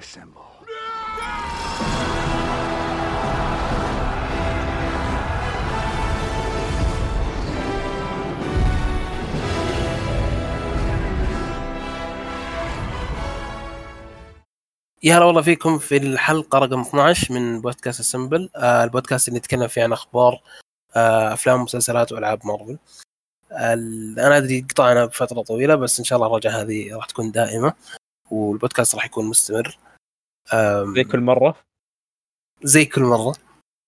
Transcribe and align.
Assemble. 0.00 0.50
يا 15.02 15.16
هلا 15.18 15.24
والله 15.24 15.42
فيكم 15.42 15.78
في 15.78 15.96
الحلقة 15.96 16.58
رقم 16.58 16.80
12 16.80 17.34
من 17.34 17.60
بودكاست 17.60 18.00
السمبل 18.00 18.50
آه 18.56 18.84
البودكاست 18.84 19.28
اللي 19.28 19.38
نتكلم 19.38 19.68
فيه 19.68 19.82
عن 19.82 19.92
أخبار 19.92 20.40
آه 20.96 21.32
أفلام 21.32 21.60
ومسلسلات 21.60 22.12
وألعاب 22.12 22.46
مارفل 22.46 22.78
أنا 23.52 24.36
أدري 24.36 24.66
قطعنا 24.70 25.04
بفترة 25.04 25.42
طويلة 25.42 25.74
بس 25.74 25.98
إن 25.98 26.04
شاء 26.04 26.16
الله 26.16 26.28
الرجعة 26.28 26.62
هذه 26.62 26.94
راح 26.96 27.06
تكون 27.06 27.30
دائمة 27.32 27.74
والبودكاست 28.30 28.94
راح 28.94 29.04
يكون 29.04 29.24
مستمر. 29.24 29.78
زي 30.94 31.04
كل 31.04 31.20
مرة. 31.20 31.56
زي 32.62 32.84
كل 32.84 33.02
مرة. 33.02 33.34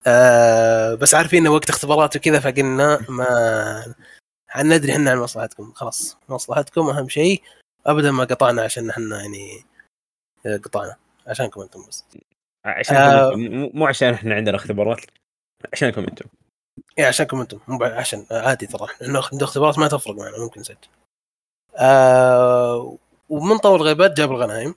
آه 0.06 0.94
بس 0.94 1.14
عارفين 1.14 1.40
انه 1.40 1.54
وقت 1.54 1.70
اختبارات 1.70 2.16
وكذا 2.16 2.40
فقلنا 2.40 3.06
ما 3.08 3.94
ندري 4.56 4.92
إحنا 4.92 5.10
عن 5.10 5.18
مصلحتكم. 5.18 5.72
خلاص 5.72 6.16
مصلحتكم 6.28 6.88
أهم 6.88 7.08
شيء. 7.08 7.42
أبدا 7.86 8.10
ما 8.10 8.24
قطعنا 8.24 8.62
عشان 8.62 8.90
إحنا 8.90 9.20
يعني 9.20 9.64
قطعنا. 10.64 10.96
عشانكم 11.26 11.60
أنتم 11.60 11.86
بس. 11.88 12.04
عشان 12.64 12.96
آه 12.96 13.32
مو 13.74 13.86
عشان 13.86 14.14
إحنا 14.14 14.34
عندنا 14.34 14.56
اختبارات 14.56 15.00
عشانكم 15.72 16.00
أنتم. 16.00 16.26
اي 16.98 17.04
عشانكم 17.04 17.40
أنتم 17.40 17.60
مو 17.68 17.84
عشان 17.84 18.26
عادي 18.30 18.66
ترى. 18.66 18.88
عندنا 19.02 19.18
اختبارات 19.42 19.78
ما 19.78 19.88
تفرق 19.88 20.14
معنا 20.14 20.38
ممكن 20.38 20.60
نسجل. 20.60 20.88
آه 21.76 22.98
ومن 23.28 23.58
طول 23.58 23.82
غيبات 23.82 24.16
جاب 24.16 24.30
الغنايم. 24.30 24.74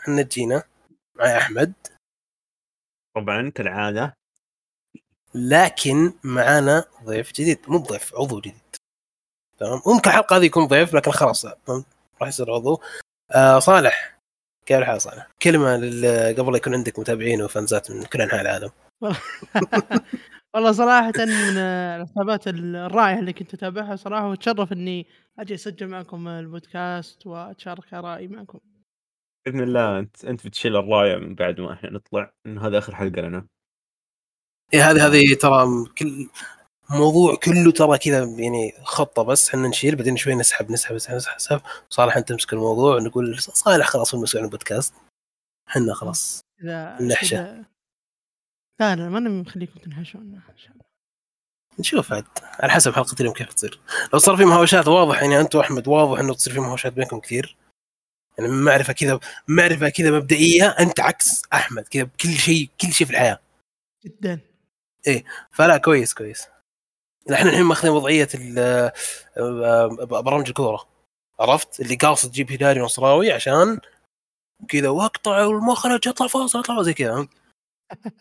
إحنا 0.00 0.22
جينا 0.22 0.62
معي 1.14 1.38
أحمد. 1.38 1.72
طبعا 3.16 3.50
كالعادة. 3.50 4.14
لكن 5.34 6.12
معانا 6.24 6.84
ضيف 7.04 7.32
جديد. 7.32 7.58
مو 7.68 7.78
ضيف 7.78 8.14
عضو 8.14 8.40
جديد. 8.40 8.76
تمام؟ 9.58 9.82
ممكن 9.86 10.10
الحلقة 10.10 10.36
هذه 10.36 10.44
يكون 10.44 10.66
ضيف 10.66 10.94
لكن 10.94 11.10
خلاص 11.10 11.46
راح 12.20 12.28
يصير 12.28 12.54
عضو. 12.54 12.80
آه 13.30 13.58
صالح. 13.58 14.18
كيف 14.66 14.78
الحال 14.78 15.00
صالح؟ 15.00 15.28
كلمة 15.42 15.74
قبل 16.38 16.52
لا 16.52 16.56
يكون 16.56 16.74
عندك 16.74 16.98
متابعين 16.98 17.42
وفانزات 17.42 17.90
من 17.90 18.04
كل 18.04 18.20
أنحاء 18.20 18.40
العالم. 18.40 18.70
والله 20.54 20.72
صراحة 20.72 21.12
من 21.18 21.58
الحسابات 21.58 22.48
الرائعة 22.48 23.18
اللي 23.18 23.32
كنت 23.32 23.54
أتابعها 23.54 23.96
صراحة 23.96 24.28
وأتشرف 24.28 24.72
إني 24.72 25.06
أجي 25.38 25.54
أسجل 25.54 25.88
معكم 25.88 26.28
البودكاست 26.28 27.26
وأتشارك 27.26 27.94
آرائي 27.94 28.28
معكم. 28.28 28.58
بإذن 29.46 29.60
الله 29.60 29.98
أنت 29.98 30.24
أنت 30.24 30.46
بتشيل 30.46 30.76
الراية 30.76 31.16
من 31.16 31.34
بعد 31.34 31.60
ما 31.60 31.72
إحنا 31.72 31.90
نطلع 31.90 32.32
انه 32.46 32.66
هذا 32.66 32.78
آخر 32.78 32.94
حلقة 32.94 33.20
لنا. 33.22 33.46
إيه 34.74 34.90
هذه 34.90 35.06
هذه 35.06 35.34
ترى 35.34 35.66
كل 35.98 36.28
موضوع 36.90 37.34
كله 37.34 37.72
ترى 37.72 37.98
كذا 37.98 38.24
يعني 38.24 38.72
خطة 38.82 39.22
بس 39.22 39.48
إحنا 39.48 39.68
نشيل 39.68 39.96
بعدين 39.96 40.16
شوي 40.16 40.34
نسحب 40.34 40.70
نسحب 40.70 40.94
نسحب 40.94 41.16
نسحب 41.16 41.60
صالح 41.90 42.16
أنت 42.16 42.28
تمسك 42.28 42.52
الموضوع 42.52 42.96
ونقول 42.96 43.38
صالح 43.38 43.86
خلاص 43.86 44.14
هو 44.14 44.18
المسؤول 44.18 44.40
عن 44.40 44.46
البودكاست 44.46 44.94
إحنا 45.68 45.94
خلاص 45.94 46.40
نحشة 47.00 47.64
لا 48.80 48.96
لا 48.96 49.08
ما 49.08 49.20
مخليكم 49.20 49.80
تنحشون 49.80 50.40
نشوف 51.78 52.12
عاد 52.12 52.24
على 52.60 52.72
حسب 52.72 52.92
حلقة 52.92 53.16
اليوم 53.20 53.34
كيف 53.34 53.52
تصير. 53.52 53.80
لو 54.12 54.18
صار 54.18 54.36
في 54.36 54.44
مهاوشات 54.44 54.88
واضح 54.88 55.22
يعني 55.22 55.40
انت 55.40 55.54
واحمد 55.54 55.88
واضح 55.88 56.20
إنه 56.20 56.34
تصير 56.34 56.52
في 56.52 56.60
مهاوشات 56.60 56.92
بينكم 56.92 57.20
كثير. 57.20 57.56
يعني 58.38 58.50
معرفة 58.50 58.92
كذا 58.92 59.20
معرفة 59.48 59.88
كذا 59.88 60.10
مبدئية 60.10 60.68
أنت 60.68 61.00
عكس 61.00 61.42
أحمد 61.52 61.88
كذا 61.88 62.02
بكل 62.02 62.28
شيء 62.28 62.70
كل 62.80 62.92
شيء 62.92 63.06
في 63.06 63.12
الحياة. 63.12 63.40
جدا. 64.04 64.40
إيه 65.06 65.24
فلا 65.52 65.76
كويس 65.76 66.14
كويس. 66.14 66.46
إحنا 67.32 67.50
الحين 67.50 67.62
ماخذين 67.62 67.92
وضعية 67.92 68.28
برامج 70.10 70.48
الكورة. 70.48 70.88
عرفت؟ 71.40 71.80
اللي 71.80 71.94
قاصد 71.94 72.30
تجيب 72.30 72.52
هلالي 72.52 72.80
نصراوي 72.80 73.32
عشان 73.32 73.80
كذا 74.68 74.88
واقطع 74.88 75.44
والمخرج 75.44 76.08
اطلع 76.08 76.26
فاصل 76.26 76.58
اطلع 76.58 76.82
زي 76.82 76.94
كذا 76.94 77.28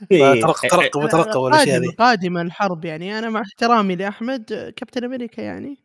ترقب 0.10 1.10
ترقب 1.10 1.36
والأشياء 1.36 1.78
هذه 1.78 1.96
قادمه 2.00 2.42
الحرب 2.42 2.86
يعني. 2.86 3.20
أنا 3.20 3.30
مع 3.30 3.42
احترامي 3.42 3.96
لأحمد 3.96 4.74
كابتن 4.76 5.04
أمريكا 5.04 5.42
يعني. 5.42 5.78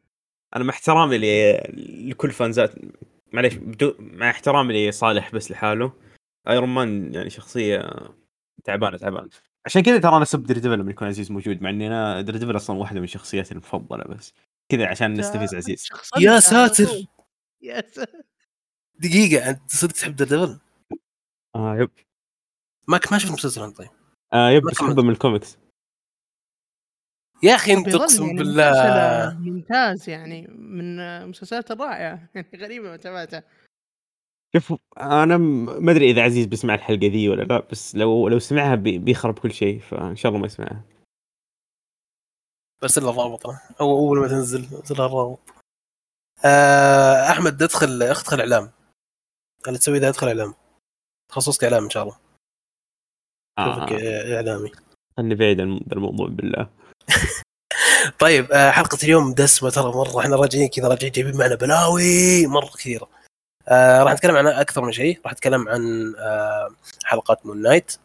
أنا 0.56 0.64
مع 0.64 0.70
احترامي 0.70 1.18
لكل 2.08 2.30
fans 2.30 2.65
ات 2.65 2.74
معليش 3.32 3.54
بدو... 3.54 3.94
مع 3.98 4.30
احترامي 4.30 4.88
لصالح 4.88 5.32
بس 5.32 5.50
لحاله. 5.50 5.92
ايرون 6.48 6.68
مان 6.68 7.14
يعني 7.14 7.30
شخصية 7.30 7.90
تعبانة 8.64 8.96
تعبانة. 8.96 9.28
عشان 9.66 9.82
كذا 9.82 9.98
ترى 9.98 10.14
أنا 10.16 10.22
اسب 10.22 10.46
Devil 10.46 10.78
لما 10.78 10.90
يكون 10.90 11.08
عزيز 11.08 11.32
موجود 11.32 11.62
مع 11.62 11.70
إني 11.70 11.86
أنا 11.86 12.20
Devil 12.20 12.56
أصلا 12.56 12.76
واحدة 12.76 13.00
من 13.00 13.06
شخصياتي 13.06 13.52
المفضلة 13.52 14.04
بس. 14.04 14.32
كذا 14.68 14.86
عشان 14.86 15.14
نستفز 15.14 15.54
عزيز. 15.54 15.88
يا 16.18 16.40
ساتر! 16.40 16.88
يا 17.62 17.84
ساتر 17.90 18.22
دقيقة 18.98 19.50
أنت 19.50 19.70
صدق 19.70 19.92
تحب 19.92 20.16
Devil؟ 20.16 20.58
آه 21.56 21.76
يب. 21.76 21.90
ما 22.88 23.00
ما 23.12 23.18
شفت 23.18 23.32
مسلسل 23.32 23.72
طيب. 23.72 23.88
آه 24.32 24.50
yep 24.50 24.62
بس 24.62 24.80
احبه 24.80 25.02
من 25.02 25.10
الكوميكس. 25.10 25.58
يا 27.42 27.54
أخي 27.54 27.72
أنت 27.72 27.94
أقسم 27.94 28.24
يعني 28.26 28.38
بالله. 28.38 29.38
ممتاز 29.38 30.08
يعني 30.08 30.46
من 30.48 31.00
المسلسلات 31.00 31.70
الرائعة. 31.70 32.28
يعني 32.34 32.48
غريبة 32.56 32.92
متابعتها 32.92 33.44
شوف 34.56 34.74
أنا 35.00 35.36
ما 35.36 35.92
أدري 35.92 36.10
إذا 36.10 36.22
عزيز 36.22 36.46
بيسمع 36.46 36.74
الحلقة 36.74 37.06
ذي 37.06 37.28
ولا 37.28 37.42
لا 37.42 37.66
بس 37.70 37.94
لو 37.96 38.28
لو 38.28 38.38
سمعها 38.38 38.74
بيخرب 38.74 39.38
كل 39.38 39.52
شيء 39.52 39.80
فإن 39.80 40.16
شاء 40.16 40.30
الله 40.30 40.40
ما 40.40 40.46
يسمعها. 40.46 40.84
بس 42.82 42.98
إلى 42.98 43.10
الرابط 43.10 43.46
أو 43.80 43.98
أول 43.98 44.18
ما 44.18 44.28
تنزل 44.28 44.60
نزل 44.60 44.94
الرابط 44.94 45.40
آه 46.44 47.30
أحمد 47.30 47.62
ادخل 47.62 48.02
ادخل 48.02 48.40
إعلام. 48.40 48.70
اللي 49.66 49.78
تسوي 49.78 49.98
ذا 49.98 50.08
أدخل 50.08 50.26
إعلام. 50.26 50.54
تخصصك 51.28 51.64
إعلام 51.64 51.84
إن 51.84 51.90
شاء 51.90 52.02
الله. 52.02 52.27
آه. 53.58 53.86
إعلامي. 54.36 54.72
خلني 55.16 55.34
بعيد 55.34 55.60
عن 55.60 55.80
الموضوع 55.92 56.28
بالله. 56.28 56.68
طيب 58.18 58.52
آه 58.52 58.70
حلقة 58.70 58.98
اليوم 59.02 59.34
دسمة 59.34 59.70
ترى 59.70 59.92
مرة. 59.92 60.20
إحنا 60.20 60.36
راجعين 60.36 60.68
كذا 60.68 60.88
راجعين 60.88 61.12
جايبين 61.12 61.36
معنا 61.36 61.54
بلاوي. 61.54 62.46
مرة 62.46 62.66
كثيرة. 62.66 63.08
آه 63.68 64.02
راح 64.02 64.12
نتكلم 64.12 64.36
عن 64.36 64.46
أكثر 64.46 64.82
من 64.82 64.92
شيء. 64.92 65.20
راح 65.24 65.32
نتكلم 65.32 65.68
عن 65.68 66.14
آه 66.18 66.68
حلقات 67.04 67.46
Moon 67.46 67.62
Knight 67.62 67.96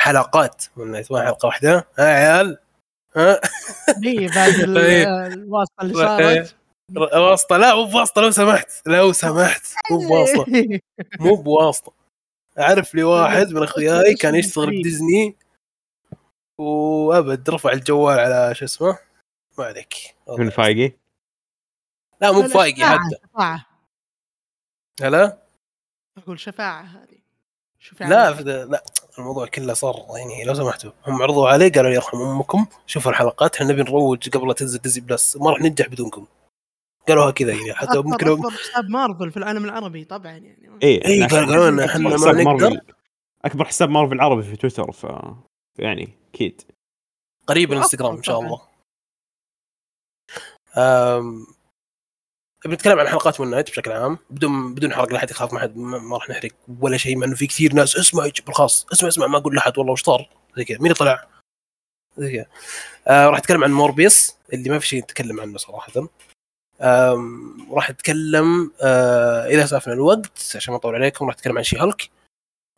حلقات 0.00 0.64
Moon 0.76 0.90
Knight 0.90 1.12
ما 1.12 1.22
حلقة 1.26 1.46
واحدة. 1.46 1.86
ها 1.98 2.04
عيال؟ 2.04 2.58
ها؟ 3.16 3.40
اي 4.06 4.26
بعد 4.26 4.52
طيب. 4.52 5.08
الواسطة 5.32 5.82
اللي 5.82 5.94
صارت. 5.94 6.54
واسطة. 6.96 7.56
لا 7.56 7.74
مو 7.74 7.84
بواسطة 7.84 8.20
لو 8.22 8.30
سمحت. 8.30 8.68
لو 8.86 9.12
سمحت. 9.12 9.62
مو 9.90 9.98
بواسطة. 9.98 10.46
مو 11.20 11.34
بواسطة. 11.34 11.92
أعرف 12.58 12.94
لي 12.94 13.02
واحد 13.02 13.52
من 13.52 13.62
أخوياي 13.62 14.14
كان 14.14 14.34
يشتغل 14.34 14.66
بديزني. 14.66 15.36
وأبد 16.58 17.50
رفع 17.50 17.72
الجوال 17.72 18.18
على 18.18 18.54
شو 18.54 18.64
اسمه؟ 18.64 18.98
ما 19.58 19.64
عليك. 19.64 19.94
من 20.38 20.50
فايقي؟ 20.50 20.96
لا 22.20 22.32
مو 22.32 22.42
بفايقي 22.42 22.84
حتى. 22.84 23.64
هلا؟ 25.02 25.38
أقول 26.18 26.40
شفاعة 26.40 26.82
هذه. 26.82 27.18
شفاعة 27.78 28.08
لا 28.08 28.64
لا 28.64 28.84
الموضوع 29.18 29.46
كله 29.46 29.74
صار 29.74 30.06
يعني 30.16 30.44
لو 30.44 30.54
سمحتوا. 30.54 30.92
هم 31.06 31.22
عرضوا 31.22 31.48
عليه 31.48 31.72
قالوا 31.72 31.90
يرحم 31.90 32.20
أمكم. 32.20 32.66
شوفوا 32.86 33.10
الحلقات 33.10 33.54
إحنا 33.54 33.66
نبي 33.66 33.82
نروج 33.82 34.28
قبل 34.28 34.48
لا 34.48 34.54
تنزل 34.54 34.78
Disney 34.78 35.00
Plus. 35.00 35.36
ما 35.36 35.50
راح 35.50 35.60
ننجح 35.60 35.86
بدونكم. 35.86 36.26
قالوها 37.08 37.30
كذا 37.30 37.52
يعني 37.52 37.74
حتى 37.74 37.98
ممكن 37.98 38.28
اكبر 38.28 38.50
حساب 38.50 38.88
مارفل 38.88 39.30
في 39.30 39.36
العالم 39.36 39.64
العربي 39.64 40.04
طبعا 40.04 40.32
يعني. 40.32 40.70
اي 40.82 41.04
اي 41.04 41.26
قالوا 41.26 41.70
لنا 41.70 41.84
إحنا 41.84 42.08
ما 42.08 42.32
نقدر. 42.42 42.80
أكبر 43.44 43.64
حساب 43.64 43.90
مارفل 43.90 44.20
عربي 44.20 44.42
في 44.42 44.56
تويتر 44.56 44.92
ف 44.92 45.06
يعني 45.78 46.08
أكيد. 46.34 46.62
قريب 47.46 47.72
الانستغرام 47.72 48.16
إن 48.16 48.22
شاء 48.22 48.40
الله. 48.40 48.62
أم... 50.76 51.46
بنتكلم 52.64 52.98
عن 52.98 53.08
حلقات 53.08 53.40
Moon 53.40 53.50
Knight 53.50 53.70
بشكل 53.70 53.92
عام 53.92 54.18
بدون 54.30 54.74
بدون 54.74 54.94
حرق 54.94 55.12
لا 55.12 55.18
أحد 55.18 55.30
يخاف 55.30 55.52
ما 55.52 55.60
حد 55.60 55.76
ما 55.76 56.16
راح 56.16 56.30
نحرق 56.30 56.50
ولا 56.80 56.96
شيء 56.96 57.16
مع 57.16 57.26
إنه 57.26 57.34
في 57.34 57.46
كثير 57.46 57.74
ناس 57.74 57.96
اسمع 57.96 58.28
بالخاص 58.46 58.86
اسمع 58.92 59.08
اسمع 59.08 59.26
ما 59.26 59.38
أقول 59.38 59.54
لأحد 59.54 59.78
والله 59.78 59.92
وش 59.92 60.02
صار؟ 60.02 60.30
زي 60.56 60.64
كذا 60.64 60.78
مين 60.78 60.92
طلع؟ 60.92 61.28
زي 62.16 62.32
كذا. 62.32 62.46
آه 63.08 63.26
راح 63.26 63.38
أتكلم 63.38 63.64
عن 63.64 63.72
Morbius 63.72 64.36
اللي 64.52 64.70
ما 64.70 64.78
في 64.78 64.86
شيء 64.86 65.02
نتكلم 65.02 65.40
عنه 65.40 65.58
صراحة. 65.58 66.08
راح 67.70 67.90
أتكلم 67.90 68.72
آه 68.82 69.46
إذا 69.46 69.66
اسعفنا 69.66 69.94
الوقت 69.94 70.52
عشان 70.56 70.72
ما 70.72 70.78
أطول 70.78 70.94
عليكم 70.94 71.26
راح 71.26 71.34
أتكلم 71.34 71.58
عن 71.58 71.64
She-Hulk 71.64 72.10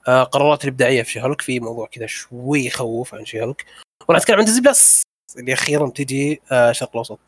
آه 0.08 0.22
قرارات 0.22 0.64
الإبداعية 0.64 1.02
في 1.02 1.10
She-Hulk 1.10 1.40
في 1.40 1.60
موضوع 1.60 1.86
كذا 1.86 2.06
شوي 2.06 2.66
يخوف 2.66 3.14
عن 3.14 3.24
She-Hulk 3.24 3.66
وراح 4.08 4.20
أتكلم 4.20 4.38
عن 4.38 4.44
Disney 4.44 4.60
Plus 4.60 5.02
اللي 5.36 5.52
أخيرا 5.52 5.90
تجي 5.90 6.40
آه 6.52 6.72
شرق 6.72 6.90
الأوسط 6.90 7.20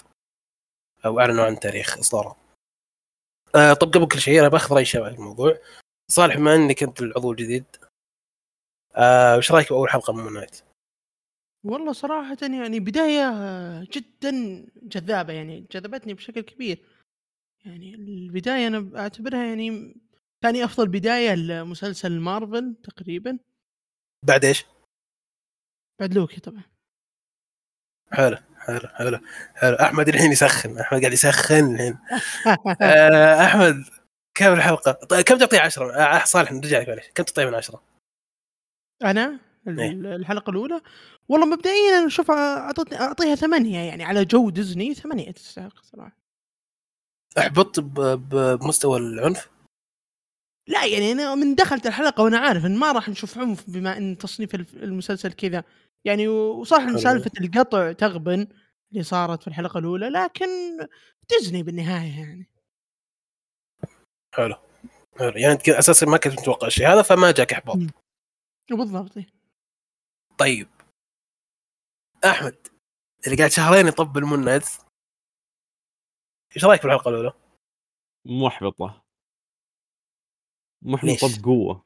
أو 1.05 1.21
أعلنوا 1.21 1.45
عن 1.45 1.61
تاريخ 1.61 1.99
اصدارها. 1.99 2.37
طب 3.55 3.93
قبل 3.95 4.09
كل 4.09 4.19
شيء 4.21 4.41
أنا 4.41 4.49
بأخذ 4.49 4.75
رأي 4.75 4.83
الشباب 4.83 5.13
في 5.13 5.19
الموضوع. 5.19 5.59
صالح 6.11 6.37
بما 6.37 6.55
إنك 6.55 6.83
أنت 6.83 7.03
العضو 7.03 7.33
الجديد 7.33 7.65
وش 9.39 9.53
رأيك 9.53 9.69
بأول 9.69 9.91
حلقة 9.91 10.13
من 10.13 10.33
Moon 10.33 10.44
Knight؟ 10.44 10.63
والله 11.65 11.93
صراحة 11.93 12.37
يعني 12.43 12.81
بداية 12.81 13.31
جدا 13.85 14.31
جذابة 14.83 15.33
يعني 15.33 15.67
جذبتني 15.73 16.15
بشكل 16.15 16.41
كبير. 16.41 16.79
يعني 17.65 17.95
البداية 17.95 18.67
أنا 18.67 19.01
أعتبرها 19.01 19.45
يعني 19.45 19.97
ثاني 20.43 20.65
أفضل 20.65 20.89
بداية 20.89 21.35
لمسلسل 21.35 22.21
مارفل 22.21 22.75
تقريبا. 22.85 23.39
بعد 24.27 24.45
إيش؟ 24.45 24.67
بعد 26.01 26.15
لوكي 26.15 26.41
طبعا. 26.41 26.63
حلو 28.13 28.37
حلو 28.59 28.89
حلو 28.89 29.19
حلو. 29.55 29.77
أحمد 29.77 30.09
الحين 30.09 30.33
يسخن 30.33 30.79
أحمد 30.79 31.01
قاعد 31.01 31.13
يسخن 31.13 31.75
الحين. 31.75 31.99
آه 32.83 33.45
أحمد 33.45 33.85
كم 34.35 34.53
الحلقة؟ 34.53 34.93
طيب 34.93 35.25
كم 35.25 35.39
تعطيه 35.39 35.61
10 35.61 35.93
آه 35.95 36.25
صالح 36.25 36.53
نرجع 36.53 36.79
لك 36.79 36.89
معلش 36.89 37.09
كم 37.15 37.25
تعطيه 37.25 37.45
من 37.45 37.55
10 37.55 37.83
أنا؟ 39.05 39.52
إيه. 39.69 39.91
الحلقة 39.91 40.51
الأولى. 40.51 40.81
والله 41.29 41.47
مبدئيا 41.47 41.99
أنا 41.99 42.07
أشوف 42.07 42.31
أعطيتني 42.31 43.01
أعطيها 43.01 43.35
ثمانية 43.35 43.79
يعني 43.79 44.05
على 44.05 44.25
جو 44.25 44.51
ديزني 44.51 44.95
ثمانية 44.95 45.31
تستحق 45.31 45.83
صراحة. 45.83 46.17
احبط 47.39 47.81
ب- 47.81 48.01
ب- 48.01 48.59
بمستوى 48.59 48.99
العنف؟ 48.99 49.51
لا 50.69 50.85
يعني 50.87 51.13
أنا 51.13 51.35
من 51.35 51.55
دخلت 51.55 51.87
الحلقة 51.87 52.25
وأنا 52.25 52.39
عارف 52.39 52.67
إن 52.67 52.77
ما 52.79 52.93
راح 52.93 53.09
نشوف 53.09 53.39
عنف 53.39 53.71
بما 53.71 53.97
إن 53.99 54.19
تصنيف 54.19 54.55
المسلسل 54.55 55.33
كذا. 55.33 55.65
يعني 56.05 56.29
وصح 56.29 56.77
ان. 56.81 56.99
سالفة 56.99 57.31
القطع 57.41 57.93
تغبن 57.93 58.47
اللي 58.93 59.03
صارت 59.03 59.43
في 59.43 59.49
الحلقة 59.49 59.79
الأولى 59.79 60.09
لكن 60.09 60.49
ديزني 61.31 61.63
بالنهاية 61.63 62.19
يعني. 62.21 62.51
حلو. 64.35 64.55
حلو. 65.19 65.33
يعني 65.37 65.53
انت 65.53 65.69
أساسا 65.69 66.07
ما 66.07 66.17
كنت 66.17 66.41
متوقع 66.41 66.67
الشيء 66.67 66.89
هذا 66.89 67.03
فما 67.03 67.31
جاك 67.31 67.53
إحباط. 67.53 67.77
بالضبط. 68.71 69.13
طيب. 70.43 70.69
أحمد 72.25 72.69
اللي 73.27 73.37
قاعد 73.37 73.51
شهرين 73.51 73.87
يطبل 73.87 74.25
مون 74.25 74.49
إيش 76.57 76.65
رأيك 76.65 76.83
بالحلقة 76.83 77.09
الأولى؟ 77.09 77.33
محبطة. 78.27 79.03
ليش؟ 80.83 81.25
محبطه 81.25 81.43
بقوة. 81.43 81.85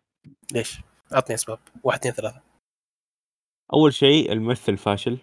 ليش؟ 0.52 0.80
أعطني 1.12 1.34
أسباب. 1.34 1.58
واحد 1.84 1.98
اثنين 1.98 2.14
ثلاثة. 2.14 2.42
أول 3.72 3.94
شيء 3.94 4.32
الممثل 4.32 4.76
فاشل. 4.76 5.18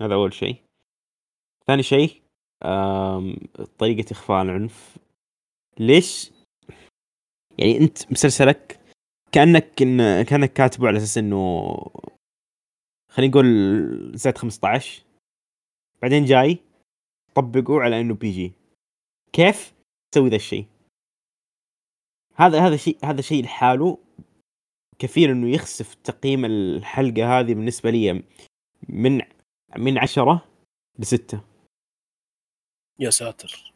هذا 0.00 0.14
أول 0.14 0.32
شيء. 0.34 0.64
ثاني 1.66 1.82
شيء 1.82 2.22
آم، 2.64 3.36
طريقة 3.78 4.12
إخفاء 4.12 4.42
العنف. 4.42 4.96
ليش؟ 5.78 6.30
يعني 7.58 7.78
أنت 7.78 8.12
مسلسلك 8.12 8.83
كأنك 9.34 9.82
إن 9.82 10.22
كأنك 10.22 10.52
كاتبه 10.52 10.88
على 10.88 10.98
أساس 10.98 11.18
إنه 11.18 11.74
خلينا 13.10 13.30
نقول 13.30 13.46
زائد 14.16 14.38
15 14.38 15.04
بعدين 16.02 16.24
جاي 16.24 16.58
طبقه 17.34 17.80
على 17.80 18.00
إنه 18.00 18.14
PG. 18.14 18.52
كيف 19.32 19.74
تسوي 20.12 20.28
ذا 20.28 20.36
الشيء؟ 20.36 20.66
هذا 22.34 22.66
هذا 22.66 22.76
شيء 22.76 22.98
هذا 23.04 23.20
شيء 23.20 23.44
لحاله 23.44 23.98
كثير 24.98 25.32
إنه 25.32 25.50
يخسف 25.54 25.94
تقييم 25.94 26.44
الحلقة 26.44 27.40
هذه 27.40 27.54
بالنسبة 27.54 27.90
لي 27.90 28.24
من 28.88 29.22
من 29.78 29.98
عشرة 29.98 30.48
لستة. 30.98 31.44
يا 32.98 33.10
ساتر. 33.10 33.72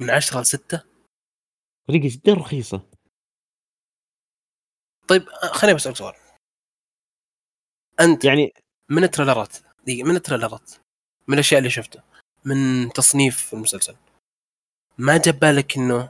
من 0.00 0.10
عشرة 0.10 0.40
لستة؟ 0.40 0.84
طريقة 1.88 2.08
جدا 2.08 2.34
رخيصة. 2.34 2.95
طيب 5.08 5.28
آه، 5.28 5.46
خليني 5.46 5.76
بسألك 5.76 5.96
سؤال. 5.96 6.14
أنت 8.00 8.24
يعني 8.24 8.52
من 8.90 9.04
ال 9.04 9.10
trailer 9.10 9.50
ات 9.50 9.56
دقيقة 9.86 10.08
من 10.08 10.16
ال 10.16 10.22
trailer 10.22 10.64
ات 10.64 10.70
من 11.28 11.34
الأشياء 11.34 11.58
اللي 11.58 11.70
شفتها 11.70 12.02
من 12.44 12.92
تصنيف 12.92 13.54
المسلسل 13.54 13.96
ما 14.98 15.16
جاب 15.18 15.38
بالك 15.38 15.76
إنه 15.76 16.08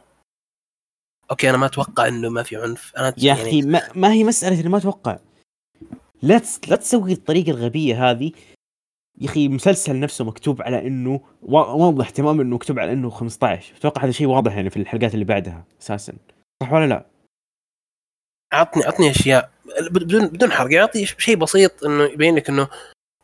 okay 1.30 1.50
أنا 1.50 1.58
ما 1.58 1.66
أتوقع 1.66 2.08
إنه 2.08 2.28
ما 2.28 2.42
في 2.42 2.56
عنف 2.56 2.92
أنا 2.96 3.06
يا 3.18 3.34
يعني 3.34 3.42
أخي 3.42 3.62
ما, 3.62 3.92
ما 3.94 4.12
هي 4.12 4.24
مسألة 4.24 4.60
اني 4.60 4.68
ما 4.68 4.78
أتوقع. 4.78 5.18
لا 6.22 6.38
تس... 6.38 6.60
لا 6.68 6.76
تسوي 6.76 7.12
الطريقة 7.12 7.50
الغبية 7.50 8.10
هذه. 8.10 8.32
يا 9.20 9.26
أخي 9.30 9.46
المسلسل 9.46 10.00
نفسه 10.00 10.24
مكتوب 10.24 10.62
على 10.62 10.86
إنه 10.86 11.20
وا- 11.42 11.66
واضح 11.72 12.10
تماما 12.10 12.42
إنه 12.42 12.54
مكتوب 12.54 12.78
على 12.78 12.92
إنه 12.92 13.10
15 13.10 13.76
أتوقع 13.76 14.04
هذا 14.04 14.10
شيء 14.10 14.26
واضح 14.26 14.56
يعني 14.56 14.70
في 14.70 14.76
الحلقات 14.76 15.14
اللي 15.14 15.24
بعدها 15.24 15.64
أساسا. 15.82 16.14
صح 16.62 16.72
ولا 16.72 16.86
لا؟ 16.86 17.06
عطني 18.52 18.84
عطني 18.84 19.10
أشياء. 19.10 19.50
بدون 19.90 20.26
بدون 20.26 20.52
حرق. 20.52 20.72
يعطي 20.72 21.06
شيء 21.06 21.36
بسيط 21.36 21.84
إنه 21.84 22.04
يبين 22.04 22.36
لك 22.36 22.48
إنه 22.48 22.68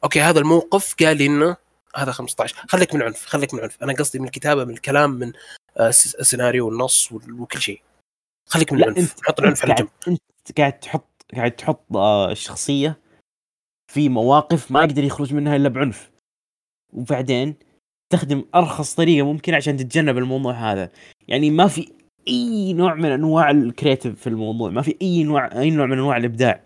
أوكي 0.04 0.20
هذا 0.20 0.38
الموقف 0.38 0.94
قال 1.02 1.16
لي 1.16 1.26
إنه 1.26 1.56
هذا 1.96 2.12
15 2.12 2.56
خليك 2.68 2.94
من 2.94 3.00
العنف 3.00 3.26
خليك 3.26 3.54
من 3.54 3.58
العنف 3.60 3.82
أنا 3.82 3.92
قصدي 3.92 4.18
من 4.18 4.24
الكتابة 4.24 4.64
من 4.64 4.74
الكلام 4.74 5.10
من 5.10 5.32
آه، 5.78 5.88
الس- 5.88 6.14
السيناريو 6.14 6.66
والنص 6.66 7.12
وال- 7.12 7.40
وكل 7.40 7.60
شيء. 7.60 7.82
خليك 8.48 8.72
من 8.72 8.82
العنف. 8.82 9.14
أنت- 9.14 9.24
حط 9.26 9.40
العنف 9.40 9.64
على 9.64 9.74
جنب 9.74 9.88
أنت 10.08 10.58
قاعد 10.58 10.80
تحط 10.80 11.06
قاعد 11.34 11.50
تحط 11.50 11.96
آه، 11.96 12.32
الشخصيه 12.32 12.98
في 13.92 14.08
مواقف 14.08 14.70
ما 14.70 14.80
يقدر 14.84 15.04
يخرج 15.04 15.34
منها 15.34 15.56
إلا 15.56 15.68
بعنف. 15.68 16.10
وبعدين 16.92 17.54
تستخدم 18.10 18.44
أرخص 18.54 18.94
طريقة 18.94 19.26
ممكنه 19.26 19.56
عشان 19.56 19.76
تتجنب 19.76 20.18
الموضوع 20.18 20.52
هذا. 20.72 20.90
يعني 21.28 21.50
ما 21.50 21.68
في 21.68 21.92
أي 22.28 22.72
نوع 22.72 22.94
من 22.94 23.04
أنواع 23.04 23.50
الكريتيف 23.50 24.20
في 24.20 24.26
الموضوع 24.26 24.70
ما 24.70 24.82
في 24.82 24.96
أي 25.02 25.24
نوع 25.24 25.60
أي 25.60 25.70
نوع 25.70 25.86
من 25.86 25.92
أنواع 25.92 26.16
الإبداع. 26.16 26.64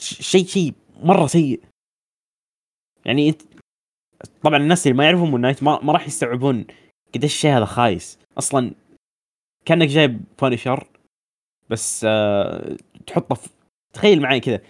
شيء 0.00 0.46
شيء 0.46 0.74
مرة 1.02 1.26
سيء. 1.26 1.60
يعني 3.04 3.28
أنت 3.28 3.42
طبعا 4.42 4.56
الناس 4.56 4.86
اللي 4.86 4.98
ما 4.98 5.04
يعرفون 5.04 5.30
Moon 5.30 5.40
Knight 5.40 5.62
ما, 5.62 5.80
ما 5.82 5.92
راح 5.92 6.06
يستوعبون 6.06 6.66
قد 7.14 7.22
إيش 7.22 7.34
الشيء 7.34 7.50
هذا 7.50 7.64
خايس. 7.64 8.18
أصلا 8.38 8.74
كأنك 9.64 9.88
جايب 9.88 10.20
Punisher 10.42 10.86
بس 11.70 12.04
آه 12.08 12.76
تحطه 13.06 13.34
في 13.34 13.48
تخيل 13.92 14.22
معي 14.22 14.40
كذا. 14.40 14.60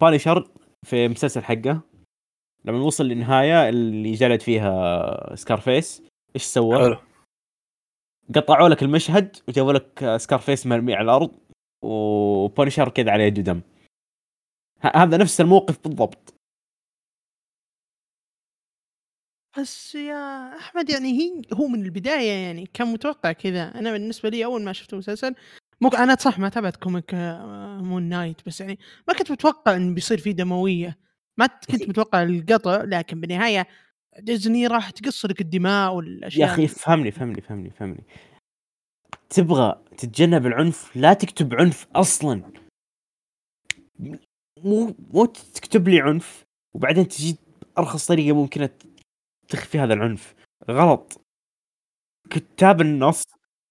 Punisher 0.00 0.50
في 0.86 1.08
مسلسل 1.08 1.42
حقه 1.42 1.80
لما 2.64 2.78
وصل 2.78 3.04
للنهاية 3.04 3.68
اللي 3.68 4.12
جلد 4.12 4.40
فيها 4.40 5.36
Scarface 5.36 6.02
إيش 6.36 6.42
سوى؟ 6.42 6.78
حلو. 6.78 6.96
قطعوا 8.34 8.68
لك 8.68 8.82
المشهد 8.82 9.36
وجابوا 9.48 9.72
لك 9.72 10.02
آه، 10.02 10.16
Scarface 10.16 10.66
مرمي 10.66 10.94
على 10.94 11.04
الأرض 11.04 11.30
و 11.82 11.94
Punisher 11.94 12.88
كذا 12.88 13.10
على 13.10 13.24
يده 13.24 13.42
دم 13.42 13.60
هذا 14.80 15.16
نفس 15.16 15.40
الموقف 15.40 15.78
بالضبط. 15.84 16.34
بس 19.58 19.94
يا 19.94 20.48
أحمد 20.58 20.90
يعني 20.90 21.12
هي 21.20 21.42
هو 21.52 21.66
من 21.66 21.84
البداية 21.84 22.30
يعني 22.30 22.66
كان 22.66 22.92
متوقع 22.92 23.32
كذا. 23.32 23.78
أنا 23.78 23.92
بالنسبة 23.92 24.28
لي 24.28 24.44
أول 24.44 24.62
ما 24.62 24.72
شفت 24.72 24.92
المسلسل 24.92 25.34
مو 25.80 25.88
أنا 25.88 26.16
صح 26.20 26.38
ما 26.38 26.48
تابعت 26.48 26.76
comic 26.76 27.14
آه، 27.14 27.78
Moon 27.82 28.02
Knight 28.02 28.36
بس 28.46 28.60
يعني 28.60 28.78
ما 29.08 29.14
كنت 29.14 29.32
متوقع 29.32 29.76
انه 29.76 29.94
بيصير 29.94 30.18
فيه 30.18 30.32
دموية. 30.32 30.98
ما 31.36 31.46
كنت 31.46 31.88
متوقع 31.88 32.22
القطع 32.22 32.82
لكن 32.84 33.20
بالنهاية 33.20 33.66
ديزني 34.18 34.66
راح 34.66 34.90
تقص 34.90 35.26
لك 35.26 35.40
الدماء 35.40 35.90
يا 35.90 35.96
والاشياء 35.96 36.48
أخي 36.48 36.66
فهمني 36.66 37.10
فهمني 37.10 37.40
فهمني 37.40 37.70
فهمني. 37.70 38.04
تبغى 39.30 39.80
تتجنب 39.98 40.46
العنف؟ 40.46 40.96
لا 40.96 41.12
تكتب 41.12 41.54
عنف 41.54 41.86
أصلا. 41.94 42.42
مو 44.64 44.94
مو 45.12 45.24
تكتب 45.26 45.88
لي 45.88 46.00
عنف 46.00 46.44
وبعدين 46.74 47.08
تجي 47.08 47.36
أرخص 47.78 48.06
طريقة 48.06 48.34
ممكنة 48.34 48.70
تخفي 49.48 49.78
هذا 49.78 49.94
العنف. 49.94 50.34
غلط. 50.70 51.20
كتاب 52.30 52.80
النص 52.80 53.22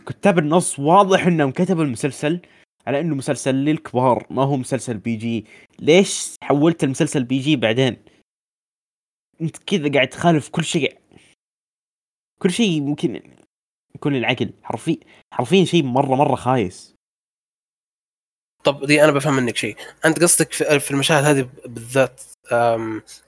كتاب 0.07 0.39
النص 0.39 0.79
واضح 0.79 1.27
انهم 1.27 1.51
كتبوا 1.51 1.83
المسلسل 1.83 2.39
على 2.88 3.00
إنه 3.00 3.15
مسلسل 3.15 3.55
للكبار 3.55 4.27
ما 4.29 4.43
هو 4.43 4.57
مسلسل 4.57 4.97
PG. 4.98 5.45
ليش 5.79 6.35
حولت 6.43 6.83
المسلسل 6.83 7.23
PG 7.24 7.55
بعدين؟ 7.55 7.97
انت 9.41 9.57
كذا 9.57 9.91
قاعد 9.91 10.07
تخالف 10.07 10.49
كل 10.49 10.63
شيء. 10.63 10.99
كل 12.39 12.51
شيء 12.51 12.81
ممكن 12.81 13.35
يكون 13.95 14.13
للعقل 14.13 14.53
حرفيا 14.63 14.97
حرفيا 15.33 15.65
شيء 15.65 15.83
مره 15.83 16.15
مرة 16.15 16.35
خايس. 16.35 16.95
طيب 18.63 19.03
أنا 19.03 19.11
بفهم 19.11 19.35
منك 19.35 19.57
شيء. 19.57 19.77
أنت 20.05 20.23
قصدك 20.23 20.53
في 20.53 20.91
المشاهد 20.91 21.23
هذه 21.23 21.49
بالذات 21.65 22.21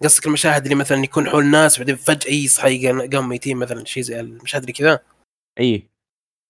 قصدك 0.03 0.27
المشاهد 0.27 0.63
اللي 0.63 0.75
مثلا 0.75 1.03
يكون 1.03 1.29
حول 1.29 1.45
ناس 1.45 1.77
بعدين 1.77 1.95
فجأة 1.95 2.31
يصحى 2.31 2.87
قام 3.07 3.29
ميتين 3.29 3.57
مثلا 3.57 3.85
شيء 3.85 4.03
زي 4.03 4.19
المشاهد 4.19 4.61
اللي 4.61 4.73
كذا؟ 4.73 4.99
إي. 5.59 5.87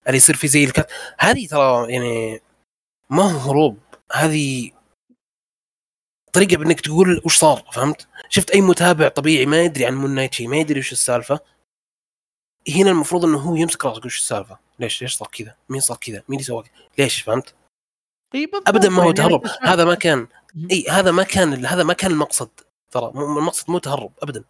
اللي 0.07 0.17
يصير 0.17 0.35
في 0.35 0.47
زي 0.47 0.63
ال 0.63 0.70
cut 0.70 0.89
هذه 1.19 1.47
ترى 1.47 1.93
يعني 1.93 2.39
ما 3.09 3.23
هو 3.23 3.37
هروب. 3.37 3.77
هذه 4.11 4.71
طريقة 6.35 6.57
بإنك 6.57 6.81
تقول 6.81 7.21
وش 7.25 7.37
صار 7.37 7.63
فهمت؟ 7.73 8.07
شفت 8.29 8.49
أي 8.51 8.61
متابع 8.61 9.07
طبيعي 9.07 9.45
ما 9.45 9.61
يدري 9.61 9.85
عن 9.85 9.95
مون 9.95 10.15
نايت 10.15 10.41
ما 10.41 10.57
يدري 10.57 10.79
وش 10.79 10.91
السالفة 10.91 11.39
هنا 12.75 12.91
المفروض 12.91 13.25
إنه 13.25 13.37
هو 13.37 13.55
يمسك 13.55 13.85
راسه 13.85 13.93
يقول 13.97 14.05
وش 14.05 14.17
السالفة؟ 14.19 14.59
ليش 14.79 15.01
ليش 15.01 15.13
صار 15.13 15.27
كذا؟ 15.27 15.55
مين 15.69 15.79
صار 15.81 15.97
كذا؟ 15.97 16.15
مين 16.29 16.39
اللي 16.39 16.43
سوى 16.43 16.63
كذا؟ 16.63 16.71
ليش 16.97 17.21
فهمت؟ 17.21 17.55
إي 18.35 18.45
بالضبط 18.45 18.69
ابدا 18.69 18.89
ما 18.89 18.97
هو 18.97 19.01
يعني 19.01 19.13
تهرب 19.13 19.45
هذا 19.61 19.85
ما 19.85 19.95
كان. 19.95 20.27
إي 20.71 20.85
هذا 20.89 21.11
ما 21.11 21.23
كان 21.23 21.65
هذا 21.65 21.83
ما 21.83 21.93
كان 21.93 22.11
المقصد 22.11 22.49
ترى 22.91 23.11
المقصد 23.15 23.71
مو 23.71 23.77
تهرب 23.77 24.11
ابدا 24.23 24.43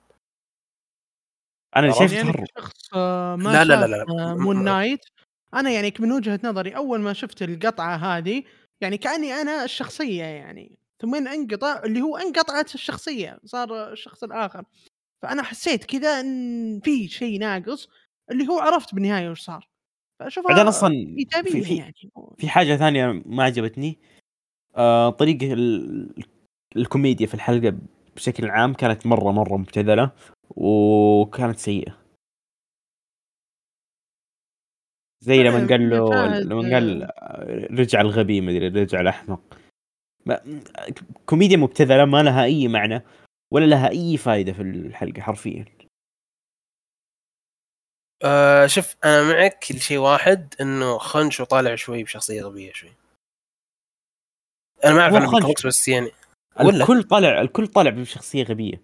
أنا؟ 1.75 1.91
شايف 1.93 2.13
يعني 2.13 2.31
تهرب 2.31 2.45
كشخص 2.55 2.89
آه، 2.93 3.35
ما 3.35 3.49
لا- 3.49 3.63
لا- 3.63 3.87
لا- 3.87 3.95
لا. 3.95 4.05
آه، 4.31 4.33
مون 4.35 4.63
نايت 4.63 5.05
أنا 5.53 5.71
يعني 5.71 5.93
من 5.99 6.11
وجهة 6.11 6.39
نظري 6.43 6.75
أول 6.75 6.99
ما 7.01 7.13
شفت 7.13 7.41
القطعة 7.41 7.95
هذه 7.95 8.43
يعني 8.81 8.97
كأني 8.97 9.33
أنا 9.33 9.63
الشخصية 9.63 10.23
يعني 10.23 10.77
ثم 11.01 11.15
انقطع 11.15 11.83
اللي 11.83 12.01
هو 12.01 12.17
انقطعت 12.17 12.75
الشخصية 12.75 13.39
صار 13.45 13.91
الشخص 13.91 14.23
الآخر. 14.23 14.65
فأنا 15.21 15.43
حسيت 15.43 15.83
كذا 15.83 16.19
إن 16.19 16.79
في 16.79 17.07
شيء 17.07 17.39
ناقص 17.39 17.89
اللي 18.31 18.47
هو 18.47 18.59
عرفت 18.59 18.95
بالنهاية 18.95 19.29
وش 19.29 19.41
صار. 19.41 19.67
فأشوفها 20.19 20.49
بعدين 20.49 20.67
أصلا 20.67 20.89
في, 21.43 21.63
في, 21.63 21.75
يعني. 21.75 22.11
في 22.37 22.49
حاجة 22.49 22.75
ثانية 22.75 23.23
ما 23.25 23.43
عجبتني. 23.43 23.99
آه 24.75 25.17
الكوميديا 26.75 27.27
في 27.27 27.33
الحلقة 27.33 27.77
بشكل 28.15 28.49
عام 28.49 28.73
كانت 28.73 29.05
مرة 29.05 29.31
مرة 29.31 29.57
مبتذلة 29.57 30.11
وكانت 30.49 31.57
سيئة. 31.57 31.97
زي 35.19 35.43
لما 35.43 35.67
قال 35.67 35.89
له 35.89 36.39
لما 36.39 36.75
قال 36.75 37.11
رجع 37.79 38.01
الغبي 38.01 38.41
مدري 38.41 38.67
رجع 38.67 39.01
الأحمق. 39.01 39.57
كوميديا 41.25 41.57
مبتذلة 41.57 42.05
ما 42.05 42.23
لها 42.23 42.43
أي 42.43 42.67
معنى 42.67 43.01
ولا 43.53 43.65
لها 43.65 43.89
أي 43.89 44.17
فائده 44.17 44.53
في 44.53 44.61
الحلقة 44.61 45.21
حرفيا. 45.21 45.65
آه 48.23 48.67
شوف 48.67 48.95
أنا 49.05 49.23
معك 49.23 49.65
لشيء 49.71 49.97
واحد 49.97 50.53
إنه 50.61 50.97
خنشو 50.97 51.43
طالع 51.43 51.75
شوي 51.75 52.03
بشخصية 52.03 52.41
غبية 52.43 52.73
شوي. 52.73 52.91
أنا 54.85 54.93
ما 54.93 55.01
أعرف. 55.01 55.13
بالكوميكس 55.13 55.65
بس 55.65 55.87
يعني 55.87 56.11
ولا 56.59 56.81
الكل 56.83 57.03
طالع 57.03 57.41
الكل 57.41 57.67
طالع 57.67 57.89
بشخصية 57.89 58.43
غبية. 58.43 58.81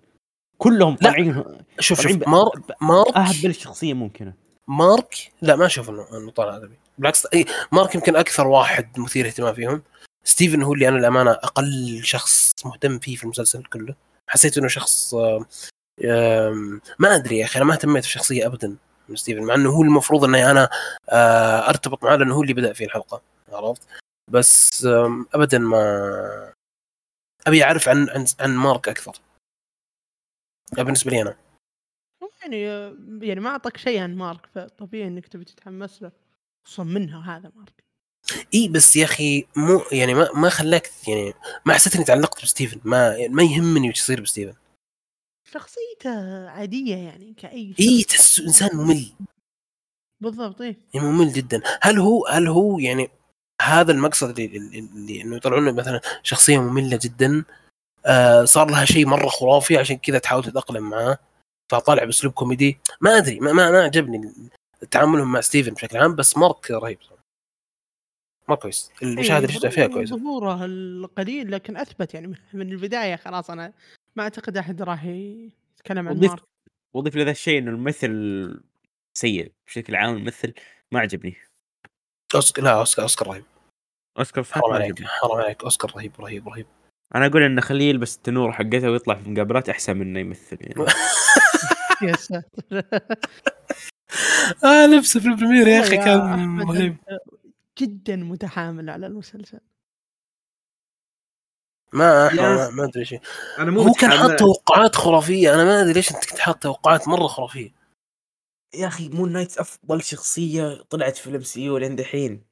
كلهم. 0.58 0.96
طالعين 0.96 1.34
شوف 1.80 1.98
طالعين 2.02 2.20
شوف 2.20 2.28
ب- 2.28 2.30
مار 2.30 2.52
مارك 2.82 3.16
اهبل 3.16 3.56
شخصيه 3.56 3.94
ممكنة. 3.94 4.34
مارك؟ 4.68 5.32
لا 5.42 5.56
ما 5.56 5.66
أشوف 5.66 5.90
انه 5.90 6.18
إنه 6.18 6.32
طالع 6.32 6.58
غبي. 6.58 6.76
بالعكس 6.98 7.28
مارك 7.72 7.96
يمكن 7.96 8.16
أكثر 8.16 8.48
واحد 8.48 9.00
مثير 9.00 9.28
اهتمام 9.28 9.54
فيهم. 9.54 9.84
ستيفن 10.24 10.64
هو 10.64 10.74
اللي 10.74 10.88
أنا 10.88 10.98
الأمانة 10.98 11.32
أقل 11.32 12.00
شخص 12.04 12.52
مهتم 12.66 13.00
فيه 13.00 13.16
في 13.16 13.24
المسلسل 13.24 13.64
كله. 13.64 13.96
حسيت 14.28 14.58
إنه 14.58 14.68
شخص 14.68 15.14
ما 17.00 17.16
أدري 17.16 17.38
يا 17.38 17.46
أخي 17.46 17.58
أنا 17.58 17.66
ما 17.66 17.74
اهتميت 17.74 18.04
في 18.04 18.10
الشخصيه 18.10 18.46
ابدا 18.46 18.78
من 19.10 19.16
ستيفن 19.16 19.44
مع 19.44 19.56
إنه 19.56 19.70
هو 19.70 19.82
المفروض 19.82 20.24
إني 20.24 20.52
أنا 20.52 20.70
آه، 21.10 21.70
أرتبط 21.70 22.04
معاه 22.04 22.16
لأنه 22.16 22.36
هو 22.36 22.42
اللي 22.42 22.54
بدأ 22.54 22.74
في 22.74 22.84
الحلقة 22.84 23.22
عرفت؟ 23.52 23.88
بس 24.32 24.86
ابدا 25.34 25.58
ما 25.58 26.54
أبي 27.48 27.64
أعرف 27.64 27.90
عن 27.90 28.10
عن 28.10 28.26
عن 28.40 28.56
مارك 28.56 28.90
أكثر. 28.90 29.14
بالنسبة 30.78 31.12
لي 31.12 31.22
أنا. 31.22 31.36
يعني 32.42 32.62
يعني 33.28 33.40
ما 33.40 33.50
أعطاك 33.50 33.78
شيء 33.78 34.02
عن 34.02 34.16
مارك 34.16 34.46
فطبيعي 34.46 35.08
إنك 35.08 35.28
تبي 35.28 35.46
تتحمس 35.46 36.02
له 36.02 36.12
خصوصا 36.66 36.84
منها 36.84 37.38
هذا 37.38 37.52
مارك. 37.56 37.84
إي 38.54 38.68
بس 38.68 38.96
يا 38.96 39.06
أخي 39.06 39.46
مو 39.56 39.82
يعني 39.92 40.14
ما 40.14 40.32
ما 40.34 40.50
خلاك 40.50 40.92
يعني 41.08 41.34
ما 41.66 41.74
حسيت 41.74 41.96
إني 41.96 42.06
تعلقت 42.06 42.44
بستيفن 42.44 42.82
ما 42.84 43.28
ما 43.28 43.44
يهمني 43.44 43.90
وش 43.90 44.00
يصير 44.00 44.22
بستيفن. 44.22 44.54
شخصيته 45.52 46.50
عادية 46.50 46.96
يعني 46.96 47.34
كأي 47.34 47.76
إي 47.80 48.02
شخص. 48.02 48.08
تحسه 48.08 48.44
إنسان 48.44 48.70
ممل. 48.78 49.12
بالضبط 50.22 50.62
إيه 50.62 50.78
يعني 50.94 51.08
ممل 51.08 51.34
جدا. 51.34 51.62
هل 51.82 52.00
هو 52.00 52.26
هل 52.28 52.48
هو 52.48 52.80
يعني 52.80 53.10
هذا 53.62 53.92
المقصد 53.92 54.40
اللي, 54.40 54.58
اللي, 54.58 54.80
اللي 54.80 55.22
إنه 55.22 55.36
يطلعون 55.36 55.76
مثلا 55.76 56.02
شخصية 56.24 56.62
مملة 56.62 57.00
جدا 57.02 57.44
آه 58.06 58.46
صار 58.46 58.72
لها 58.72 58.86
شيء 58.86 59.06
مرة 59.06 59.28
خرافي 59.28 59.78
عشان 59.78 59.98
كذا 59.98 60.20
تحاول 60.20 60.44
تتأقلم 60.44 60.90
معاه 60.90 61.18
فطالع 61.72 62.04
بأسلوب 62.04 62.34
كوميدي. 62.34 62.80
ما 63.02 63.18
أدري 63.18 63.40
ما 63.40 63.54
ما, 63.54 63.72
ما 63.72 63.84
عجبني 63.84 64.34
تعاملهم 64.92 65.32
مع 65.32 65.42
ستيفن 65.42 65.74
بشكل 65.74 65.98
عام 65.98 66.16
بس 66.16 66.38
مارك 66.38 66.72
رهيب. 66.72 66.98
ما 68.52 68.58
كويس. 68.58 68.92
المشاهد 69.04 69.44
اللي 69.44 69.54
شفتها 69.54 69.70
فيها 69.70 69.88
كويسة. 69.88 70.18
ظهوره 70.18 70.66
القليل 70.66 71.52
لكن 71.52 71.78
أثبت 71.78 72.14
يعني 72.14 72.28
من 72.54 72.72
البداية 72.72 73.16
خلاص. 73.16 73.50
أنا 73.50 73.74
ما 74.16 74.24
أعتقد 74.24 74.58
أحد 74.58 74.82
راح 74.82 75.06
يتكلم 75.06 76.08
عن 76.08 76.18
وضيف 76.18 76.30
مارك 76.30 76.44
وضيف 76.94 77.16
لهذا 77.16 77.32
الشيء 77.32 77.60
إنه 77.60 77.72
الممثل 77.72 78.64
سيء 79.18 79.52
بشكل 79.68 79.96
عام. 79.96 80.16
الممثل 80.16 80.54
ما 80.92 81.00
عجبني. 81.00 81.36
أوسكار 82.36 82.66
لا 82.66 82.72
اوسكار 82.72 83.04
أوسكار 83.04 83.28
رهيب. 83.28 83.44
أوسكار 84.20 84.44
حرام 84.44 84.74
عليك 84.74 85.04
حرام 85.04 85.42
عليك. 85.42 85.64
أوسكار 85.64 85.92
رهيب 85.96 86.12
رهيب 86.20 86.48
رهيب. 86.48 86.66
أنا 87.16 87.26
أقول 87.26 87.44
إنه 87.44 87.62
خليه 87.62 87.90
يلبس 87.90 88.16
التنور 88.16 88.52
حقته 88.52 88.92
ويطلع 88.92 89.16
في 89.16 89.30
مقابلات 89.30 89.70
أحسن 89.70 89.98
من 89.98 90.02
إنه 90.02 90.20
يمثل 90.20 90.58
يعني. 90.62 90.86
يا 92.08 92.16
ساتر. 92.16 92.84
آه 94.64 94.86
لبسه 94.86 95.20
في 95.20 95.28
ال 95.28 95.32
premiere 95.32 95.68
يا 95.68 95.80
أخي 95.80 95.98
كان 95.98 96.62
رهيب. 96.62 96.98
جدا 97.78 98.16
متحامل 98.16 98.90
على 98.90 99.08
المسلسل. 99.08 99.60
ما 101.94 102.34
ما, 102.34 102.70
ما 102.70 102.84
أدري 102.84 103.06
شيء. 103.06 103.22
أنا 103.60 103.82
هو 103.82 103.94
كان 103.94 104.12
حاط 104.12 104.40
توقعات 104.40 104.96
خرافية. 104.96 105.54
أنا 105.54 105.64
ما 105.64 105.82
أدري 105.82 105.94
ليش 105.94 106.12
أنت 106.12 106.30
كنت 106.30 106.40
حاط 106.40 106.64
توقعات 106.64 107.08
مرة 107.08 107.28
خرافية. 107.28 107.74
يا 108.74 108.88
أخي 108.88 109.10
مون 109.10 109.32
نايت 109.32 109.58
أفضل 109.58 110.04
شخصية 110.04 110.82
طلعت 110.90 111.18
في 111.18 111.28
ال 111.28 111.44
MCU 111.44 111.78
لين 111.78 111.96
دحين. 111.96 112.46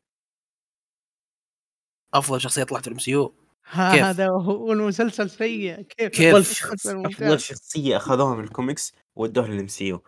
أفضل 2.14 2.42
شخصية 2.42 2.64
طلعت 2.64 2.82
في 2.82 2.88
ال 2.88 3.00
MCU؟ 3.00 3.36
هذا 3.64 4.30
هو 4.30 4.74
المسلسل 4.74 5.30
سيء. 5.30 5.82
كيف؟ 5.82 6.12
كيف؟ 6.12 6.36
أفضل 6.36 6.46
شخص. 6.46 6.88
أفضل 6.88 7.40
شخصية 7.40 7.98
أخذوها 7.98 8.36
من 8.36 8.44
الكوميكس 8.44 8.94
ودوها 9.16 9.48
لل 9.48 9.68
MCU. 9.68 10.04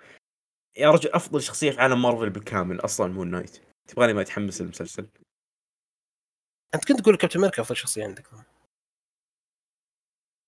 يا 0.78 0.92
رجل 0.92 1.10
أفضل 1.10 1.42
شخصية 1.42 1.72
في 1.72 1.82
عالم 1.82 2.02
مارفل 2.02 2.30
بالكامل 2.30 2.80
أصلا 2.80 3.14
مون 3.14 3.32
نايت 3.32 3.71
تبغاني 3.88 4.14
ما 4.14 4.22
اتحمس 4.22 4.62
للمسلسل 4.62 5.08
أنت 6.76 6.86
كنت 6.86 7.02
تقول 7.02 7.16
كابتن 7.18 7.40
أمريكا 7.40 7.62
أفضل 7.62 7.76
شخصية 7.78 8.04
عندك. 8.04 8.28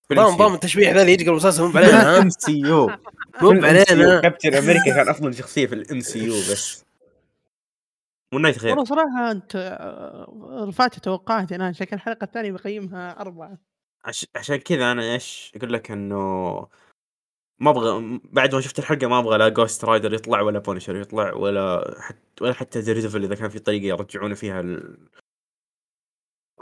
في 0.07 0.15
ضام 0.15 0.37
ضام 0.37 0.53
التشبيح 0.53 0.93
ذا 0.93 1.01
اللي 1.01 1.13
يجي 1.13 1.23
قبل 1.23 1.31
المسلسل 1.31 1.63
مو 1.63 1.71
بعلينا 1.71 2.17
ام 2.17 2.29
سي 2.29 2.51
يو 2.59 2.87
مو 3.41 3.49
بعلينا 3.61 4.21
كابتن 4.21 4.53
أمريكا 4.53 4.95
كان 4.95 5.09
أفضل 5.09 5.33
شخصية 5.39 5.67
في 5.67 5.75
ال 5.75 5.99
MCU 5.99 6.33
بس. 6.33 6.83
مون 8.33 8.41
نايت 8.41 8.59
غير 8.59 8.71
والله 8.71 8.85
صراحة 8.85 9.31
أنت 9.31 9.55
آه، 9.55 10.65
رفعت 10.69 10.99
توقعاتي 10.99 11.55
أنا 11.55 11.71
شكل 11.71 11.95
الحلقة 11.95 12.23
الثانية 12.25 12.51
بقيمها 12.51 13.19
أربعة. 13.21 13.57
عش... 14.05 14.27
عشان 14.35 14.55
كذا 14.55 14.91
أنا 14.91 15.13
إيش 15.13 15.51
أقول 15.55 15.73
لك 15.73 15.91
إنه 15.91 16.67
ما 17.59 17.69
أبغى 17.69 18.19
بعد 18.23 18.55
ما 18.55 18.61
شفت 18.61 18.79
الحلقة 18.79 19.07
ما 19.07 19.19
أبغى 19.19 19.37
لا 19.37 19.49
جوست 19.49 19.85
رايدر 19.85 20.13
يطلع 20.13 20.41
ولا 20.41 20.59
بانيشر 20.59 20.95
يطلع 20.95 21.33
ولا 21.33 21.95
حتى 22.01 22.43
ولا 22.43 22.53
حتى 22.53 22.81
ديردفل 22.81 23.23
إذا 23.23 23.35
كان 23.35 23.49
في 23.49 23.59
طريقة 23.59 23.85
يرجعونه 23.85 24.35
فيها 24.35 24.59
ال... 24.59 24.97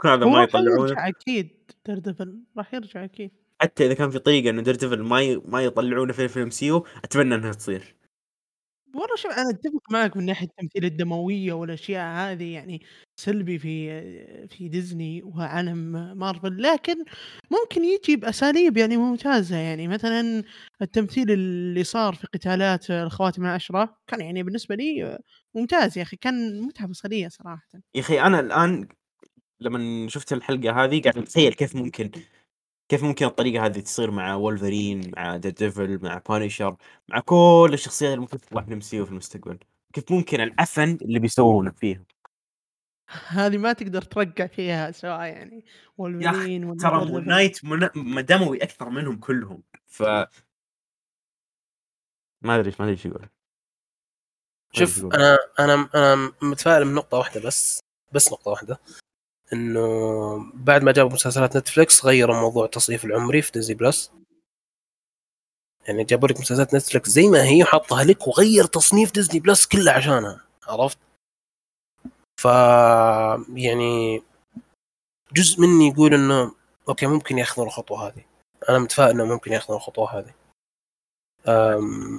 هذا 0.04 0.26
ما 0.26 0.42
يطلعونه. 0.42 1.08
أكيد 1.08 1.70
ديردفل 1.86 2.40
راح 2.58 2.74
يرجع 2.74 3.04
أكيد. 3.04 3.30
حتى 3.60 3.86
إذا 3.86 3.94
كان 3.94 4.10
في 4.10 4.18
طريقة 4.18 4.50
انه 4.50 4.62
ديردفل 4.62 5.02
ما 5.02 5.22
ي... 5.22 5.36
ما 5.36 5.62
يطلعونه 5.62 6.12
في 6.12 6.24
ال 6.24 6.50
MCU 6.50 6.86
أتمنى 7.04 7.34
إنها 7.34 7.52
تصير. 7.52 8.01
والله 8.94 9.16
شوف 9.16 9.32
أنا 9.32 9.50
أتفق 9.50 9.92
معك 9.92 10.16
من 10.16 10.26
ناحية 10.26 10.46
التمثيل 10.46 10.84
الدموية 10.84 11.52
والأشياء 11.52 12.06
هذه 12.16 12.52
يعني 12.54 12.82
سلبي 13.16 13.58
في 13.58 13.90
في 14.48 14.68
ديزني 14.68 15.22
وعالم 15.22 15.76
مارفل 16.18 16.62
لكن 16.62 16.94
ممكن 17.50 17.84
يجي 17.84 18.16
باساليب 18.16 18.76
يعني 18.76 18.96
ممتازة. 18.96 19.56
يعني 19.56 19.88
مثلا 19.88 20.42
التمثيل 20.82 21.30
اللي 21.30 21.84
صار 21.84 22.14
في 22.14 22.26
قتالات 22.26 22.90
الخواتم 22.90 23.44
العشره 23.44 23.96
كان 24.06 24.20
يعني 24.20 24.42
بالنسبة 24.42 24.74
لي 24.74 25.18
ممتاز 25.54 25.98
يا 25.98 26.02
أخي 26.02 26.16
كان 26.16 26.60
متعة 26.60 26.88
بصرية 26.88 27.28
صراحة. 27.28 27.68
يا 27.94 28.00
أخي 28.00 28.20
أنا 28.20 28.40
الآن 28.40 28.88
لما 29.60 30.08
شفت 30.08 30.32
الحلقة 30.32 30.84
هذه 30.84 31.02
قاعد 31.02 31.18
أتخيل 31.18 31.52
كيف 31.54 31.76
ممكن 31.76 32.10
كيف 32.92 33.02
ممكن 33.04 33.26
الطريقة 33.26 33.66
هذه 33.66 33.80
تصير 33.80 34.10
مع 34.10 34.34
وولفرين 34.34 35.10
مع 35.16 35.36
ديردفل 35.36 35.98
مع 36.02 36.22
بانيشر 36.28 36.76
مع 37.08 37.20
كل 37.20 37.70
الشخصيات 37.72 38.10
اللي 38.10 38.20
ممكن 38.20 38.40
تطلع 38.40 38.62
في 38.62 38.68
الام 38.68 38.80
في 38.80 39.10
المستقبل 39.10 39.58
كيف 39.92 40.12
ممكن 40.12 40.40
العفن 40.40 40.98
اللي 41.02 41.18
بيسوونه 41.18 41.70
فيهم 41.70 42.04
هذه 43.28 43.58
ما 43.58 43.72
تقدر 43.72 44.02
ترقع 44.02 44.46
فيها 44.46 44.90
سواء 44.90 45.20
يعني 45.20 45.64
وولفرين 45.98 46.64
ولا 46.64 46.78
ترى. 46.78 47.04
مون 47.04 47.26
نايت 47.26 47.64
من... 47.64 48.24
دموي 48.24 48.62
أكثر 48.62 48.88
منهم 48.88 49.16
كلهم 49.16 49.62
ف 49.86 50.02
ما 50.02 50.26
أدري 52.42 52.72
ما 52.78 52.84
أدري 52.84 52.90
إيش 52.90 53.06
يقول 53.06 53.20
ما 53.20 53.24
أدري 53.24 53.30
إيش 54.80 54.88
شوف 54.90 54.98
يقول. 54.98 55.14
أنا 55.14 55.38
أنا 55.60 55.88
أنا 55.94 56.32
متفائل 56.42 56.84
من 56.84 56.94
نقطة 56.94 57.18
واحدة 57.18 57.40
بس 57.40 57.80
بس 58.12 58.32
نقطة 58.32 58.50
واحدة 58.50 58.80
إنه 59.52 60.52
بعد 60.54 60.82
ما 60.82 60.92
جابوا 60.92 61.12
مسلسلات 61.12 61.56
نتفلكس 61.56 62.04
غيروا 62.04 62.36
موضوع 62.36 62.64
التصنيف 62.64 63.04
العمري 63.04 63.42
في 63.42 63.52
ديزني 63.52 63.74
بلس. 63.74 64.12
يعني 65.88 66.04
جابوا 66.04 66.28
لك 66.28 66.40
مسلسلات 66.40 66.74
نتفلكس 66.74 67.08
زي 67.08 67.28
ما 67.28 67.44
هي 67.44 67.62
وحطها 67.62 68.04
لك 68.04 68.26
وغير 68.26 68.64
تصنيف 68.64 69.12
ديزني 69.12 69.40
بلس 69.40 69.66
كله 69.66 69.92
عشانها. 69.92 70.44
عرفت؟ 70.66 70.98
ف 72.40 72.44
يعني 73.54 74.22
جزء 75.32 75.60
مني 75.60 75.88
يقول 75.88 76.14
إنه 76.14 76.54
okay 76.88 77.06
ممكن 77.06 77.38
ياخذون 77.38 77.66
الخطوة 77.66 78.06
هذه. 78.06 78.24
أنا 78.68 78.78
متفائل 78.78 79.10
إنه 79.10 79.24
ممكن 79.24 79.52
ياخذون 79.52 79.76
الخطوة 79.76 80.18
هذه. 80.18 80.34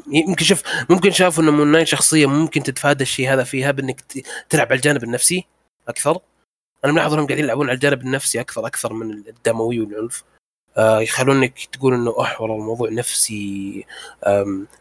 يمكن 0.08 0.46
شوف 0.46 0.64
ممكن 0.90 1.12
شافوا 1.12 1.44
إنه 1.44 1.52
مون 1.52 1.86
شخصية 1.86 2.26
ممكن 2.26 2.64
تتفادى 2.64 3.04
الشيء 3.04 3.34
هذا 3.34 3.44
فيها 3.44 3.72
بإنك 3.72 4.02
تلعب 4.50 4.68
على 4.68 4.76
الجانب 4.76 5.04
النفسي 5.04 5.46
أكثر. 5.88 6.20
أنا 6.86 6.94
ملاحظ 6.94 7.14
انهم 7.14 7.26
قاعدين 7.28 7.46
يلعبون 7.46 7.68
على 7.68 7.76
الجانب 7.76 8.02
النفسي 8.02 8.40
أكثر 8.42 8.68
أكثر 8.68 8.94
من 8.94 9.12
الدموي 9.12 9.80
والعنف. 9.80 10.24
آه 10.78 11.00
يخلونك 11.00 11.66
تقول 11.66 11.94
إنه 11.94 12.22
اح 12.22 12.42
والله 12.42 12.56
الموضوع 12.56 12.90
نفسي 12.90 13.86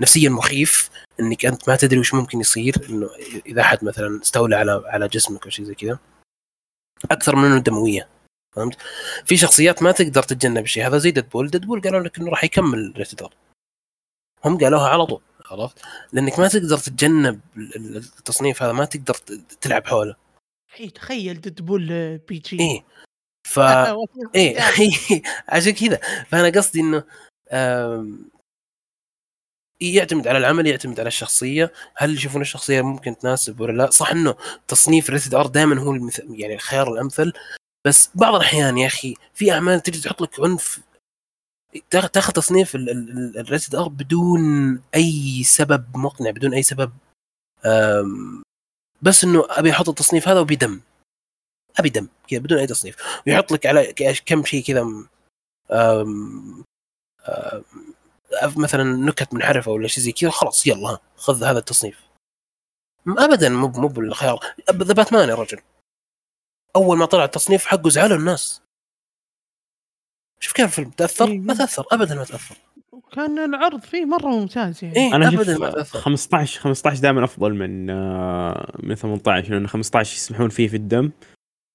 نفسيا 0.00 0.28
مخيف 0.28 0.90
إنك 1.20 1.46
أنت 1.46 1.68
ما 1.68 1.76
تدري 1.76 1.98
وش 1.98 2.14
ممكن 2.14 2.40
يصير 2.40 2.74
إنه 2.90 3.10
إذا 3.46 3.60
أحد 3.60 3.84
مثلا 3.84 4.20
استولى 4.22 4.56
على 4.56 4.82
على 4.86 5.08
جسمك 5.08 5.44
أو 5.44 5.50
شيء 5.50 5.64
زي 5.64 5.74
كذا. 5.74 5.98
أكثر 7.10 7.36
من 7.36 7.44
إنه 7.44 7.58
دموية 7.58 8.08
فهمت؟ 8.56 8.76
في 9.24 9.36
شخصيات 9.36 9.82
ما 9.82 9.92
تقدر 9.92 10.22
تتجنب 10.22 10.64
الشيء 10.64 10.86
هذا 10.86 10.98
زي 10.98 11.10
ديدبول. 11.10 11.50
ديدبول 11.50 11.80
قالوا 11.80 12.00
لك 12.00 12.18
إنه 12.18 12.30
راح 12.30 12.44
يكمل 12.44 12.92
rated 12.96 13.22
R 13.22 13.34
هم 14.44 14.58
قالوها 14.58 14.88
على 14.88 15.06
طول 15.06 15.20
عرفت؟ 15.50 15.78
لأنك 16.12 16.38
ما 16.38 16.48
تقدر 16.48 16.78
تتجنب 16.78 17.40
ال- 17.56 17.76
ال- 17.76 17.96
التصنيف 17.96 18.62
هذا 18.62 18.72
ما 18.72 18.84
تقدر 18.84 19.14
تلعب 19.60 19.86
حوله. 19.86 20.21
اي 20.80 20.90
تخيل 20.90 21.40
ديدبول 21.40 22.18
PG. 22.18 22.60
إيه 22.60 22.84
ف 23.48 23.58
والله 23.58 24.30
إيه 24.34 24.60
عشان 25.48 25.72
كذا. 25.72 25.96
فأنا 26.28 26.58
قصدي 26.58 26.80
إنه 26.80 27.04
آم، 27.52 28.30
يعتمد 29.80 30.28
على 30.28 30.38
العمل 30.38 30.66
يعتمد 30.66 31.00
على 31.00 31.06
الشخصية. 31.08 31.72
هل 31.96 32.14
يشوفون 32.14 32.40
الشخصية 32.42 32.82
ممكن 32.82 33.18
تناسب 33.18 33.60
ولا 33.60 33.72
لا؟ 33.72 33.90
صح 33.90 34.10
إنه 34.10 34.34
تصنيف 34.68 35.10
rated 35.10 35.34
R 35.34 35.46
دائما 35.46 35.80
هو 35.80 35.92
المث... 35.92 36.20
يعني 36.30 36.54
الخيار 36.54 36.92
الأمثل. 36.92 37.32
بس 37.86 38.10
بعض 38.14 38.34
الأحيان 38.34 38.78
يا 38.78 38.86
أخي 38.86 39.14
في 39.34 39.52
أعمال 39.52 39.80
تجي 39.80 40.00
تحط 40.00 40.22
لك 40.22 40.40
عنف. 40.40 40.80
تاخ- 41.90 42.10
تاخذ 42.10 42.32
تصنيف 42.32 42.74
ال 43.36 43.43
rated 43.43 43.74
R 43.74 43.88
بدون 43.88 44.40
أي 44.94 45.42
سبب 45.44 45.96
مقنع 45.96 46.30
بدون 46.30 46.54
أي 46.54 46.62
سبب 46.62 46.92
بس 49.02 49.24
إنه 49.24 49.46
أبي 49.48 49.70
أحط 49.70 49.88
التصنيف 49.88 50.28
هذا 50.28 50.40
وبدم 50.40 50.80
أبي 51.78 51.88
دم. 51.88 52.08
كذا 52.28 52.40
بدون 52.40 52.58
أي 52.58 52.66
تصنيف. 52.66 52.96
ويحط 53.26 53.52
لك 53.52 53.66
على 53.66 53.92
كم 54.26 54.44
شيء 54.44 54.64
كذا 54.64 54.84
مثلا 58.56 58.84
نكت 58.84 59.34
منحرفة 59.34 59.70
ولا 59.70 59.88
شيء 59.88 60.04
زي 60.04 60.12
كذا 60.12 60.30
خلاص 60.30 60.66
يلا 60.66 60.98
خذ 61.16 61.44
هذا 61.44 61.58
التصنيف. 61.58 62.00
ابدا 63.08 63.48
مو 63.48 63.68
مو 63.68 63.88
بالخيار 63.88 64.54
ذا 64.70 64.94
باتمان 64.94 65.28
يا 65.28 65.34
رجل. 65.34 65.60
أول 66.76 66.98
ما 66.98 67.06
طلع 67.06 67.24
التصنيف 67.24 67.66
حقه 67.66 67.90
زعلوا 67.90 68.16
الناس. 68.16 68.62
شوف 70.40 70.52
كيف 70.52 70.64
الفيلم. 70.66 70.90
تأثر؟ 70.90 71.28
إيه. 71.28 71.38
ما 71.38 71.54
تأثر. 71.54 71.86
ابدا 71.92 72.14
ما 72.14 72.24
تأثر. 72.24 72.56
كان 73.12 73.38
العرض 73.38 73.80
فيه 73.80 74.04
مرة 74.04 74.26
ممتاز 74.28 74.84
يعني. 74.84 74.96
إيه 74.96 75.16
أنا 75.16 75.28
ابدا 75.28 75.58
ما 75.58 75.68
أشوف 75.68 75.74
تأثر. 75.76 75.98
15 75.98 76.60
15 76.60 77.00
دائما 77.02 77.24
أفضل 77.24 77.54
من 77.54 77.90
آه، 77.90 78.76
من 78.82 78.94
18 78.94 79.50
لأن 79.54 79.66
15 79.66 80.16
يسمحون 80.16 80.48
فيه 80.48 80.68
في 80.68 80.76
الدم. 80.76 81.10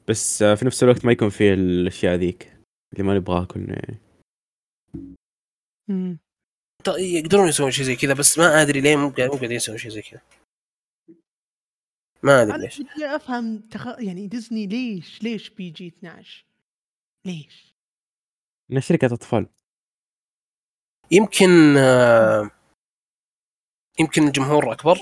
بس 0.08 0.42
آه، 0.42 0.56
في 0.56 0.66
نفس 0.66 0.84
الوقت 0.84 1.06
ما 1.06 1.12
يكون 1.12 1.30
فيه 1.30 1.54
الأشياء 1.54 2.16
ذيك 2.16 2.54
اللي 2.94 3.04
ما 3.04 3.16
نبغاها 3.16 3.46
كلنا 3.46 3.74
يعني. 3.74 3.98
مم. 5.90 6.18
ط- 6.84 6.98
يقدرون 6.98 7.48
يسوون 7.48 7.72
شيء 7.72 7.86
زي 7.86 7.96
كذا 7.96 8.14
بس 8.14 8.38
ما 8.40 8.62
أدري 8.62 8.82
ليه 8.82 8.96
مو 8.96 9.10
قاعد- 9.10 9.30
مو 9.30 9.36
قاعدين 9.36 9.58
يسوون 9.58 9.78
شيء 9.78 9.92
زي 9.92 10.02
كذا. 10.02 10.22
ما 12.24 12.42
أدري 12.42 12.58
ليش. 12.58 12.82
بدي 12.82 13.06
أفهم 13.06 13.60
تخ... 13.60 13.88
يعني 14.00 14.28
ديزني 14.28 14.68
ليش 14.68 15.24
ليش 15.24 15.50
PG 15.50 15.88
12 15.88 16.46
ليش؟ 17.26 17.74
انها 18.72 18.82
شركة 18.82 19.14
أطفال. 19.14 19.48
يمكن 21.12 21.50
يمكن 24.00 24.28
الجمهور 24.28 24.72
أكبر. 24.72 24.98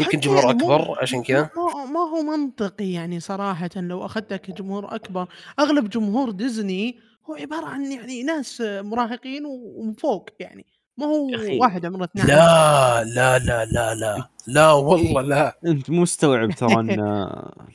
يمكن 0.00 0.20
جمهور 0.20 0.44
يعني 0.44 0.50
أكبر 0.50 1.02
عشان 1.02 1.22
كذا. 1.22 1.50
ما, 1.56 1.84
ما 1.84 2.00
هو 2.00 2.22
منطقي 2.22 2.92
يعني 2.92 3.20
صراحة 3.20 3.70
لو 3.76 4.04
أخذتك 4.06 4.40
كجمهور 4.40 4.94
أكبر. 4.94 5.28
أغلب 5.58 5.88
جمهور 5.90 6.30
ديزني 6.30 6.98
هو 7.30 7.34
عبارة 7.34 7.66
عن 7.66 7.92
يعني 7.92 8.22
ناس 8.22 8.60
مراهقين 8.60 9.46
ومن 9.46 9.92
فوق 9.92 10.30
يعني. 10.40 10.66
ما 10.98 11.06
هو 11.06 11.30
واحد 11.60 11.86
عمرة 11.86 12.04
12 12.04 12.28
لا 12.28 13.04
لا 13.04 13.38
لا 13.38 13.64
لا 13.64 13.94
لا 13.94 14.28
لا 14.46 14.72
والله 14.72 15.22
لا. 15.22 15.58
أنت 15.66 15.90
مو 15.90 16.02
مستوعب 16.02 16.50
ترى 16.50 16.74
إن 16.80 17.00
آه، 17.00 17.66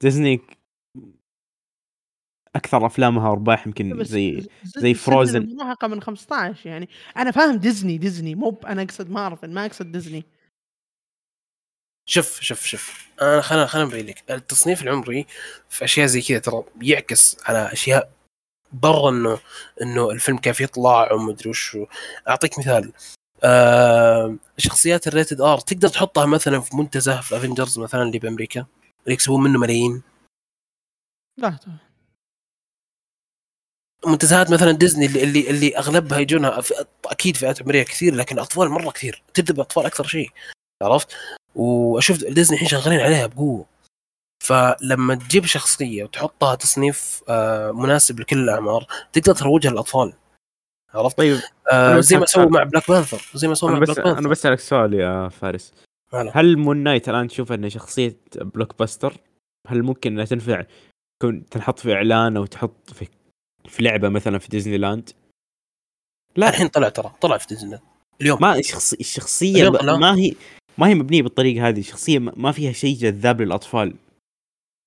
ديزني 0.00 0.40
أكثر 2.56 2.86
أفلامها 2.86 3.30
أرباح 3.32 3.66
يمكن 3.66 4.04
زي 4.04 4.46
زي 4.64 4.94
Frozen. 4.94 5.34
المراهقة 5.34 5.88
من 5.88 6.02
15 6.02 6.66
يعني. 6.68 6.88
أنا 7.16 7.30
فاهم 7.30 7.56
ديزني 7.56 7.98
ديزني. 7.98 8.34
مو 8.34 8.50
ب- 8.50 8.66
أنا 8.66 8.82
أقصد 8.82 9.10
مارفل 9.10 9.50
ما 9.50 9.66
أقصد 9.66 9.92
ديزني. 9.92 10.24
شوف 12.08 12.40
شوف 12.40 12.64
شوف. 12.66 13.08
أنا 13.22 13.40
خلينا 13.40 13.66
خلينا 13.66 13.88
نبين 13.88 14.06
لك. 14.06 14.30
التصنيف 14.30 14.82
العمري 14.82 15.26
في 15.68 15.84
أشياء 15.84 16.06
زي 16.06 16.22
كذا 16.22 16.38
ترى 16.38 16.64
يعكس 16.82 17.36
على 17.48 17.72
أشياء 17.72 18.10
برا 18.72 19.10
انه 19.10 19.38
إنه 19.82 20.10
الفيلم 20.10 20.38
كيف 20.38 20.60
يطلع 20.60 21.12
ومدري 21.12 21.50
وش. 21.50 21.78
أعطيك 22.28 22.58
مثال. 22.58 22.92
آه 23.44 24.36
شخصيات 24.58 25.06
ال 25.08 25.13
rated 25.13 25.40
R 25.40 25.58
تقدر 25.58 25.88
تحطها 25.88 26.26
مثلا 26.26 26.60
في 26.60 26.76
منتزه 26.76 27.20
في 27.20 27.36
افنجرز 27.36 27.78
مثلا 27.78 28.02
اللي 28.02 28.18
بأمريكا 28.18 28.60
اللي 29.04 29.14
يكسبون 29.14 29.42
منه 29.42 29.58
ملايين. 29.58 30.02
لا. 31.38 31.58
منتزهات 34.06 34.50
مثلا 34.50 34.72
ديزني 34.72 35.06
اللي 35.06 35.22
اللي, 35.22 35.50
اللي 35.50 35.78
أغلبها 35.78 36.18
يجونها 36.18 36.60
في 36.60 36.74
أكيد 37.04 37.36
فئات 37.36 37.62
عمريه 37.62 37.82
كثير 37.82 38.14
لكن 38.14 38.38
أطفال 38.38 38.68
مرة 38.68 38.90
كثير 38.90 39.22
تبدا 39.34 39.52
باطفال 39.52 39.86
أكثر 39.86 40.06
شيء 40.06 40.30
عرفت؟ 40.82 41.16
وأشوف 41.54 42.24
ديزني 42.24 42.54
الحين 42.54 42.68
شغالين 42.68 43.00
عليها 43.00 43.26
بقوة 43.26 43.66
فلما 44.44 45.14
تجيب 45.14 45.46
شخصية 45.46 46.04
وتحطها 46.04 46.54
تصنيف 46.54 47.22
آه، 47.28 47.72
مناسب 47.72 48.20
لكل 48.20 48.38
الأعمار 48.38 48.86
تقدر 49.12 49.34
تروجها 49.34 49.70
للأطفال 49.70 50.12
عرفت؟ 50.94 51.18
طيب 51.18 51.38
آه 51.72 51.92
أنا 51.92 52.00
زي 52.00 52.16
ما 52.16 52.26
سووا 52.26 52.50
مع 52.50 52.62
بلاك 52.62 52.90
بانثر 52.90 53.30
زي 53.34 53.48
ما 53.48 53.54
سووا 53.54 53.70
مع 53.70 53.78
بلاك 53.78 54.00
بانثر 54.00 54.18
أنا 54.18 54.28
بسالك 54.28 54.60
سؤال 54.60 54.94
يا 54.94 55.28
فارس 55.28 55.74
هلا. 56.12 56.32
هل 56.34 56.56
مون 56.58 56.76
نايت 56.76 57.08
الآن 57.08 57.28
تشوف 57.28 57.52
انه 57.52 57.68
شخصية 57.68 58.16
blockbuster 58.36 59.16
هل 59.68 59.82
ممكن 59.82 60.12
إنها 60.12 60.24
تنفع 60.24 60.64
تكون 61.20 61.46
تنحط 61.46 61.78
في 61.78 61.92
إعلان 61.92 62.36
أو 62.36 62.46
تحط 62.46 62.90
في 62.90 63.08
في 63.66 63.82
لعبة 63.82 64.08
مثلا 64.08 64.38
في 64.38 64.48
ديزني 64.48 64.76
لاند 64.78 65.10
لا. 66.36 66.48
الحين 66.48 66.68
طلع 66.68 66.88
ترى 66.88 67.12
طلع 67.20 67.38
في 67.38 67.46
ديزني 67.46 67.78
اليوم. 68.20 68.38
ما 68.40 68.56
الشخص 68.58 68.92
الشخصية 68.92 69.68
اليوم. 69.68 69.76
لا. 69.76 69.96
ما 69.96 70.16
هي 70.16 70.34
ما 70.78 70.88
هي 70.88 70.94
مبنية 70.94 71.22
بالطريقة 71.22 71.68
هذه 71.68 71.80
الشخصيه 71.80 72.18
ما 72.18 72.52
فيها 72.52 72.72
شيء 72.72 72.96
جذاب 72.96 73.40
للأطفال. 73.40 73.94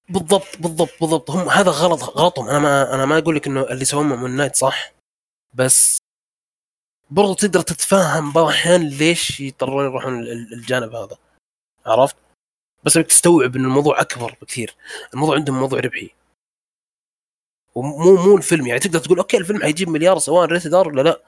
بالضبط 0.10 0.58
بالضبط 0.60 0.90
بالضبط. 1.02 1.32
هم 1.32 1.50
هذا 1.50 1.72
غلط 1.72 2.04
غلطهم. 2.04 2.50
أنا 2.50 2.60
ما 2.60 2.96
أنا 2.96 3.06
ما 3.06 3.18
أقول 3.18 3.36
لك 3.36 3.48
إنه 3.48 3.62
اللي 3.62 3.86
سووه 3.86 4.04
مون 4.04 4.32
نايت 4.32 4.56
صح 4.56 4.92
بس 5.54 5.98
برضو 7.12 7.34
تقدر 7.34 7.62
تتفهم 7.62 8.32
بعض 8.32 8.46
الأحيان 8.46 8.88
ليش 8.90 9.40
يضطرون 9.40 9.86
يروحون 9.86 10.20
ال- 10.20 10.32
ال- 10.32 10.54
الجانب 10.54 10.96
هذا. 10.96 11.18
عرفت؟ 11.86 12.16
بس 12.84 12.98
بدك 12.98 13.08
تستوعب 13.08 13.56
إن 13.56 13.66
الموضوع 13.66 14.02
أكبر 14.02 14.36
بكثير. 14.42 14.76
الموضوع 15.14 15.36
عندهم 15.36 15.60
موضوع 15.60 15.80
ربحي. 15.80 16.10
ومو 17.76 18.16
مو 18.16 18.38
الفيلم 18.38 18.68
يعني 18.68 18.80
تقدر 18.80 19.00
تقول 19.00 19.18
okay 19.20 19.38
الفيلم 19.38 19.62
حيجيب 19.62 19.90
مليار 19.90 20.20
سواء 20.20 20.46
rated 20.48 20.74
R 20.74 20.88
ولا 20.88 21.02
لا. 21.02 21.22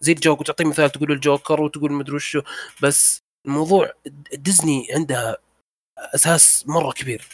زي 0.00 0.12
الجوكر 0.12 0.44
تعطي 0.44 0.64
مثال 0.64 0.90
تقول 0.90 1.12
الجوكر 1.12 1.60
وتقول 1.62 1.92
مدري 1.92 2.16
وشو. 2.16 2.42
بس 2.82 3.22
الموضوع 3.46 3.92
ديزني 4.34 4.88
عندها 4.94 5.36
أساس 5.98 6.64
مرة 6.68 6.92
كبير. 6.92 7.26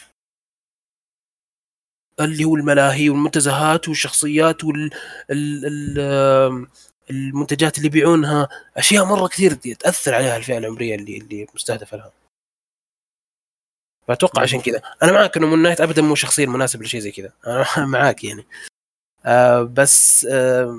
اللي 2.19 2.43
هو 2.43 2.55
الملاهي 2.55 3.09
والمنتزهات 3.09 3.89
والشخصيات 3.89 4.63
وال 4.63 4.89
ال... 5.31 5.65
ال... 5.99 6.67
المنتجات 7.09 7.77
اللي 7.77 7.87
يبيعونها 7.87 8.49
أشياء 8.77 9.05
مرة 9.05 9.27
كثير 9.27 9.53
تأثر 9.53 10.15
عليها 10.15 10.37
الفئة 10.37 10.57
العمرية 10.57 10.95
اللي 10.95 11.17
اللي 11.17 11.47
مستهدفة 11.55 11.97
لها. 11.97 12.11
فأتوقع 14.07 14.41
عشان 14.41 14.61
كذا. 14.61 14.81
أنا 15.03 15.11
معك 15.11 15.37
إنه 15.37 15.47
مون 15.47 15.61
نايت 15.61 15.81
ابدا 15.81 16.01
مو 16.01 16.15
شخصية 16.15 16.45
مناسب 16.45 16.83
لشيء 16.83 16.99
زي 16.99 17.11
كذا. 17.11 17.33
أنا 17.47 17.85
معاك 17.85 18.23
يعني. 18.23 18.45
آه 19.25 19.63
بس 19.63 20.25
آه 20.25 20.77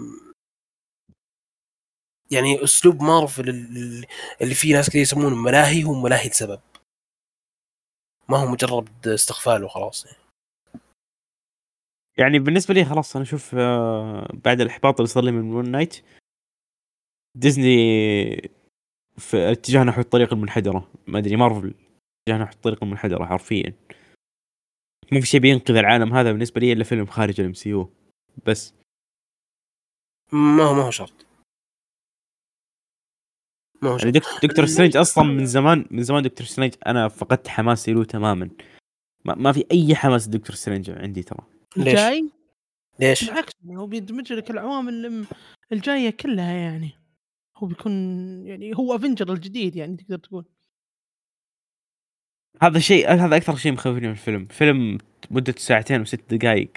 يعني 2.31 2.65
أسلوب 2.65 3.03
مارفل 3.03 3.49
ال- 3.49 4.07
اللي 4.43 4.55
فيه 4.55 4.75
ناس 4.75 4.89
كثير 4.91 5.03
يسمونه 5.03 5.37
ملاهي 5.37 5.85
هو 5.85 5.95
ملاهي 6.03 6.29
لسبب. 6.29 6.61
ما 8.29 8.39
هو 8.39 8.47
مجرد 8.47 9.09
استغفال 9.09 9.65
وخلاص 9.65 10.07
يعني. 10.07 10.19
يعني 12.19 12.39
بالنسبة 12.39 12.75
لي 12.75 12.85
خلاص 12.85 13.17
أنا 13.17 13.25
أشوف 13.25 13.55
آه، 13.55 14.29
بعد 14.45 14.61
الإحباط 14.61 14.95
اللي 15.01 15.09
صار 15.09 15.25
لي 15.25 15.33
من 15.33 15.43
مون 15.43 15.71
نايت 15.71 16.05
ديزني 17.35 17.75
في 19.19 19.53
اتجاه 19.53 19.83
نحو 19.85 20.01
الطريق 20.01 20.33
المنحدرة. 20.33 20.91
ما 21.07 21.19
أدري 21.19 21.37
مارفل 21.37 21.75
اتجاه 22.29 22.39
نحو 22.45 22.53
الطريق 22.53 22.85
المنحدره 22.85 23.25
حرفيا. 23.25 23.73
مو 25.13 25.21
في 25.21 25.27
شيء 25.27 25.41
بينقذ 25.41 25.77
العالم 25.77 26.13
هذا 26.15 26.33
بالنسبة 26.33 26.61
لي 26.61 26.73
إلا 26.73 26.85
فيلم 26.85 27.07
خارج 27.07 27.41
ال 27.41 27.55
MCU 27.55 27.93
بس. 28.47 28.75
ما 30.33 30.63
هو 30.63 30.75
ما 30.75 30.83
هو 30.83 30.91
شرط. 30.91 31.27
ما 33.83 33.89
هو 33.91 33.97
يعني 33.99 34.13
شرط. 34.13 34.15
دك- 34.15 34.45
دكتور 34.47 34.67
سترينج 34.67 34.97
أصلا 34.97 35.25
من 35.25 35.47
زمان 35.47 35.87
من 35.91 36.03
زمان 36.03 36.23
دكتور 36.23 36.47
سترينج 36.47 36.75
أنا 36.87 37.09
فقدت 37.09 37.49
حماسي 37.49 37.93
له 37.93 38.05
تماما. 38.05 38.51
ما, 39.25 39.35
ما 39.35 39.53
في 39.53 39.65
أي 39.73 39.95
حماس 39.95 40.27
دكتور 40.29 40.57
سترينج 40.57 40.91
عندي 40.91 41.23
ترى. 41.23 41.47
ليش؟ 41.77 41.89
الجاي 41.89 42.31
ليش؟ 43.01 43.25
بالعكس 43.25 43.53
يعني 43.65 43.77
هو 43.77 43.87
بيدمج 43.87 44.33
لك 44.33 44.51
العوامل 44.51 45.27
الجاية 45.73 46.11
كلها 46.11 46.53
يعني. 46.53 46.91
هو 47.57 47.67
بيكون 47.67 47.93
يعني 48.47 48.77
هو 48.77 48.97
افنجر 48.97 49.33
الجديد 49.33 49.77
يعني 49.77 49.97
تقدر 49.97 50.19
تقول. 50.19 50.45
هذا 52.63 52.79
شيء 52.79 53.11
هذا 53.11 53.37
أكثر 53.37 53.57
شيء 53.57 53.73
مخوفني 53.73 54.01
من 54.07 54.11
الفيلم 54.13 54.47
فيلم 54.47 54.99
مدته 55.31 55.61
ساعتين 55.61 56.01
وست 56.01 56.35
دقائق 56.35 56.71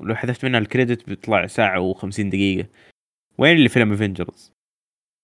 لو 0.00 0.14
حذفت 0.14 0.44
منها 0.44 0.60
ال 0.60 0.67
credit 0.67 1.06
بيطلع 1.08 1.46
ساعة 1.46 1.92
و50 1.94 2.20
دقيقة 2.20 2.68
وين 3.38 3.56
اللي 3.56 3.68
فيلم 3.68 3.92
افنجرز 3.92 4.52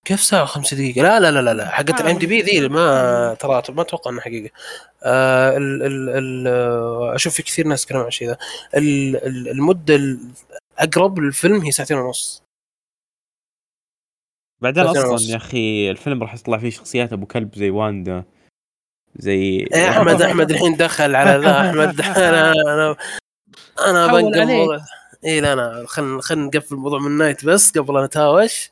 كيف 0.06 0.20
ساعة 0.20 0.44
خمسة 0.44 0.76
دقيقة؟ 0.76 1.02
لا 1.02 1.20
لا 1.20 1.30
لا 1.30 1.40
لا, 1.42 1.54
لا. 1.54 1.68
حقت 1.70 2.00
آه، 2.00 2.04
ال 2.04 2.18
IMDb 2.18 2.40
ذي 2.42 2.68
ما 2.68 3.34
ترى 3.40 3.62
ما 3.74 3.82
أتوقع 3.82 4.10
انها 4.10 4.20
حقيقة. 4.20 4.50
آه 5.02 5.56
ال 5.56 5.82
ال 5.82 6.08
ال 6.08 6.46
آه، 6.48 7.14
أشوف 7.14 7.34
في 7.34 7.42
كثير 7.42 7.66
ناس 7.66 7.82
يتكلمون 7.84 8.02
عن 8.02 8.08
الشيء 8.08 8.28
ذا. 8.28 8.38
ال- 8.76 9.16
ال- 9.26 9.48
المدة 9.48 9.94
الاقرب 10.78 11.18
للفيلم 11.18 11.60
هي 11.60 11.70
ساعتين 11.70 11.96
ونص. 11.96 12.42
بعدين 14.60 14.84
أصلا 14.84 15.06
ونص. 15.06 15.28
يا 15.30 15.36
أخي 15.36 15.90
الفيلم 15.90 16.22
راح 16.22 16.34
يطلع 16.34 16.58
فيه 16.58 16.70
شخصيات 16.70 17.12
أبو 17.12 17.26
كلب 17.26 17.54
زي 17.54 17.70
واندا 17.70 18.24
زي 19.16 19.66
إيه، 19.74 19.90
أحمد 19.90 20.22
أحمد 20.22 20.50
الحين 20.52 20.76
دخل 20.76 21.14
على 21.14 21.40
ذا 21.44 21.60
أحمد 21.68 22.00
أنا 22.16 22.52
أنا 22.52 22.96
أنا 23.86 24.06
بنقل. 24.06 24.40
الموضوع. 24.40 24.78
اي 25.24 25.40
لا 25.40 25.54
لا 25.54 25.84
خلينا 25.88 26.20
خلينا 26.22 26.46
نقفل 26.46 26.74
الموضوع 26.74 26.98
Moon 26.98 27.10
Knight 27.18 27.44
بس 27.44 27.78
قبل 27.78 27.94
لا 27.94 28.06
نتهاوش 28.06 28.70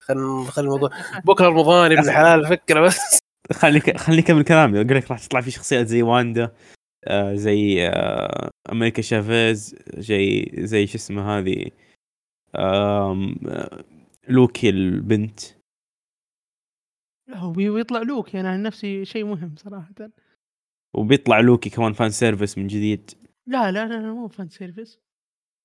خلينا 0.00 0.44
خلي 0.50 0.64
الموضوع. 0.64 0.90
بكرة 1.26 1.46
رمضان 1.48 1.92
ابن 1.92 2.04
الحلال 2.08 2.46
فكرة 2.48 2.80
بس. 2.80 3.18
خلي 3.52 3.80
خلي 3.80 4.22
كمل 4.22 4.42
كلامي. 4.44 4.80
أقول 4.80 4.96
لك 4.96 5.10
راح 5.10 5.18
تطلع 5.20 5.40
فيه 5.40 5.50
شخصيات 5.50 5.86
زي 5.86 6.02
واندا 6.02 6.52
آه 7.04 7.34
زي 7.34 7.88
آه 7.88 8.50
أمريكا 8.72 9.02
شافيز 9.02 9.76
زي 9.96 10.52
زي 10.58 10.86
شو 10.86 10.94
اسمه 10.98 11.38
هذه 11.38 11.66
آه 12.54 13.30
لوكي 14.28 14.68
البنت. 14.68 15.40
هو 17.30 17.50
بي- 17.52 17.70
بيطلع 17.70 18.02
لوكي 18.02 18.34
يعني 18.34 18.48
عن 18.48 18.62
نفسي 18.62 19.04
شيء 19.04 19.24
مهم 19.24 19.54
صراحة. 19.56 19.94
وبيطلع 20.94 21.40
لوكي 21.40 21.70
كمان 21.70 21.92
fan 21.92 22.10
service 22.10 22.58
من 22.58 22.66
جديد. 22.66 23.10
لا 23.46 23.72
لا 23.72 23.86
لا, 23.86 23.94
لا 23.94 24.12
مو 24.12 24.28
fan 24.28 24.48
service 24.48 24.98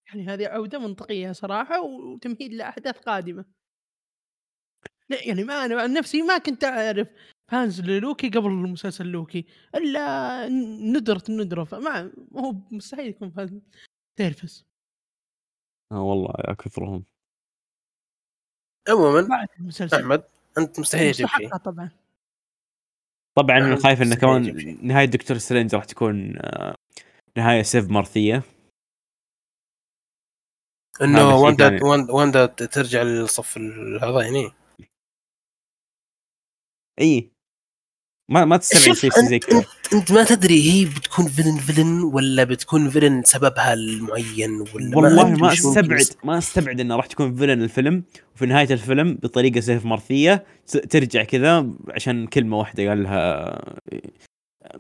يعني 0.08 0.26
هذه 0.28 0.48
عودة 0.48 0.80
منطقية 0.80 1.32
صراحة 1.32 1.82
وتمهيد 1.82 2.54
لأحداث 2.54 2.98
قادمة. 2.98 3.46
لا 5.10 5.28
يعني 5.28 5.44
ما 5.44 5.66
أنا 5.66 5.82
عن 5.82 5.94
نفسي 5.94 6.22
ما 6.22 6.38
كنت 6.38 6.64
أعرف 6.64 7.08
fans 7.52 7.82
للوكي 7.82 8.30
قبل 8.30 8.50
مسلسل 8.50 9.06
لوكي. 9.08 9.46
إلا 9.76 10.48
ندرة 10.94 11.24
الندره 11.30 11.64
فما 11.64 12.12
هو 12.36 12.56
مستحيل 12.72 13.08
يكون 13.08 13.30
fan 13.32 13.62
service 14.18 14.66
آه 15.92 16.02
والله 16.02 16.34
يا 16.48 16.54
كثرهم. 16.54 17.04
عموما 18.90 19.22
بعد 19.28 19.48
المسلسل. 19.60 19.98
أحمد. 19.98 20.24
أنت 20.58 20.80
مستحيل 20.80 21.06
يعجبك 21.06 21.30
شيء. 21.30 21.46
مستحقه 21.46 21.58
طبعا. 21.72 21.90
طبعا 23.38 23.76
خايف 23.76 24.02
انه 24.02 24.16
كمان. 24.16 24.78
نهاية 24.88 25.06
Doctor 25.06 25.38
Strange 25.38 25.76
راح 25.76 25.86
تكون 25.86 26.38
آه 26.38 26.76
نهاية 27.38 27.62
سيف 27.62 27.90
مرثية. 27.90 28.44
إنه 31.02 31.36
واندا. 31.36 31.80
واندا- 32.12 32.66
ترجع 32.66 33.02
للصف 33.02 33.58
هذا 34.02 34.22
يعني. 34.22 34.52
اي 37.02 37.32
ما 38.30 38.46
ما 38.46 38.58
تستبعد 38.58 38.96
شيء 38.96 39.12
زي 39.12 39.40
كذا. 39.40 39.58
انت, 39.58 39.68
أنت 39.94 40.12
ما 40.12 40.24
تدري 40.24 40.72
هي 40.72 40.86
بتكون 40.86 41.28
villain 41.28 41.58
villain 41.58 42.02
ولا 42.02 42.44
بتكون 42.44 42.90
villain 42.90 43.24
سببها 43.24 43.74
المعين 43.74 44.64
ولا 44.74 44.98
والله 44.98 45.24
ما 45.24 45.30
ممكن 45.30 45.46
استبعد. 45.46 46.06
ما 46.24 46.38
استبعد 46.38 46.80
انه 46.80 46.96
راح 46.96 47.06
تكون 47.06 47.36
فيلن 47.36 47.62
الفيلم. 47.62 48.04
وفي 48.36 48.46
نهاية 48.46 48.70
الفيلم 48.72 49.14
بطريقة 49.24 49.60
سيف 49.60 49.86
مرثية 49.86 50.44
ترجع 50.90 51.24
كذا 51.24 51.70
عشان 51.90 52.28
كلمة 52.28 52.58
واحدة 52.58 52.90
قالها 52.90 53.62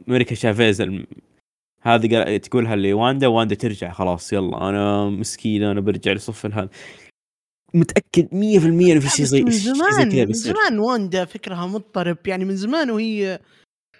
أمريكا 0.09 0.35
شافيز 0.35 0.81
الم... 0.81 1.05
هذه 1.81 2.37
تقولها 2.37 2.75
لواندا 2.75 3.27
واندا 3.27 3.55
ترجع 3.55 3.91
خلاص 3.91 4.33
يلا 4.33 4.69
أنا 4.69 5.09
مسكينه 5.09 5.71
أنا 5.71 5.81
برجع 5.81 6.11
لصف 6.11 6.45
هذا 6.45 6.69
متأكد 7.73 8.27
100% 8.27 8.33
إنه 8.33 8.99
في 8.99 9.09
شيء 9.09 9.25
زي 9.25 9.43
من 9.43 9.51
شيء 9.51 9.59
زي 9.59 9.73
زمان 9.73 10.11
كذا 10.11 10.25
من 10.25 10.33
زمان 10.33 10.79
واندا 10.79 11.25
فكرها 11.25 11.67
مضطرب. 11.67 12.17
يعني 12.27 12.45
من 12.45 12.55
زمان 12.55 12.91
وهي 12.91 13.39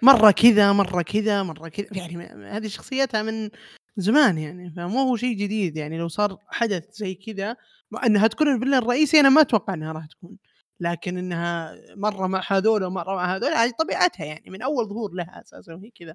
مرة 0.02 0.30
كذا 0.30 0.72
مرة 0.72 1.02
كذا 1.02 1.42
مرة 1.42 1.68
كذا. 1.68 1.86
يعني 1.92 2.16
هذه 2.26 2.66
شخصيتها 2.66 3.22
من 3.22 3.50
زمان 3.96 4.38
يعني 4.38 4.70
فمو 4.70 4.98
هو 4.98 5.16
شيء 5.16 5.36
جديد. 5.36 5.76
يعني 5.76 5.98
لو 5.98 6.08
صار 6.08 6.38
حدث 6.48 6.84
زي 6.92 7.14
كذا 7.14 7.56
مع 7.90 8.06
إنها 8.06 8.26
تكون 8.26 8.54
الفيلن 8.54 8.74
الرئيسي 8.74 9.20
أنا 9.20 9.28
ما 9.28 9.40
أتوقع 9.40 9.74
إنها 9.74 9.92
راح 9.92 10.06
تكون. 10.06 10.36
لكن 10.80 11.18
إنها 11.18 11.76
مرة 11.96 12.26
مع 12.26 12.42
هذول 12.48 12.84
ومرة 12.84 13.14
مع 13.14 13.36
هذول 13.36 13.52
هذه 13.52 13.72
طبيعتها 13.78 14.24
يعني 14.24 14.50
من 14.50 14.62
أول 14.62 14.88
ظهور 14.88 15.12
لها 15.12 15.42
أساسا 15.42 15.74
وهي 15.74 15.90
كذا 15.90 16.14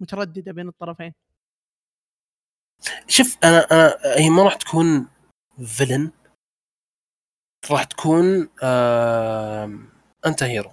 مترددة 0.00 0.52
بين 0.52 0.68
الطرفين. 0.68 1.12
شوف 3.08 3.36
أنا 3.44 3.58
أنا 3.58 3.96
هي 4.16 4.30
ما 4.30 4.42
راح 4.42 4.54
تكون 4.54 5.06
فيلن 5.66 6.10
راح 7.70 7.84
تكون 7.84 8.48
أنت 10.26 10.42
هيرو. 10.42 10.72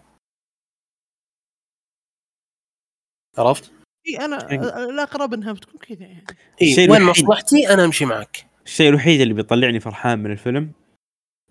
عرفت؟ 3.38 3.72
إي 4.08 4.26
أنا 4.26 4.52
الأقرب 4.84 5.34
إنها 5.34 5.54
بتكون 5.54 5.80
كذا 5.80 6.06
يعني. 6.06 6.26
إي 6.62 6.90
وين 6.90 7.02
مصلحتي؟ 7.02 7.74
أنا 7.74 7.86
أمشي 7.86 8.06
معك. 8.06 8.48
الشيء 8.66 8.90
الوحيد 8.90 9.22
اللي 9.22 9.34
بيطلعني 9.34 9.80
فرحان 9.80 10.20
من 10.20 10.32
الفيلم 10.32 10.72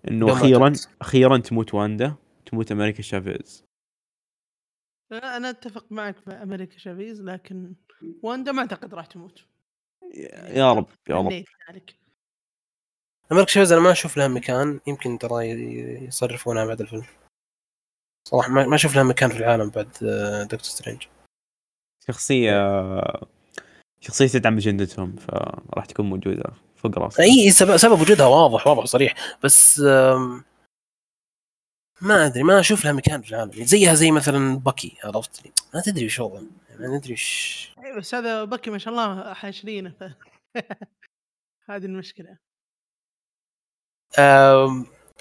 إنه 0.07 0.33
أخيرا 0.33 0.69
تموت. 0.69 0.89
أخيرا 1.01 1.37
تموت 1.37 1.73
واندا 1.73 2.15
تموت 2.45 2.71
أمريكا 2.71 3.01
شافيز. 3.01 3.63
أنا 5.11 5.49
أتفق 5.49 5.91
معك 5.91 6.17
في 6.17 6.31
أمريكا 6.31 6.77
شافيز 6.77 7.21
لكن 7.21 7.75
واندا 8.23 8.51
ما 8.51 8.61
أعتقد 8.61 8.93
راح 8.93 9.05
تموت. 9.05 9.45
يا 10.49 10.73
رب 10.73 10.87
يا 11.09 11.15
رب. 11.15 11.43
أمريكا 13.33 13.51
شافيز 13.51 13.71
أنا 13.71 13.81
ما 13.81 13.91
أشوف 13.91 14.17
لها 14.17 14.27
مكان. 14.27 14.79
يمكن 14.87 15.17
ترى 15.17 15.45
يصرفونها 16.05 16.65
بعد 16.65 16.81
الفيلم. 16.81 17.05
صراحة 18.27 18.49
ما 18.49 18.65
ما 18.65 18.75
أشوف 18.75 18.95
لها 18.95 19.03
مكان 19.03 19.29
في 19.29 19.37
العالم 19.37 19.69
بعد 19.69 19.97
آه، 20.03 20.43
Doctor 20.43 20.63
Strange 20.63 21.03
شخصية 22.07 22.53
شخصية 24.01 24.27
تدعم 24.27 24.57
أجندتهم 24.57 25.15
فراح 25.15 25.85
تكون 25.85 26.05
موجودة 26.05 26.43
فوق 26.75 26.97
راسها. 26.97 27.25
أي 27.25 27.51
سبب, 27.51 27.77
سبب 27.77 28.01
وجودها 28.01 28.25
واضح 28.25 28.67
واضح 28.67 28.83
وصريح 28.83 29.37
بس 29.43 29.79
ما 32.01 32.25
أدري 32.25 32.43
ما 32.43 32.59
أشوف 32.59 32.85
لها 32.85 32.93
مكان 32.93 33.21
في 33.21 33.29
العالم. 33.29 33.51
زيها 33.51 33.93
زي 33.93 34.11
مثلا 34.11 34.57
باكي 34.57 34.97
عرفت؟ 35.03 35.41
ما 35.73 35.81
تدري 35.81 36.05
وش 36.05 36.19
وضع 36.19 36.39
ما 36.79 36.97
ندري 36.97 37.13
وش 37.13 37.71
اي 37.85 37.97
بس 37.97 38.15
هذا 38.15 38.43
باكي 38.43 38.69
ما 38.69 38.77
شاء 38.77 38.93
الله 38.93 39.33
حاشرينه. 39.33 39.93
ف... 39.99 40.03
هذه 41.69 41.85
المشكلة. 41.85 42.52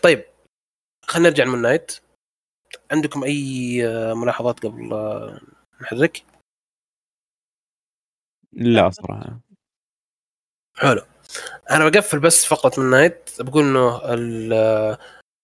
طيب 0.03 0.25
خلينا 1.07 1.29
نرجع 1.29 1.45
Moon 1.45 1.63
Knight. 1.63 1.93
عندكم 2.91 3.25
أي 3.25 3.81
آه، 3.89 4.15
ملاحظات 4.15 4.67
قبل 4.67 4.93
آه، 4.93 5.41
نحرك 5.83 6.25
لا 8.53 8.91
صراحة. 8.91 9.41
حلو. 10.77 11.03
أنا 11.71 11.89
بقفل 11.89 12.21
بس 12.21 12.45
فقره 12.45 12.81
Moon 12.81 12.91
Knight 12.91 13.31
بقول 13.43 13.65
إنه 13.65 14.15
ال- 14.15 14.53
آه، 14.53 14.99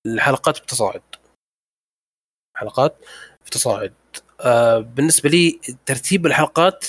الحلقات 0.07 0.61
بتصاعد. 0.63 1.03
حلقات 2.57 2.97
بتصاعد. 3.47 3.95
آه، 4.41 4.79
بالنسبة 4.79 5.29
لي 5.31 5.61
ترتيب 5.87 6.27
الحلقات 6.27 6.87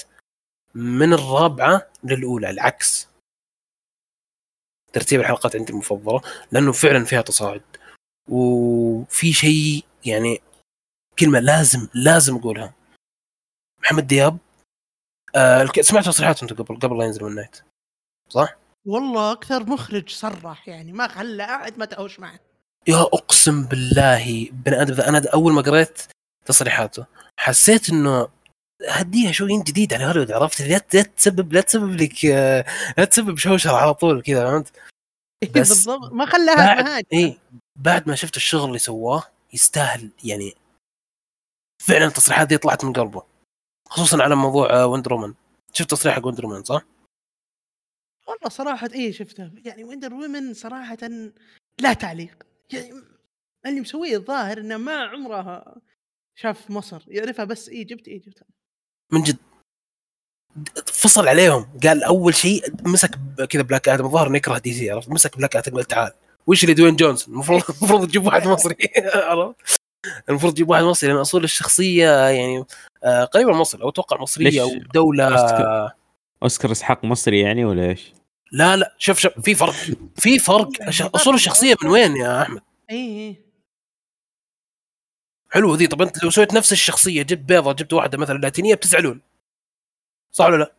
من 0.75 1.13
الرابعة 1.13 1.91
للأولى 2.03 2.49
العكس. 2.49 3.09
ترتيب 4.93 5.19
الحلقات 5.19 5.55
عندي 5.55 5.73
المفضله 5.73 6.21
لأنه 6.51 6.71
فعلا 6.71 7.05
فيها 7.05 7.21
تصاعد. 7.21 7.61
وفي 8.29 9.33
شيء 9.33 9.85
يعني 10.05 10.41
كلمة 11.19 11.39
لازم 11.39 11.87
لازم 11.93 12.35
أقولها. 12.35 12.73
محمد 13.81 14.07
دياب 14.07 14.37
آه 15.35 15.65
سمعت 15.81 16.05
تصريحات 16.05 16.41
أنت 16.43 16.53
قبل 16.53 16.79
قبل 16.79 16.97
لا 16.97 17.05
ينزل 17.05 17.23
من 17.23 17.35
نايت 17.35 17.61
صح؟ 18.29 18.55
والله 18.85 19.31
أكثر 19.31 19.63
مخرج 19.63 20.09
صرح 20.09 20.67
يعني 20.67 20.91
ما 20.91 21.07
خلى 21.07 21.43
أحد 21.43 21.77
ما 21.77 21.85
تهوش 21.85 22.19
معه. 22.19 22.39
يا 22.87 23.01
أقسم 23.01 23.65
بالله 23.65 24.49
بني 24.51 24.81
آدم 24.81 25.01
أنا 25.01 25.29
أول 25.33 25.53
ما 25.53 25.61
قريت 25.61 26.01
تصريحاته 26.45 27.05
حسيت 27.39 27.89
إنه 27.89 28.27
هديها 28.87 29.31
شوي 29.31 29.63
جديد 29.63 29.93
على 29.93 30.05
هوليوود 30.05 30.31
عرفت؟ 30.31 30.61
لا 30.61 30.77
تسبب 31.03 31.53
لا 31.53 31.61
تسبب 31.61 31.95
لك 32.01 32.25
آه، 32.25 32.65
لا 32.97 33.05
تسبب 33.05 33.37
شوشرة 33.37 33.71
على 33.75 33.93
طول 33.93 34.21
كذا 34.21 34.45
فهمت؟ 34.51 34.71
بس 35.43 35.69
بالضبط. 35.69 36.13
ما 36.13 36.25
خلى 36.25 36.51
احد 36.51 36.83
بعد 36.83 37.05
اي 37.13 37.37
بعد 37.75 38.07
ما 38.09 38.15
شفت 38.15 38.37
الشغل 38.37 38.67
اللي 38.67 38.79
سواه 38.79 39.23
يستاهل 39.53 40.09
يعني 40.23 40.53
فعلا 41.87 42.05
التصريحات 42.05 42.47
دي 42.47 42.57
طلعت 42.57 42.85
من 42.85 42.93
قلبه. 42.93 43.23
خصوصا 43.89 44.23
على 44.23 44.35
موضوع 44.35 44.83
Wonder 44.83 45.13
Woman 45.13 45.33
شفت 45.73 45.91
تصريح 45.91 46.15
حق 46.15 46.25
Wonder 46.25 46.45
Woman 46.45 46.63
صح؟ 46.63 46.81
والله 48.27 48.49
صراحة 48.49 48.89
إيه 48.93 49.11
شفته. 49.11 49.51
يعني 49.65 49.83
Wonder 49.83 50.13
Woman 50.13 50.53
صراحة 50.53 50.97
لا 51.79 51.93
تعليق. 51.93 52.43
يعني 52.73 52.91
اللي 53.65 53.81
مسويه 53.81 54.17
الظاهر 54.17 54.57
إنه 54.57 54.77
ما 54.77 54.95
عمره 54.95 55.75
شاف 56.35 56.71
مصر. 56.71 57.03
يعرفها 57.07 57.45
بس 57.45 57.69
Egypt 57.69 58.07
Egypt 58.07 58.43
من 59.11 59.21
جد. 59.23 59.37
فصل 60.85 61.27
عليهم. 61.27 61.69
قال 61.83 62.03
أول 62.03 62.35
شيء 62.35 62.63
مسك 62.85 63.11
كذا 63.49 63.61
Black 63.61 63.89
Adam 63.89 64.05
الظاهر 64.05 64.27
إنه 64.27 64.37
يكره 64.37 64.57
DC 64.57 64.91
عرفت؟ 64.91 65.09
مسك 65.09 65.37
Black 65.37 65.55
Adam 65.55 65.75
قال 65.75 65.83
تعال. 65.83 66.11
وش 66.47 66.63
اللي 66.63 66.73
دوين 66.73 66.95
جونسون 66.95 67.33
المفروض 67.33 67.61
المفروض 67.69 68.07
تجيب 68.07 68.25
واحد 68.25 68.47
مصري. 68.47 68.75
عرفت؟ 69.29 69.55
المفروض 70.29 70.53
تجيب 70.53 70.69
واحد 70.69 70.83
مصري 70.83 71.09
لأن 71.09 71.19
أصول 71.19 71.43
الشخصية 71.43 72.27
يعني 72.29 72.65
آه، 73.03 73.23
قريبة 73.25 73.51
من 73.51 73.57
مصر 73.57 73.81
أو 73.81 73.89
أتوقع 73.89 74.21
مصرية 74.21 74.61
أو؟ 74.61 74.69
دولة. 74.93 75.23
أوسكار. 75.27 75.91
أوسكار 76.43 76.71
اسحاق 76.71 77.05
مصري 77.05 77.39
يعني 77.39 77.65
ولا 77.65 77.89
إيش؟ 77.89 78.13
لا 78.51 78.75
لا 78.75 78.95
شوف 78.97 79.19
شوف 79.19 79.39
في 79.39 79.55
فرق. 79.55 79.73
في 80.15 80.39
فرق. 80.39 80.69
أصول 81.15 81.35
الشخصية 81.35 81.75
من 81.83 81.89
وين 81.89 82.15
يا 82.17 82.41
أحمد؟ 82.41 82.61
اي 82.91 82.95
اي 82.97 83.48
حلو 85.51 85.75
ذي. 85.75 85.87
طب 85.87 86.01
أنت 86.01 86.23
لو 86.23 86.29
سويت 86.29 86.53
نفس 86.53 86.71
الشخصية 86.71 87.21
جبت 87.21 87.49
بيضة 87.49 87.73
جبت 87.73 87.93
واحدة 87.93 88.17
مثلا 88.17 88.37
لاتينية 88.37 88.75
بتزعلون. 88.75 89.21
صح 90.31 90.45
ولا 90.45 90.57
لا؟ 90.57 90.73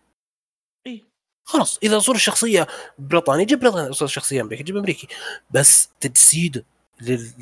إي. 0.87 1.05
خلاص 1.45 1.79
إذا 1.83 1.97
اصول 1.97 2.15
الشخصية 2.15 2.67
بريطاني 2.99 3.45
جيب 3.45 3.61
بريطاني. 3.61 3.91
اصول 3.91 4.09
الشخصية 4.09 4.41
أمريكي 4.41 4.63
جيب 4.63 4.77
أمريكي. 4.77 5.09
بس 5.51 5.89
تجسيد 6.01 6.65
لل... 7.01 7.33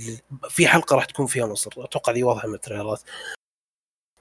في 0.51 0.69
حلقة 0.69 0.97
راح 0.97 1.05
تكون 1.05 1.27
فيها 1.27 1.47
مصر. 1.47 1.71
أتوقع 1.77 2.13
ذي 2.13 2.23
واضحة 2.23 2.49
من 2.49 2.55
التريلرات. 2.55 3.03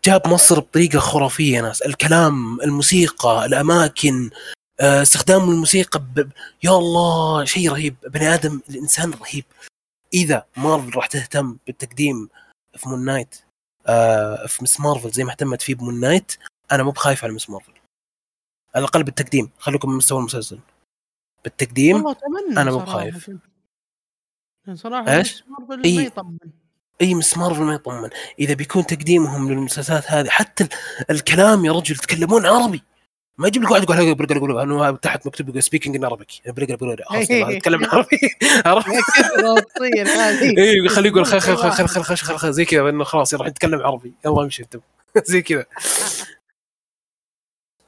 جاب 0.05 0.27
مصر 0.27 0.59
بطريقة 0.59 0.99
خرافية 0.99 1.55
يا 1.55 1.61
ناس. 1.61 1.81
الكلام 1.81 2.61
الموسيقى 2.61 3.45
الأماكن 3.45 4.29
آه، 4.79 5.01
استخدام 5.01 5.49
الموسيقى 5.49 5.99
ب... 5.99 6.19
ب- 6.19 6.31
يا 6.63 6.71
الله 6.71 7.45
شيء 7.45 7.71
رهيب. 7.71 7.95
بني 8.07 8.33
آدم 8.33 8.61
الإنسان 8.69 9.11
رهيب. 9.11 9.45
إذا 10.13 10.45
مارفل 10.57 10.95
راح 10.95 11.07
تهتم 11.07 11.57
بالتقديم 11.67 12.29
في 12.77 12.89
Moon 12.89 13.05
Knight 13.05 13.35
آه 13.87 14.45
في 14.47 14.63
Ms. 14.63 14.79
Marvel 14.79 15.09
زي 15.11 15.23
ما 15.23 15.31
اهتمت 15.31 15.61
فيه 15.61 15.75
ب 15.75 15.80
Moon 15.80 15.99
Knight 15.99 16.31
أنا 16.71 16.83
مو 16.83 16.91
بخايف 16.91 17.23
على 17.23 17.33
Ms. 17.33 17.49
Marvel 17.49 17.73
على 18.75 18.83
الأقل 18.83 19.03
بالتقديم 19.03 19.49
خليكم 19.59 19.89
من 19.89 19.97
مستوى 19.97 20.19
المسلسل 20.19 20.59
بالتقديم 21.43 22.07
أنا 22.57 22.71
مو. 22.71 22.77
بخايف. 22.77 23.31
صراحة 24.73 25.17
إيش؟ 25.17 25.43
Ms. 25.43 25.43
Marvel. 25.59 25.95
ما 25.95 26.01
يطمن 26.03 26.37
اي 27.01 27.15
Ms. 27.15 27.37
Marvel 27.37 27.61
ما 27.63 27.73
يطمن 27.73 28.09
إذا 28.39 28.53
بيكون 28.53 28.85
تقديمهم 28.85 29.51
للمسلسلات 29.51 30.11
هذه 30.11 30.29
حتى 30.29 30.63
ال- 30.63 30.69
الكلام 31.11 31.65
يا 31.65 31.71
رجل 31.71 31.95
يتكلمون 31.95 32.45
عربي 32.45 32.83
ما 33.37 33.47
يجيب 33.47 33.63
لك 33.63 33.71
واحد 33.71 33.83
يقول 33.83 34.15
برجر 34.15 34.37
يقول 34.37 34.59
أنه 34.59 34.95
تحت 34.95 35.27
مكتوب 35.27 35.59
speaking 35.59 35.95
in 35.95 36.05
عربي 36.09 36.25
برجر 36.45 36.75
برجر 36.75 37.03
خلاص 37.05 37.27
أتكلم 37.31 37.85
عربي. 37.85 38.19
اي 40.57 40.89
خليه 40.89 41.09
يقول 41.09 41.25
خل 41.25 41.39
خل 41.39 41.57
خل 41.57 41.87
خل 41.87 42.15
خل 42.15 42.37
خل 42.37 42.53
زي 42.53 42.65
كذا 42.65 42.89
انه 42.89 43.03
خلاص 43.03 43.33
راح 43.33 43.47
يتكلم 43.47 43.81
عربي. 43.81 44.13
يلا 44.25 44.43
امشي 44.43 44.63
انت. 44.63 44.77
زي 45.31 45.41
كذا. 45.41 45.65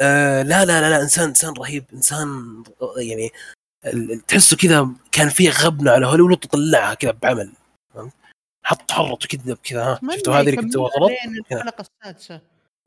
آه، 0.02 0.42
لا 0.42 0.66
لا 0.66 0.82
لا 0.82 0.90
لا 0.90 1.02
انسان 1.02 1.28
إنسان 1.28 1.54
رهيب. 1.54 1.86
إنسان 1.94 2.64
يعني 2.98 3.32
تحسه 4.28 4.58
كذا 4.58 4.90
كان 5.12 5.30
فيه 5.30 5.50
غبنة 5.50 5.92
على 5.92 6.08
هوليوود 6.08 6.38
طلعها 6.38 6.94
كذا 6.94 7.12
بعمل. 7.12 7.52
فهمت؟ 7.94 8.14
حط 8.64 8.92
حرته 8.92 9.28
كذا 9.28 9.58
كذا 9.64 9.84
ها. 9.84 10.00
شفتوا 10.16 10.34
هذه 10.34 10.50
اللي 10.50 10.56
كنت 10.56 10.78
غلط؟ 10.78 11.12
الحلقة 11.52 11.86
السادسة. 12.04 12.42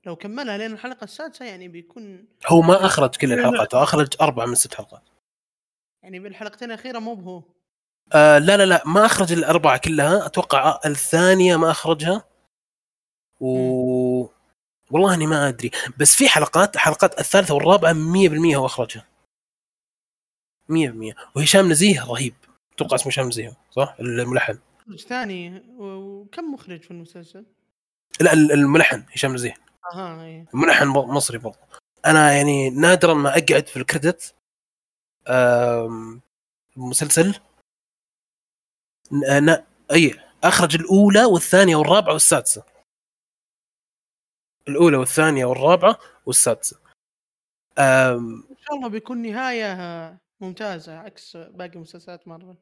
لو 0.07 0.17
كملها 0.17 0.59
لين 0.59 0.73
الحلقة 0.73 1.05
السادسة 1.05 1.45
يعني 1.45 1.69
بيكون 1.69 2.25
هو 2.47 2.63
ما 2.63 2.87
أخرج 2.87 3.17
كل 3.17 3.33
الحلقات 3.33 3.75
هو 3.75 3.83
أخرج 3.83 4.09
اربعه 4.21 4.47
من 4.47 4.55
ست 4.55 4.75
حلقات. 4.75 5.03
يعني 6.03 6.19
بالحلقتين 6.19 6.69
الأخيرة 6.71 6.99
مو 6.99 7.15
بهو. 7.15 7.43
آه 8.13 8.39
لا 8.39 8.57
لا 8.57 8.67
لا 8.67 8.83
ما 8.87 9.07
أخرج 9.07 9.33
الأربعة 9.33 9.79
كلها 9.79 10.27
أتوقع 10.27 10.81
الثانية 10.87 11.57
ما 11.57 11.71
أخرجها. 11.71 12.25
و 13.41 13.49
والله 14.91 15.15
إني 15.15 15.27
ما 15.27 15.49
أدري 15.49 15.71
بس 15.99 16.17
في 16.17 16.29
حلقات 16.29 16.77
حلقات 16.77 17.21
الثالثة 17.21 17.55
والرابعة 17.55 17.93
100% 17.93 18.57
هو 18.57 18.67
أخرجها. 18.67 19.07
100% 20.69 21.15
وهشام 21.37 21.69
نزيه 21.69 22.05
رهيب. 22.05 22.35
أتوقع 22.75 22.95
اسمه 22.95 23.13
هشام 23.13 23.29
نزيه 23.29 23.57
صح؟ 23.71 23.97
الملحن. 24.01 24.59
مخرج 24.87 25.01
ثاني. 25.01 25.63
وكم 25.79 26.55
مخرج 26.55 26.83
في 26.83 26.91
المسلسل؟ 26.91 27.45
لا 28.21 28.33
ال- 28.33 28.53
الملحن 28.53 29.05
هشام 29.13 29.35
نزيه. 29.35 29.55
أها 29.93 30.23
إيه. 30.25 30.47
ملحن 30.55 30.93
ب- 30.93 30.97
مصري 31.09 31.39
برضه 31.39 31.59
أنا 32.07 32.33
يعني 32.33 32.71
نادرا 32.71 33.15
ما 33.15 33.29
أقعد 33.31 33.67
في 33.67 33.77
الكريدت 33.77 34.35
مسلسل. 36.77 37.41
ن- 39.13 39.65
أي 39.93 40.21
أخرج 40.45 40.75
الأولى 40.75 41.25
والثانية 41.25 41.77
والرابعة 41.77 42.13
والسادسة. 42.13 42.63
الأولى 44.69 44.97
والثانية 44.97 45.45
والرابعة 45.45 45.99
والسادسة. 46.27 46.77
إن 47.79 48.57
شاء 48.61 48.77
الله 48.77 48.89
بيكون 48.89 49.23
نهاية 49.23 50.19
ممتازة 50.41 50.99
عكس 50.99 51.37
باقي 51.37 51.79
مسلسلات 51.79 52.29
مارفل. 52.29 52.57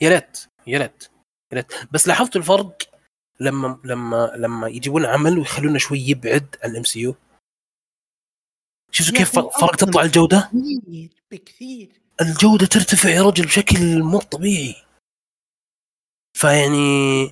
يا 0.00 0.08
ريت 0.08 0.46
يا 0.66 0.78
ريت 0.78 1.10
يا 1.52 1.56
ريت. 1.56 1.72
بس 1.92 2.08
لاحظت 2.08 2.36
الفرق؟ 2.36 2.97
لما 3.40 3.80
لما 3.84 4.32
لما 4.36 4.68
يجيبون 4.68 5.06
عمل 5.06 5.38
ويخلونا 5.38 5.78
شوي 5.78 5.98
يبعد 6.00 6.56
عن 6.64 6.70
ال 6.70 6.84
MCU 6.84 7.14
شفتوا 8.90 9.16
كيف 9.18 9.32
فرق. 9.38 9.76
تطلع 9.76 10.02
الجودة؟ 10.02 10.50
بكثير 10.52 11.10
بكثير 11.30 11.88
الجودة 12.20 12.66
ترتفع 12.66 13.08
يا 13.08 13.22
رجل 13.22 13.44
بشكل 13.44 14.02
مو 14.02 14.18
طبيعي 14.18 14.74
فيعني 16.36 17.22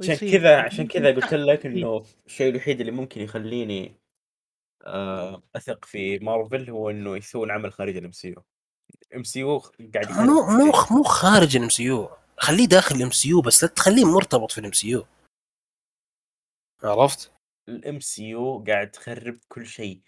عشان. 0.00 0.16
كذا 0.16 0.60
عشان 0.60 0.86
كذا 0.86 1.14
قلت 1.14 1.34
لك 1.34 1.66
إنه 1.66 2.04
الشيء 2.26 2.50
الوحيد 2.50 2.80
اللي 2.80 2.92
ممكن 2.92 3.20
يخليني 3.20 3.94
آه، 4.86 5.42
أثق 5.56 5.84
في 5.84 6.18
مارفل 6.18 6.70
هو 6.70 6.90
إنه 6.90 7.16
يسوون 7.16 7.50
عمل 7.50 7.72
خارج 7.72 7.96
ال 7.96 8.12
MCU 8.12 8.42
MCU 9.16 9.58
قاعد 9.94 10.10
مو 10.12 10.46
مو. 10.46 10.72
مو 10.90 11.02
خارج 11.02 11.56
ال 11.56 11.68
MCU 11.68 12.10
خليه 12.36 12.66
داخل 12.66 12.96
ال 12.96 13.10
MCU 13.10 13.40
بس 13.40 13.62
لا 13.64 13.70
تخليه 13.70 14.04
مرتبط 14.04 14.52
في 14.52 14.58
ال 14.58 14.72
MCU 14.72 15.04
عرفت؟ 16.84 17.32
ال 17.68 18.00
MCU 18.00 18.64
قاعد 18.64 18.90
تخرب 18.90 19.38
كل 19.48 19.66
شيء 19.66 20.00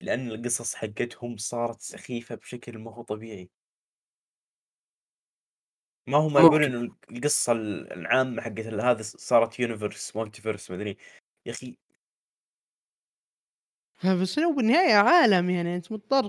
لأن 0.00 0.28
القصص 0.30 0.74
حقتهم 0.74 1.36
صارت 1.36 1.80
سخيفة 1.80 2.34
بشكل 2.34 2.78
ما 2.78 2.94
هو 2.94 3.02
طبيعي 3.02 3.50
ما 6.08 6.18
هم 6.18 6.32
ممكن. 6.32 6.40
يقولون 6.46 6.62
إنه 6.64 6.96
القصة 7.10 7.52
العامة 7.52 8.42
حقت 8.42 8.58
هذا 8.60 9.02
صارت 9.02 9.60
universe 9.60 10.16
multiverse 10.16 10.70
ما 10.70 10.76
أدري 10.76 10.96
يا 11.46 11.52
أخي 11.52 11.76
بس 14.22 14.38
هو 14.38 14.52
بالنهاية 14.52 14.94
عالم 14.94 15.50
يعني 15.50 15.76
أنت 15.76 15.92
مضطر 15.92 16.22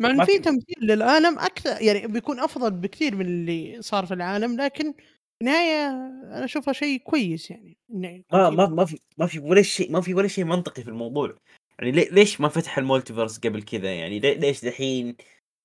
مع 0.00 0.08
ما 0.08 0.10
انه 0.10 0.24
في- 0.24 0.38
تمثيل 0.38 0.76
للعالم 0.82 1.38
أكثر 1.38 1.82
يعني 1.82 2.06
بيكون 2.06 2.40
أفضل 2.40 2.70
بكثير 2.70 3.16
من 3.16 3.26
اللي 3.26 3.82
صار 3.82 4.06
في 4.06 4.14
العالم 4.14 4.60
لكن 4.60 4.94
بالنهاية 5.44 5.88
أنا 6.36 6.44
أشوفها 6.44 6.72
شيء 6.72 6.98
كويس 6.98 7.50
يعني 7.50 7.76
إنه 7.90 8.24
ما 8.32 8.50
ما 8.50 8.66
ما 8.66 8.84
في 8.84 8.98
ما 9.18 9.26
في 9.26 9.38
ولا 9.38 9.62
شيء 9.62 9.92
ما 9.92 10.00
في 10.00 10.14
ولا 10.14 10.28
شيء 10.28 10.44
منطقي 10.44 10.82
في 10.82 10.88
الموضوع. 10.90 11.36
يعني 11.78 11.92
لي- 11.92 12.08
ليش 12.12 12.40
ما 12.40 12.48
فتح 12.48 12.78
المولتيفرس 12.78 13.38
قبل 13.38 13.62
كذا 13.62 13.94
يعني؟ 13.94 14.18
لي- 14.18 14.34
ليش 14.34 14.64
دحين 14.64 15.16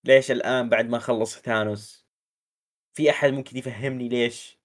ليش 0.04 0.32
الآن 0.32 0.70
بعد 0.70 0.90
ما 0.90 1.00
خلص 1.00 1.40
ثانوس؟ 1.40 2.06
في 2.98 3.10
أحد 3.10 3.30
ممكن 3.34 3.58
يفهمني 3.58 4.10
ليش؟ 4.10 4.58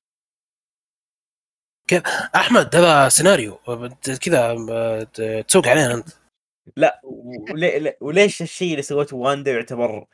أحمد 2.35 2.77
هذا 2.77 3.09
سيناريو. 3.09 3.59
بت- 3.69 4.11
كذا 4.11 4.55
ت- 5.05 5.45
تسوق 5.49 5.69
علينا 5.69 5.95
أنت. 5.95 6.09
لا 6.77 7.01
ولي 7.05 7.79
لا- 7.79 7.97
وليش 8.01 8.43
الشيء 8.43 8.71
اللي 8.71 8.83
سوته 8.83 9.17
واندا 9.17 9.51
يعتبر 9.53 10.07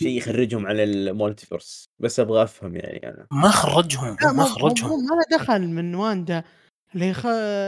شيء 0.00 0.16
يخرجهم 0.18 0.66
على 0.66 0.84
ال 0.84 0.93
multiverse 0.93 1.84
بس 1.98 2.20
أبغى 2.20 2.42
أفهم 2.42 2.76
يعني 2.76 3.08
أنا 3.08 3.26
ما 3.32 3.50
خرجهم 3.50 4.16
ما 4.36 4.44
خرجهم 4.44 4.90
ما 4.90 5.14
له 5.14 5.38
دخل 5.38 5.68
من 5.68 5.94
واندا 5.94 6.44
اللي 6.94 7.14
خ... 7.14 7.26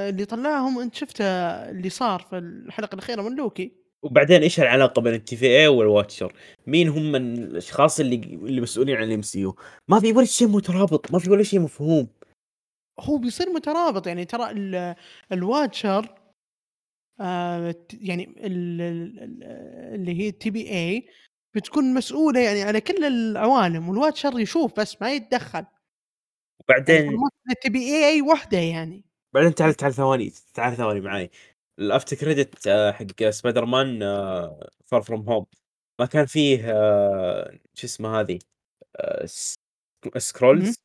اللي 0.09 0.25
طلعهم 0.25 0.79
أنت 0.79 0.95
شفت 0.95 1.21
اللي 1.21 1.91
صار 1.91 2.21
في 2.21 2.39
الحلقة 2.39 2.95
الأخيرة 2.95 3.23
من 3.23 3.37
لوكي 3.37 3.73
وبعدين 4.03 4.43
إيش 4.43 4.61
العلاقة 4.61 5.03
بين 5.03 5.15
ال 5.15 5.37
TVA 5.37 5.69
وال 5.69 5.81
Watcher؟ 5.81 6.33
مين 6.67 6.89
هم 6.89 7.17
الأشخاص 7.17 8.01
اللي 8.01 8.17
اللي 8.17 8.61
مسؤولين 8.61 8.97
عن 8.97 9.03
ال 9.05 9.23
MCU؟ 9.23 9.57
ما 9.89 10.01
في 10.01 10.13
ولا 10.13 10.25
شيء 10.25 10.49
مترابط، 10.49 11.13
ما 11.13 11.19
في 11.19 11.31
ولا 11.31 11.43
شيء 11.43 11.61
مفهوم. 11.61 12.09
هو 13.01 13.19
بيصير 13.19 13.51
مترابط 13.51 14.07
يعني 14.07 14.25
ترى 14.25 14.51
ال- 14.51 14.95
ال 15.33 15.43
Watcher 15.43 16.15
آه 17.21 17.75
يعني 18.01 18.25
ال- 18.25 18.81
ال- 18.81 19.23
ال- 19.23 19.43
اللي 19.95 20.21
هي 20.21 20.31
TVA 20.33 21.09
بتكون 21.55 21.95
مسؤولة 21.95 22.41
يعني 22.41 22.63
على 22.63 22.81
كل 22.81 23.05
العوالم 23.05 23.89
وال 23.89 24.00
Watcher 24.00 24.41
يشوف 24.41 24.81
بس 24.81 25.03
ما 25.03 25.13
يتدخل. 25.13 25.59
يعني 25.59 25.69
وبعدين 26.61 27.19
ال 27.51 27.71
TVA 27.71 28.23
وحدة 28.23 28.59
يعني. 28.59 29.05
بعدين 29.35 29.55
تعال 29.55 29.75
تعال 29.75 29.95
ثواني 29.95 30.33
تعال 30.55 30.77
ثواني 30.77 31.01
معي 31.01 31.31
ال 31.79 31.85
after 31.85 32.17
credit 32.17 32.67
آه، 32.67 32.93
حق 32.93 33.29
Spider-Man 33.31 34.01
Far 34.87 35.03
From 35.03 35.29
Home 35.29 35.47
ما 36.01 36.07
كان 36.07 36.27
فيه 36.27 36.73
آه، 36.73 37.59
شو 37.75 37.87
اسمه 37.87 38.21
هذه 38.21 38.39
آه، 38.97 39.27
Skrulls 40.19 40.77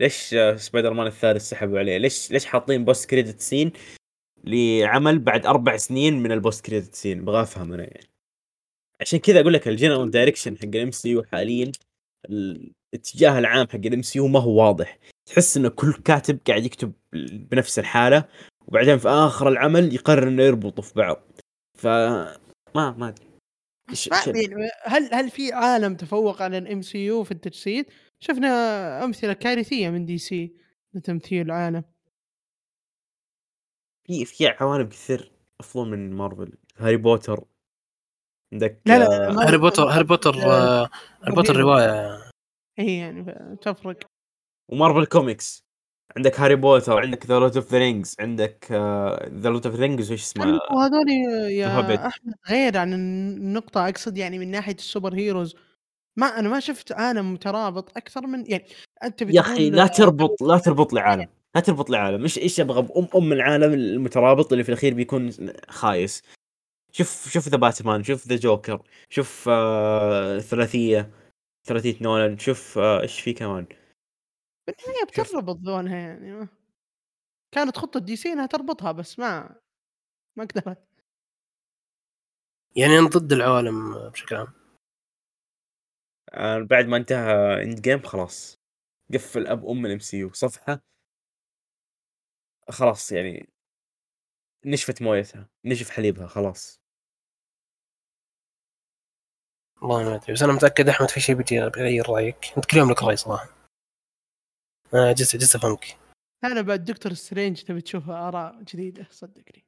ليش 0.00 0.34
آه، 0.34 0.56
سبايدر 0.56 0.92
مان 0.94 1.06
الثالث 1.06 1.42
سحبوا 1.48 1.78
عليه؟ 1.78 1.98
ليش 1.98 2.30
ليش 2.32 2.46
حاطين 2.46 2.84
post 2.84 3.10
credit 3.10 3.40
scene 3.40 3.72
لعمل 4.44 5.18
بعد 5.18 5.46
أربع 5.46 5.76
سنين 5.76 6.22
من 6.22 6.32
ال 6.32 6.39
post 6.39 6.66
credit 6.66 6.94
scene؟ 6.94 7.20
أبغى 7.20 7.42
أفهم 7.42 7.72
أنا 7.72 7.84
يعني. 7.84 8.11
عشان 9.02 9.18
كذا 9.18 9.40
أقول 9.40 9.52
لك 9.52 9.68
ال 9.68 9.73
general 9.73 10.10
direction 10.10 10.58
حق 10.58 10.64
ال 10.64 10.90
MCU 10.90 11.22
حاليا 11.22 11.72
الاتجاه 12.30 13.38
العام 13.38 13.68
حق 13.68 13.74
ال 13.74 14.02
MCU 14.02 14.28
ما 14.28 14.40
هو 14.40 14.62
واضح. 14.62 14.98
تحس 15.26 15.56
انه 15.56 15.68
كل 15.68 15.92
كاتب 15.92 16.38
قاعد 16.46 16.64
يكتب 16.64 16.92
بنفس 17.50 17.78
الحالة 17.78 18.28
وبعدين 18.66 18.98
في 18.98 19.08
آخر 19.08 19.48
العمل 19.48 19.94
يقرر 19.94 20.28
إنه 20.28 20.42
يربطوا 20.42 20.84
في 20.84 20.94
بعض. 20.94 21.22
ف 21.78 21.86
ما 21.86 22.90
ما 22.90 23.08
أدري. 23.08 23.26
هل 24.84 25.14
هل 25.14 25.30
في 25.30 25.52
عالم 25.52 25.96
تفوق 25.96 26.42
على 26.42 26.58
ال 26.58 26.82
MCU 26.82 27.24
في 27.24 27.32
التجسيد؟ 27.32 27.86
شفنا 28.20 28.48
أمثلة 29.04 29.32
كارثية 29.32 29.90
من 29.90 30.04
DC 30.04 30.54
لتمثيل 30.94 31.46
العالم. 31.46 31.84
في 34.06 34.24
في 34.24 34.46
عوالم 34.46 34.88
كثير 34.88 35.32
افضل 35.60 35.88
من 35.88 36.12
مارفل 36.12 36.52
هاري 36.76 36.96
بوتر 36.96 37.44
عندك 38.52 38.80
لا 38.86 38.98
لا 38.98 39.28
آه، 39.28 39.46
هاري 39.46 39.58
بوتر 39.58 39.88
هاري 39.88 40.04
بوتر 40.04 40.34
آه، 40.34 40.88
هاري 41.22 41.34
بوتر 41.34 41.56
رواية. 41.56 42.18
إي 42.78 42.96
يعني 42.98 43.34
تفرق. 43.62 43.98
ومارفل 44.72 45.06
كوميكس. 45.06 45.64
عندك 46.16 46.40
هاري 46.40 46.56
بوتر 46.56 46.98
عندك 46.98 47.26
The 47.26 47.38
Lord 47.38 47.56
of 47.56 47.72
the 47.72 47.78
Rings 47.78 48.16
عندك 48.20 48.66
The 49.34 49.48
Lord 49.48 49.66
of 49.66 49.74
the 49.74 49.80
Rings 49.80 50.12
وش 50.12 50.22
اسمه؟ 50.22 50.60
وهذول. 50.70 51.08
يا 51.50 51.80
أحمد 51.80 52.34
غير 52.50 52.78
عن 52.78 52.92
النقطه 52.92 53.88
أقصد 53.88 54.18
يعني 54.18 54.38
من 54.38 54.50
ناحية 54.50 54.74
ال 54.74 55.14
superheroes. 55.14 55.56
ما 56.16 56.26
أنا 56.26 56.48
ما 56.48 56.60
شفت 56.60 56.92
عالم 56.92 57.32
مترابط 57.32 57.96
أكثر 57.96 58.26
من 58.26 58.44
يعني 58.50 58.64
أنت 59.04 59.22
يا 59.22 59.40
أخي 59.40 59.70
لا 59.70 59.86
تربط 59.86 60.42
لا 60.42 60.58
تربط 60.58 60.92
لي 60.92 61.00
عالم 61.00 61.26
لا 61.54 61.60
تربط 61.60 61.90
لي 61.90 61.96
عالم. 61.96 62.22
إيش 62.22 62.38
إيش 62.38 62.60
أبغى 62.60 62.82
بام 62.82 63.08
أم 63.16 63.32
العالم 63.32 63.72
المترابط 63.72 64.52
اللي 64.52 64.64
في 64.64 64.68
الأخير 64.68 64.94
بيكون 64.94 65.30
خايس. 65.68 66.22
شوف 66.92 67.28
شوف 67.32 67.48
The 67.48 67.56
Batman 67.56 68.02
شوف 68.04 68.26
the 68.28 68.36
Joker 68.36 68.82
شوف 69.10 69.48
آه 69.48 70.38
ثلاثية 70.38 71.10
ثلاثية 71.66 71.96
نولان 72.02 72.38
شوف 72.38 72.78
آه، 72.78 73.00
إيش 73.02 73.20
في 73.20 73.32
كمان؟ 73.32 73.66
بالنهاية. 74.66 75.04
بتربط 75.06 75.56
ذولها 75.58 75.96
يعني 75.96 76.32
ما. 76.32 76.48
كانت 77.54 77.78
خطة 77.78 78.00
DC 78.00 78.32
إنها 78.32 78.46
تربطها 78.46 78.92
بس 78.92 79.18
ما 79.18 79.56
ما 80.38 80.44
قدرت 80.44 80.86
يعني 82.76 82.98
أنا 82.98 83.08
ضد 83.08 83.32
العوالم 83.32 83.94
بشكل 84.10 84.36
عام. 84.36 84.52
آه 86.30 86.58
بعد 86.58 86.86
ما 86.86 86.96
انتهى 86.96 87.62
Endgame 87.62 88.02
خلاص. 88.02 88.60
قفل 89.14 89.46
أب 89.46 89.66
أم 89.66 89.86
ال 89.86 89.98
MCU. 89.98 90.32
صفحة. 90.32 90.82
خلاص 92.68 93.12
يعني 93.12 93.52
نشفت 94.66 95.02
مويتها 95.02 95.48
نشف 95.64 95.90
حليبها 95.90 96.26
خلاص. 96.26 96.81
والله 99.82 100.04
ما 100.04 100.14
أدري 100.14 100.32
بس 100.32 100.42
أنا 100.42 100.52
متأكد 100.52 100.88
أحمد 100.88 101.10
في 101.10 101.20
شيء 101.20 101.34
بيجي 101.34 101.68
بيغير 101.70 102.10
رأيك. 102.10 102.52
أنت 102.56 102.64
كل 102.66 102.76
يوم 102.76 102.90
لك 102.90 103.02
رأي 103.02 103.16
صراحة. 103.16 103.48
أنا 104.94 105.08
عجزت 105.08 105.34
عجزت 105.34 105.54
أفهمك. 105.54 105.96
أنا 106.44 106.60
بعد 106.60 106.84
دكتور 106.84 107.12
سترينج 107.12 107.62
تبي 107.62 107.80
تشوف 107.80 108.10
آراء 108.10 108.62
جديدة 108.62 109.06
صدقني. 109.10 109.64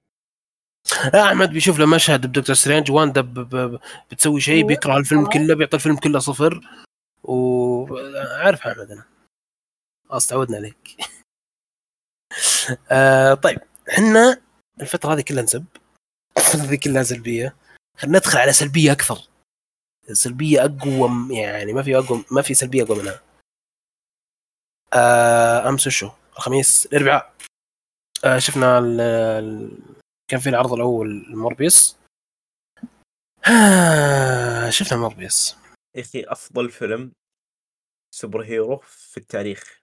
لا 1.15 1.27
أحمد 1.27 1.51
بيشوف 1.51 1.79
له 1.79 1.87
مشهد 1.87 2.27
بدكتور 2.27 2.55
سترينج 2.55 2.91
واندا 2.91 3.21
ب- 3.21 3.35
ب- 3.57 3.81
بتسوي 4.11 4.41
شيء 4.41 4.67
بيكره 4.67 4.97
الفيلم 4.97 5.27
كله 5.31 5.55
بيعطي 5.55 5.77
الفيلم 5.77 5.97
كله 5.97 6.19
صفر. 6.19 6.61
وعارف 7.23 8.67
أحمد 8.67 8.91
أنا. 8.91 9.05
خلاص 10.09 10.27
تعودنا 10.27 10.57
عليك. 10.57 10.97
آه 12.93 13.35
طيب 13.35 13.59
إحنا 13.91 14.41
الفترة 14.81 15.15
هذه 15.15 15.21
كلها 15.21 15.43
نسب. 15.43 15.65
الفترة 16.39 16.61
هذه 16.61 16.77
كلها 16.77 17.03
سلبية. 17.03 17.57
خلينا 17.99 18.19
ندخل 18.19 18.39
على 18.39 18.53
سلبية 18.53 18.93
أكثر. 18.93 19.29
سلبية 20.13 20.65
أقوى 20.65 21.37
يعني 21.39 21.73
ما 21.73 21.83
في 21.83 21.97
أقوى 21.99 22.25
ما 22.31 22.43
في 22.43 22.55
سلبية 22.55 22.83
أقوى 22.83 23.03
منها. 23.03 23.23
آه 24.93 25.69
أمس 25.69 25.87
وشو؟ 25.87 26.11
الخميس؟ 26.37 26.87
الأربعاء. 26.87 27.35
آه 28.25 28.39
شفنا 28.39 28.79
ال 28.79 29.01
ال 29.01 29.79
كان 30.29 30.41
في 30.41 30.49
العرض 30.49 30.73
الأول 30.73 31.09
الموربيوس 31.09 31.97
آه 33.47 34.71
شفنا 34.71 34.99
موربيوس 34.99 35.57
يا 35.95 36.01
أخي 36.01 36.25
أفضل 36.25 36.71
فيلم 36.71 37.13
سوبر 38.15 38.43
هيرو 38.45 38.79
في 38.79 39.17
التاريخ. 39.17 39.81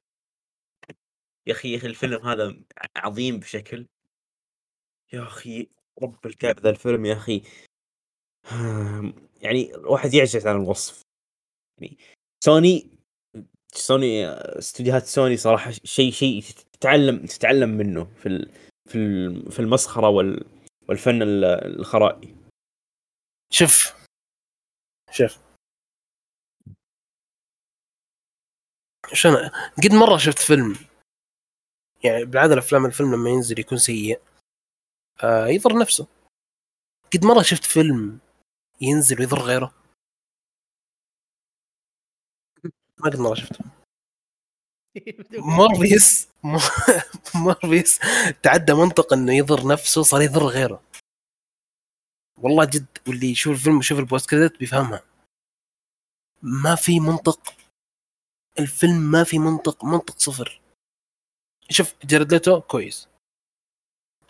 يا 1.48 1.54
أخي 1.54 1.74
يا 1.74 1.78
أخي 1.78 1.88
الفيلم 1.88 2.28
هذا 2.28 2.56
عظيم 2.96 3.40
بشكل. 3.40 3.88
يا 5.14 5.24
أخي 5.24 5.70
رب 6.04 6.26
الكعب 6.26 6.60
ذا 6.60 6.70
الفيلم 6.70 7.06
يا 7.06 7.14
أخي. 7.14 7.44
يعني 9.42 9.76
الواحد 9.76 10.14
يعجز 10.14 10.48
عن 10.48 10.56
الوصف. 10.62 11.02
يعني 11.82 11.98
سوني 12.44 12.90
سوني 13.74 14.28
استديوهات 14.30 15.06
سوني 15.06 15.38
صراحة 15.38 15.72
شيء 15.72 16.12
شيء 16.12 16.42
تتعلم 16.74 17.26
تتعلم 17.26 17.70
منه 17.70 18.06
في 18.06 18.52
في 18.90 19.00
في 19.52 19.60
المسخرة 19.60 20.10
وال 20.10 20.46
والفن 20.90 21.22
ال- 21.22 21.46
الخرائي. 21.80 22.36
شوف. 23.54 23.94
شوف. 25.12 25.38
شو 29.14 29.30
أنا 29.30 29.52
قد 29.84 29.92
مرة 29.92 30.18
شفت 30.18 30.40
فيلم. 30.40 30.76
يعني 32.04 32.26
بالعاده 32.26 32.54
الأفلام 32.54 32.86
الفيلم 32.86 33.14
لما 33.16 33.30
ينزل 33.30 33.60
يكون 33.60 33.78
سيء 33.78 34.22
آه 35.24 35.48
يضر 35.48 35.78
نفسه. 35.80 36.08
قد 37.14 37.26
مرة 37.26 37.42
شفت 37.42 37.64
فيلم 37.66 38.20
ينزل 38.82 39.20
ويضر 39.20 39.40
غيره. 39.40 39.74
ما 42.98 43.10
قد 43.10 43.16
مرة 43.20 43.36
شفته. 43.36 43.66
موربيس 45.58 46.28
موربيس 47.36 48.00
تعدى 48.44 48.74
منطق 48.74 49.14
إنه 49.14 49.34
يضر 49.34 49.68
نفسه 49.68 50.04
صار 50.04 50.22
يضر 50.22 50.44
غيره. 50.46 50.84
والله 52.38 52.66
جد 52.66 52.98
واللي 53.08 53.32
يشوف 53.32 53.54
الفيلم 53.54 53.78
ويشوف 53.78 54.00
ال 54.00 54.06
post 54.06 54.30
credit 54.30 54.60
بيفهمها. 54.60 55.04
ما 56.42 56.76
في 56.76 57.00
منطق. 57.00 57.54
الفيلم 58.60 59.12
ما 59.12 59.24
في 59.24 59.40
منطق 59.40 59.86
منطق 59.86 60.20
صفر. 60.20 60.62
شوف 61.70 61.94
جارد 62.06 62.34
ليتو 62.34 62.62
كويس. 62.62 63.11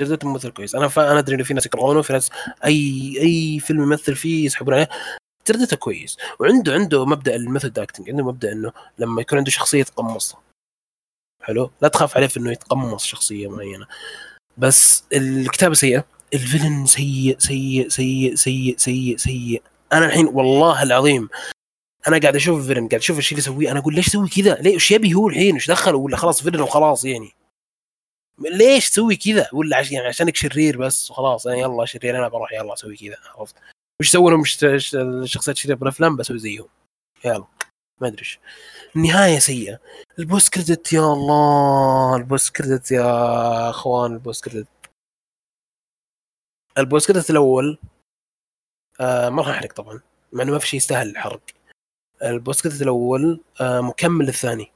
ليتو 0.10 0.28
ممثل 0.28 0.50
كويس. 0.52 0.76
أنا. 0.76 0.92
أنا 0.98 1.20
أدري 1.20 1.36
إنه 1.36 1.44
في 1.44 1.54
ناس 1.54 1.66
يكرهونه 1.66 2.02
في 2.02 2.14
ناس 2.14 2.30
أي 2.66 3.14
أي 3.22 3.60
فيلم 3.60 3.84
يمثل 3.84 4.16
فيه 4.16 4.46
يسحبون 4.46 4.74
عليه. 4.74 4.90
ليتو 5.50 5.78
كويس. 5.78 6.18
وعنده 6.40 6.74
عنده 6.74 7.06
مبدأ 7.06 7.36
ال 7.36 7.42
method 7.42 7.80
acting 7.80 8.10
عنده 8.10 8.24
مبدأ 8.24 8.52
إنه 8.52 8.72
لما 9.00 9.22
يكون 9.22 9.38
عنده 9.38 9.52
شخصية 9.52 9.80
يتقمصها 9.80 10.40
حلو؟ 11.44 11.72
لا 11.82 11.88
تخاف 11.88 12.18
عليه 12.18 12.28
في 12.28 12.38
إنه 12.38 12.52
يتقمص 12.52 13.06
شخصية 13.06 13.48
معينة. 13.48 13.88
بس 14.58 15.04
الكتابة 15.14 15.74
سيئة. 15.74 16.06
ال 16.34 16.40
villain 16.40 16.86
سيء 16.86 17.36
سيء 17.40 17.88
سيء 17.90 18.36
سيء 18.36 18.78
سيء 18.78 19.18
سيء. 19.18 19.62
أنا 19.94 20.06
الحين 20.06 20.26
والله 20.26 20.84
العظيم 20.84 21.30
أنا 22.08 22.18
قاعد 22.18 22.36
أشوف 22.36 22.60
ال 22.60 22.63
villain 22.63 22.88
قاعد 22.88 23.02
أشوف 23.02 23.18
الشيء 23.18 23.38
اللي 23.38 23.50
يسويه. 23.50 23.72
أنا 23.72 23.80
أقول 23.80 23.96
ليش 23.96 24.08
يسوي 24.08 24.30
كذا؟ 24.30 24.56
ليش 24.56 24.92
يبي 24.92 25.14
هو 25.14 25.30
الحين؟ 25.30 25.54
إيش 25.54 25.72
دخله؟ 25.72 25.98
ولا 25.98 26.18
خلاص 26.18 26.44
villain 26.44 26.62
وخلاص 26.62 27.06
يعني. 27.06 27.32
ليش 28.40 28.90
تسوي 28.90 29.16
كذا؟ 29.16 29.50
ولا 29.54 29.78
عشان 29.78 29.94
يعني 29.94 30.08
عشانك 30.08 30.36
شرير 30.36 30.78
بس 30.78 31.12
وخلاص 31.12 31.46
يعني 31.46 31.60
يلا 31.62 31.86
شرير 31.86 32.18
أنا 32.18 32.28
بروح 32.28 32.54
يلا 32.54 32.74
أسوي 32.74 32.98
كذا 32.98 33.18
عرفت؟ 33.36 33.56
وش 34.02 34.10
سووا 34.10 34.32
لهم 34.32 34.42
الش- 34.42 34.64
الش- 34.64 34.96
الشخصيات 34.96 35.56
الشريرة 35.58 35.78
بالافلام 35.78 36.16
بسوي 36.16 36.40
زيهم. 36.40 36.68
يلا 37.26 37.46
ما 38.02 38.08
أدري 38.08 38.20
إيش. 38.20 38.40
النهاية 38.96 39.40
سيئة. 39.40 39.80
ال 40.20 40.26
post 40.26 40.54
credit 40.54 40.94
يا 40.94 41.00
الله 41.02 42.16
ال 42.16 42.24
post 42.24 42.56
credit 42.56 42.92
يا 42.92 43.70
أخوان 43.70 44.14
ال 44.14 44.20
post 44.20 44.46
credit. 44.50 44.68
البوست 46.78 47.12
كريدت 47.12 47.30
الأول 47.30 47.78
آه 49.02 49.30
ما 49.30 49.42
راح 49.42 49.50
أحرق 49.50 49.74
طبعا 49.74 50.02
مع 50.34 50.44
إنه 50.44 50.52
ما 50.52 50.60
في 50.60 50.68
شيء 50.68 50.78
يستاهل 50.78 51.10
الحرق. 51.10 51.42
البوس 52.24 52.62
كريدت 52.62 52.82
الأول 52.82 53.42
آه 53.62 53.82
مكمل 53.82 54.26
للثاني 54.26 54.72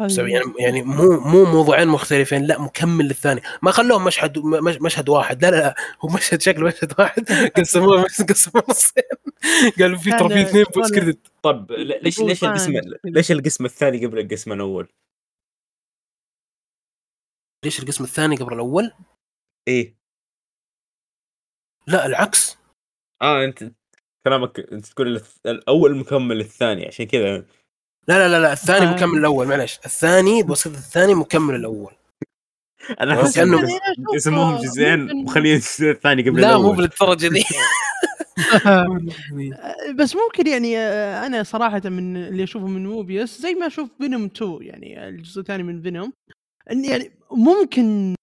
بس 0.00 0.18
يعني 0.18 0.44
يعني 0.58 0.82
مو 0.82 1.20
مو 1.20 1.44
موضوعين 1.44 1.88
مختلفين 1.88 2.42
لا 2.44 2.60
مكمل 2.60 3.04
للثاني. 3.04 3.40
ما 3.62 3.70
خلوهم 3.70 4.04
مشهد 4.04 4.38
مش- 4.38 4.78
مشهد 4.80 5.08
واحد 5.08 5.44
لا 5.44 5.50
لا 5.50 5.56
لا 5.56 5.74
هو 6.00 6.08
مشهد 6.08 6.40
شكله 6.42 6.66
مشهد 6.66 6.92
واحد. 6.98 7.24
قسموه 7.58 8.02
قسموه 8.28 8.64
نصين. 8.70 9.02
قالوا 9.78 9.98
في 9.98 10.10
ترى 10.10 10.28
في 10.28 10.42
اثنين 10.42 10.64
بوس 10.64 10.88
شغل- 10.88 11.00
كريدت 11.00 11.26
طب 11.42 11.72
ليش 11.72 12.20
ليش 12.20 12.44
القسم. 12.44 12.72
ليش 13.04 13.32
القسم 13.32 13.64
الثاني 13.64 14.06
قبل 14.06 14.18
القسم 14.18 14.52
الأول؟ 14.52 14.88
ليش 17.64 17.80
القسم 17.80 18.04
الثاني 18.04 18.36
قبل 18.36 18.52
الأول؟ 18.54 18.92
إيه. 19.68 19.96
لا 21.86 22.06
العكس. 22.06 22.58
آه 23.22 23.44
أنت 23.44 23.72
كلامك 24.26 24.60
أنت 24.72 24.86
تقول 24.86 25.22
الأول 25.46 25.96
مكمل 25.96 26.36
للثاني 26.36 26.86
عشان 26.86 27.06
كذا 27.06 27.46
لا 28.08 28.18
لا 28.18 28.28
لا 28.28 28.40
لا 28.40 28.52
الثاني 28.52 28.86
آه. 28.86 28.90
مكمل 28.94 29.18
الأول 29.18 29.46
معلش. 29.46 29.78
الثاني 29.86 30.42
بوس 30.42 30.64
كريدت 30.64 30.78
الثاني 30.78 31.14
مكمل 31.14 31.54
الأول. 31.54 31.92
أنا 33.00 33.14
بس 33.14 33.24
أحس 33.24 33.38
انه 33.38 33.68
قسموهم 34.14 34.56
جزئين. 34.56 35.24
وخلينا 35.24 35.56
الجزء 35.56 35.90
الثاني 35.90 36.22
قبل 36.22 36.40
لا 36.40 36.58
مو 36.58 36.72
بالدرجة 36.72 37.26
ذي 37.26 37.44
بس 39.98 40.16
ممكن 40.16 40.46
يعني 40.46 40.78
آه، 40.78 41.26
أنا 41.26 41.42
صراحة 41.42 41.82
من 41.84 42.16
اللي 42.16 42.44
أشوفه 42.44 42.66
من 42.66 42.86
موبيوس 42.86 43.40
زي 43.40 43.54
ما 43.54 43.66
أشوف 43.66 43.90
فينوم 43.98 44.24
2 44.24 44.58
يعني 44.60 45.08
الجزء 45.08 45.40
الثاني 45.40 45.62
من 45.62 45.82
فينوم 45.82 46.12
إن 46.70 46.84
يعني 46.84 47.10
ممكن 47.30 48.14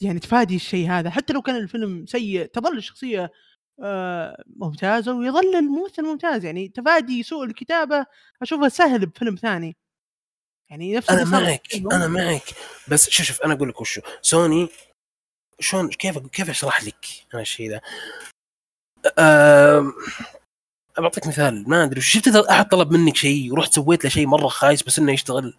يعني 0.00 0.18
تفادي 0.18 0.56
الشيء 0.56 0.90
هذا. 0.90 1.10
حتى 1.10 1.32
لو 1.32 1.42
كان 1.42 1.56
الفيلم 1.56 2.06
سيء 2.06 2.46
تظل 2.46 2.76
الشخصية 2.76 3.32
ممتازه 4.56 5.12
ويظل 5.14 5.56
الممثل 5.56 6.02
ممتاز. 6.02 6.44
يعني 6.44 6.68
تفادي 6.68 7.22
سوء 7.22 7.44
الكتابة 7.44 8.06
أشوفها 8.42 8.68
سهل 8.68 9.06
بفيلم 9.06 9.34
ثاني. 9.34 9.76
يعني 10.70 10.96
نفس 10.96 11.10
أنا 11.10 11.24
معك. 11.24 11.66
أنا 11.92 12.06
معك. 12.06 12.42
بس 12.88 13.10
شوف 13.10 13.26
شوف 13.26 13.42
أنا 13.42 13.54
أقول 13.54 13.68
لك 13.68 13.80
وشو. 13.80 14.00
سوني 14.22 14.68
شلون 15.60 15.88
كيف 15.90 16.18
كيف 16.18 16.50
أشرح 16.50 16.84
لك 16.84 17.06
أنا 17.34 17.42
الشيء 17.42 17.70
ذا 17.70 17.80
أم... 19.18 19.92
بعطيك 20.98 21.26
مثال. 21.26 21.64
ما 21.68 21.84
أدري 21.84 22.00
شفت 22.00 22.28
اذا 22.28 22.50
أحد 22.50 22.68
طلب 22.68 22.92
منك 22.92 23.16
شيء 23.16 23.52
ورحت 23.52 23.72
سويت 23.72 24.04
له 24.04 24.10
شيء 24.10 24.26
مرة 24.26 24.48
خايس 24.48 24.82
بس 24.82 24.98
إنه 24.98 25.12
يشتغل؟ 25.12 25.58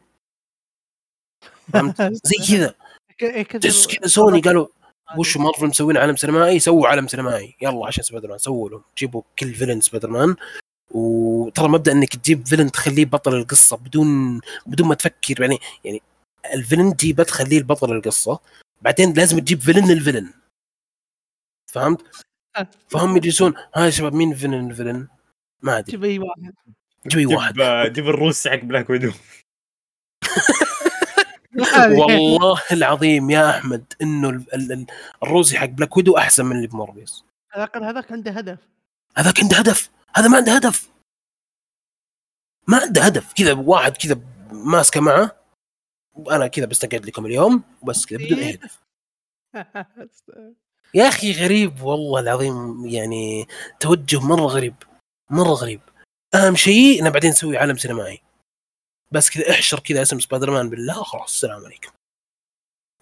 زي 2.24 2.57
كذا. 2.57 2.74
تحس 3.59 3.88
كذا 3.88 4.07
سوني 4.07 4.41
قالوا 4.41 4.68
وش 5.18 5.38
مارفل 5.38 5.68
مسوين 5.68 5.97
عالم 5.97 6.16
سينمائي؟ 6.16 6.60
سووا 6.60 6.88
عالم 6.88 7.08
سينمائي. 7.08 7.55
يلا 7.62 7.88
عشان 7.88 8.03
سبايدر 8.03 8.30
مان 8.30 8.38
سووا 8.38 8.70
له 8.70 8.82
جيبوا 8.97 9.22
كل 9.39 9.53
villain 9.53 9.82
سبايدر 9.82 10.10
مان 10.10 10.36
وترى 10.91 11.68
مبدأ 11.68 11.91
إنك 11.91 12.16
تجيب 12.16 12.47
villain 12.47 12.71
تخليه 12.72 13.05
بطل 13.05 13.36
القصة 13.36 13.78
بدون 13.78 14.39
بدون 14.66 14.88
ما 14.88 14.95
تفكر. 14.95 15.41
يعني 15.41 15.60
يعني 15.86 16.01
ال 16.53 16.59
villain 16.59 16.97
تجيبه 16.97 17.24
تخليه 17.24 17.58
البطل 17.58 17.91
القصة. 17.91 18.39
بعدين 18.82 19.14
لازم 19.14 19.39
تجيب 19.39 19.60
villain 19.61 19.88
لل 19.91 20.01
villain 20.01 20.34
فهمت؟ 21.68 22.01
فهم 22.88 23.18
يجلسون 23.18 23.53
ها 23.76 23.86
يا 23.86 23.89
شباب 23.89 24.14
مين 24.14 24.34
villain 24.36 24.69
ال 24.71 24.75
villain؟ 24.75 25.07
ما 25.62 25.78
أدري. 25.78 25.91
جيب 25.91 26.03
أي 26.03 26.20
واحد. 26.20 26.53
جيب 27.08 27.20
أي 27.20 27.36
واحد. 27.36 27.53
جيب 27.53 27.93
جيب 27.93 28.08
الروس 28.10 28.47
حق 28.47 28.55
Black 28.55 28.89
Widow 28.89 29.11
والله 31.58 32.62
العظيم 32.72 33.30
يا 33.30 33.49
أحمد 33.49 33.93
إنه 34.01 34.30
ال- 34.30 34.53
ال- 34.53 34.72
ال- 34.72 34.86
الروسي 35.24 35.58
حق 35.58 35.66
Black 35.65 35.97
Widow 35.97 36.17
أحسن 36.18 36.45
من 36.45 36.55
اللي 36.55 36.68
بموربيوس 36.68 37.26
على 37.53 37.64
الأقل 37.64 37.84
هذاك 37.84 38.12
عنده 38.12 38.32
هدف. 38.32 38.60
هذاك 39.18 39.39
عنده 39.39 39.58
هدف. 39.58 39.89
هذا 40.16 40.28
ما 40.28 40.38
عنده 40.38 40.55
هدف. 40.55 40.89
ما 42.68 42.78
عنده 42.78 43.01
هدف. 43.01 43.34
كذا 43.34 43.53
واحد 43.53 43.97
كذا 43.97 44.20
ماسكه 44.51 45.01
معه. 45.01 45.32
وأنا 46.14 46.47
كذا 46.47 46.66
بستقعد 46.66 47.05
لكم 47.05 47.26
اليوم. 47.26 47.64
وبس 47.82 48.05
كذا 48.05 48.18
بدون 48.18 48.39
أي 48.39 48.53
هدف. 48.53 48.80
يا 50.93 51.08
أخي 51.08 51.32
غريب 51.32 51.82
والله 51.82 52.20
العظيم. 52.20 52.86
يعني 52.86 53.47
توجه 53.80 54.20
مرة 54.20 54.45
غريب. 54.45 54.76
مرة 55.30 55.53
غريب. 55.53 55.82
أهم 56.36 56.55
شيء 56.55 57.01
إنه 57.01 57.10
بعدين 57.10 57.30
نسوي 57.30 57.58
عالم 57.58 57.78
سينمائي. 57.78 58.22
بس 59.12 59.30
كذا 59.30 59.51
احشر 59.51 59.80
كذا 59.80 60.01
اسم 60.01 60.20
سبايدر 60.20 60.51
مان 60.51 60.70
بالله 60.70 61.03
خلاص 61.03 61.34
السلام 61.34 61.66
عليكم. 61.66 61.91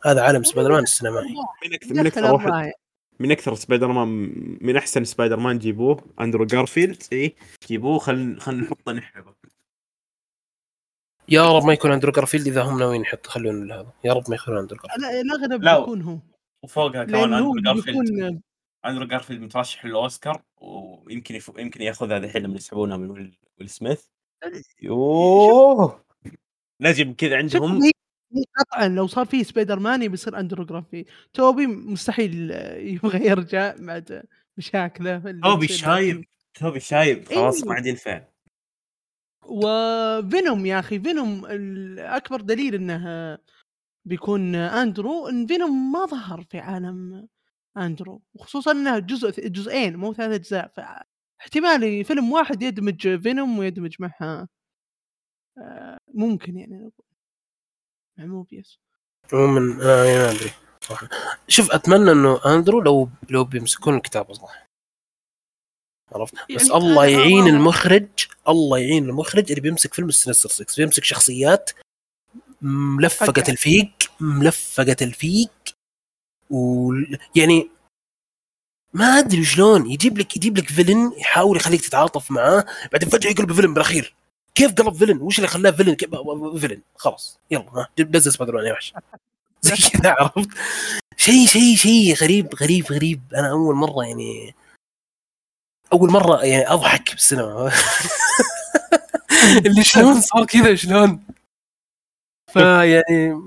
هذا 0.05 0.21
عالم 0.21 0.43
سبايدر 0.43 0.71
مان 0.71 0.83
السينمائي 0.83 1.35
من 1.65 1.73
أكثر 1.73 1.93
من 1.93 2.07
أكثر 2.07 2.33
واحد. 2.33 2.71
من 3.19 3.31
أكثر 3.31 3.55
سبايدر 3.55 3.87
مان 3.87 4.07
من 4.61 4.77
أحسن 4.77 5.03
سبايدر 5.03 5.39
مان 5.39 5.59
جيبوه 5.59 6.13
أندرو 6.19 6.45
جارفيلد. 6.45 7.03
إي 7.13 7.35
جيبوه 7.67 7.99
خل 7.99 8.39
خل 8.39 8.55
نحطه 8.55 8.91
نحبه 8.91 9.35
يا 11.29 11.57
رب 11.57 11.65
ما 11.65 11.73
يكون 11.73 11.91
أندرو 11.91 12.11
جارفيلد 12.11 12.47
إذا 12.47 12.63
هم 12.63 12.79
ناويين 12.79 13.01
يحط 13.01 13.25
يخلون 13.25 13.71
هذا. 13.71 13.93
يا 14.03 14.13
رب 14.13 14.23
ما 14.29 14.35
يخلون 14.35 14.57
أندرو 14.57 14.77
جارفيلد. 14.77 15.01
لا 15.01 15.21
الاغلب 15.21 15.63
لا. 15.63 15.79
بيكون 15.79 16.01
هو. 16.01 16.19
وفوقها 16.63 17.03
كمان 17.03 17.33
أندرو 17.33 17.61
جارفيلد. 17.61 18.41
أندرو 18.85 19.07
جارفيلد 19.07 19.41
مترشح 19.41 19.85
للأوسكار 19.85 20.41
ويمكن 20.57 21.35
يف... 21.35 21.51
يمكن 21.57 21.81
ياخذها 21.81 22.17
الحين 22.17 22.41
لما 22.41 22.55
يسحبونها 22.55 22.97
من 22.97 23.11
ويل 23.11 23.69
سميث. 23.69 24.05
يوه. 24.81 26.05
لازم 26.79 27.13
كذا 27.13 27.37
عندهم. 27.37 27.91
قطعا 28.57 28.87
لو 28.87 29.07
صار 29.07 29.25
فيه 29.25 29.43
سبايدر 29.43 29.79
مان 29.79 30.07
بيصير 30.07 30.39
أندرو 30.39 30.69
جارفيلد 30.69 31.05
توبي 31.33 31.67
مستحيل 31.67 32.51
يبغى 32.77 33.27
يرجع 33.27 33.75
بعد 33.79 34.23
مشاكله 34.57 35.39
توبي 35.43 35.67
شايب 35.67 36.25
توبي 36.53 36.79
شايب. 36.79 37.25
خلاص. 37.25 37.63
ما 37.63 37.73
عاد 37.73 37.85
ينفع 37.85 38.21
وفينوم 39.45 40.65
يا 40.65 40.79
أخي 40.79 40.99
فينوم 40.99 41.45
اكبر 41.99 42.41
دليل 42.41 42.75
إنه 42.75 43.37
بيكون 44.05 44.55
اندرو 44.55 45.27
إن 45.27 45.47
فينوم 45.47 45.91
ما 45.91 46.05
ظهر 46.05 46.41
في 46.41 46.59
عالم 46.59 47.27
اندرو 47.77 48.21
وخصوصا 48.33 48.71
إنه 48.71 48.99
جزء 48.99 49.47
جزئين 49.47 49.95
مو 49.95 50.13
ثلاث 50.13 50.31
أجزاء 50.31 50.71
فاحتمال 51.39 52.05
فيلم 52.05 52.31
واحد 52.31 52.63
يدمج 52.63 53.21
فينوم 53.21 53.59
ويدمج 53.59 53.95
معها 53.99 54.47
آه، 55.57 55.97
ممكن 56.13 56.57
يعني 56.57 56.75
نقول 56.75 56.91
مع 58.17 58.25
موربيس 58.25 58.79
عموما 59.33 59.59
أنا 59.59 60.05
يعني 60.05 60.19
ما 60.19 60.31
أدري 60.31 60.51
صراحة. 60.81 61.09
شوف 61.47 61.71
أتمنى 61.71 62.11
إنه 62.11 62.39
أندرو 62.45 62.81
لو 62.81 63.09
لو 63.29 63.43
بيمسكون 63.43 63.95
الكتابه 63.95 64.33
صح 64.33 64.65
عرفت؟ 66.11 66.33
بس 66.55 66.69
يعني 66.69 66.73
الله 66.83 67.05
يعين 67.05 67.43
آه. 67.43 67.49
المخرج 67.49 68.07
الله 68.47 68.77
يعين 68.77 69.03
المخرج 69.09 69.49
اللي 69.49 69.61
بيمسك 69.61 69.93
فيلم 69.93 70.07
السنستر 70.07 70.49
6 70.49 70.75
بيمسك 70.77 71.03
شخصيات 71.03 71.71
ملفقة. 72.61 73.51
الفيق 73.51 73.91
ملفقة 74.19 74.95
الفيق 75.01 75.51
و 76.49 76.91
يعني 77.35 77.69
ما 78.95 79.05
أدري 79.05 79.45
شلون 79.45 79.91
يجيب 79.91 80.17
لك 80.17 80.37
يجيب 80.37 80.57
لك 80.57 80.69
فيلن 80.69 81.11
يحاول 81.17 81.57
يخليك 81.57 81.81
تتعاطف 81.81 82.31
معاه 82.31 82.65
بعدين 82.91 83.09
فجأة 83.09 83.29
يقلب 83.31 83.53
فيلن 83.53 83.73
بالأخير 83.73 84.15
كيف 84.55 84.73
قلب 84.73 84.93
فيلن؟ 84.93 85.21
وش 85.21 85.37
اللي 85.37 85.47
خلاه 85.47 85.71
فيلن؟ 85.71 85.95
فيلن 86.59 86.81
خلاص 86.95 87.39
يلا 87.51 87.65
ها 87.75 87.89
نزل 87.99 88.31
سبايدر 88.31 88.55
مان 88.55 88.65
يا 88.65 88.73
وحش 88.73 88.93
زي 89.61 89.89
كذا 89.89 90.15
عرفت؟ 90.19 90.49
شيء 91.17 91.47
شيء 91.47 91.75
شيء 91.75 92.15
غريب 92.15 92.55
غريب 92.55 92.85
غريب 92.91 93.21
أنا 93.35 93.51
أول 93.51 93.75
مرة 93.75 94.05
يعني 94.05 94.55
أول 95.93 96.11
مرة 96.11 96.45
يعني 96.45 96.73
أضحك 96.73 97.11
بالسينما 97.11 97.71
اللي 99.65 99.83
شلون 99.83 100.21
صار 100.21 100.45
كذا 100.45 100.75
شلون؟ 100.75 101.23
فيعني 102.53 103.41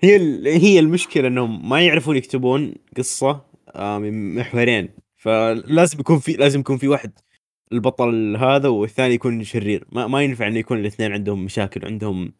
هي 0.00 0.16
هي 0.58 0.78
المشكلة 0.78 1.28
إنهم 1.28 1.68
ما 1.68 1.86
يعرفون 1.86 2.16
يكتبون 2.16 2.74
قصة 2.96 3.49
من 3.76 4.34
محورين. 4.34 4.88
فلازم 5.16 6.00
يكون 6.00 6.18
في 6.18 6.32
لازم 6.32 6.60
يكون 6.60 6.78
في 6.78 6.88
واحد 6.88 7.12
البطل 7.72 8.36
هذا 8.36 8.68
والثاني 8.68 9.14
يكون 9.14 9.44
شرير. 9.44 9.86
ما, 9.92 10.06
ما 10.06 10.22
ينفع 10.22 10.46
إنه 10.46 10.58
يكون 10.58 10.78
الاثنين 10.78 11.12
عندهم 11.12 11.44
مشاكل 11.44 11.84
عندهم 11.84 12.32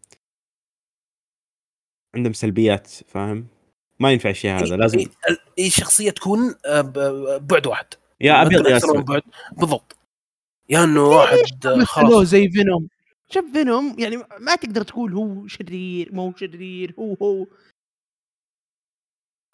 عندهم 2.14 2.32
سلبيات 2.32 2.86
فاهم؟ 2.86 3.46
ما 4.00 4.12
ينفع 4.12 4.30
الشيء 4.30 4.50
هذا 4.50 4.76
لازم 4.76 5.06
اي 5.58 5.70
شخصية 5.70 6.10
تكون 6.10 6.54
آه، 6.66 6.80
بعد 7.38 7.66
واحد. 7.66 7.86
يا 8.20 8.42
أبيض 8.42 8.66
يا 8.66 8.76
اسود 8.76 9.04
بعد. 9.04 9.22
بالضبط. 9.52 9.96
يا 10.68 10.84
إنه 10.84 11.02
واحد 11.02 11.66
آه، 11.66 11.70
مثلوه 11.70 11.84
خلاص. 11.84 12.28
زي 12.28 12.48
فينوم؟ 12.48 12.88
شوف 13.30 13.44
فينوم 13.52 13.96
يعني 13.98 14.16
ما 14.16 14.54
تقدر 14.54 14.82
تقول 14.82 15.12
هو 15.12 15.46
شرير 15.46 16.14
مو 16.14 16.32
شرير 16.36 16.94
هو 16.98 17.14
هو. 17.14 17.46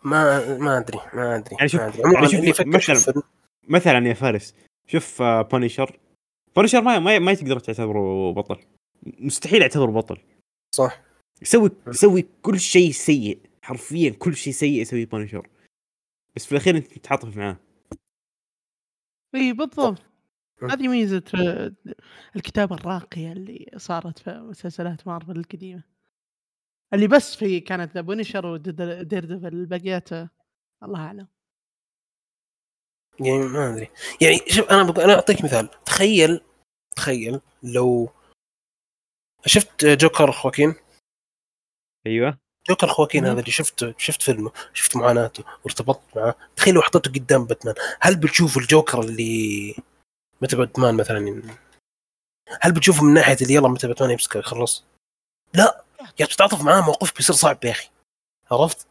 ما 0.06 0.58
ما 0.58 0.78
أدري 0.78 0.98
ما 1.14 1.36
أدري 1.36 1.56
يعني 1.56 1.68
شوف- 1.68 1.80
ما 1.80 1.88
أدري. 1.88 2.32
يعني 2.32 2.52
شوف 2.52 2.60
مثلاً- 2.66 3.22
مثلا 3.68 4.08
يا 4.08 4.14
فارس 4.14 4.54
شوف 4.86 5.22
بانيشر 5.22 5.98
بانيشر 6.56 6.80
ما 6.82 6.98
ما, 6.98 7.18
ما 7.18 7.34
تقدر 7.34 7.58
تعتبره 7.58 8.32
بطل. 8.32 8.58
مستحيل 9.02 9.62
يعتبره 9.62 9.90
بطل. 9.90 10.18
صح. 10.74 11.02
يسوي 11.42 11.70
يسوي 11.86 12.26
كل 12.42 12.60
شيء 12.60 12.90
سيء. 12.90 13.38
حرفيا 13.62 14.10
كل 14.10 14.36
شيء 14.36 14.52
سيء 14.52 14.80
يسويه 14.80 15.06
بانشر 15.06 15.48
بس 16.36 16.46
في 16.46 16.52
الأخير 16.52 16.76
أنت 16.76 16.86
تتعاطف 16.86 17.36
معاه. 17.36 17.56
إي 19.34 19.52
بالضبط. 19.52 20.02
هذه 20.70 20.88
ميزة 20.88 21.22
آه، 21.34 21.72
الكتابة 22.36 22.74
الراقية 22.76 23.32
اللي 23.32 23.70
صارت 23.76 24.18
في 24.18 24.30
مسلسلات 24.30 25.06
مارفل 25.06 25.36
القديمة. 25.38 25.82
اللي 26.94 27.06
بس 27.06 27.36
في 27.36 27.60
كانت 27.60 27.94
The 27.94 28.00
Punisher 28.00 28.46
و 28.46 29.24
Daredevil 29.24 29.68
آه، 30.12 30.30
الله 30.82 31.00
أعلم. 31.00 31.28
يعني 33.20 33.38
ما 33.38 33.74
أدري. 33.74 33.90
يعني 34.20 34.38
شوف 34.48 34.70
أنا 34.70 34.82
بق... 34.82 34.98
أنا 35.00 35.14
أعطيك 35.14 35.44
مثال. 35.44 35.70
تخيل 35.84 36.40
تخيل 36.96 37.40
لو 37.62 38.10
شفت 39.46 39.84
جوكر 39.84 40.32
خواكين؟ 40.32 40.74
أيوه. 42.06 42.38
جوكر 42.68 42.86
خواكين 42.86 43.24
مم. 43.24 43.30
هذا 43.30 43.40
اللي 43.40 43.50
شفته 43.50 43.94
شفت 43.98 44.22
فيلمه 44.22 44.52
شفت 44.74 44.96
معاناته 44.96 45.44
وارتبطت 45.64 46.16
معاه 46.16 46.34
تخيل 46.56 46.74
لو 46.74 46.82
حطيته 46.82 47.12
قدام 47.12 47.44
باتمان. 47.44 47.74
هل 48.00 48.16
بتشوف 48.16 48.58
الجوكر 48.58 49.00
اللي 49.00 49.74
متى 50.42 50.56
باتمان 50.56 50.94
مثلا 50.96 51.42
هل 52.60 52.72
بتشوفه 52.72 53.04
من 53.04 53.14
ناحية 53.14 53.36
اللي 53.42 53.54
يلا 53.54 53.68
متى 53.68 53.88
باتمان 53.88 54.10
يمسكه 54.10 54.38
يخلص؟ 54.38 54.84
لا. 55.54 55.85
يا 56.18 56.24
أخي 56.24 56.32
بتتعاطف 56.32 56.62
معاه 56.62 56.80
موقف 56.80 57.16
بيصير 57.16 57.36
صعب 57.36 57.64
يا 57.64 57.70
أخي. 57.70 57.88
عرفت؟ 58.50 58.86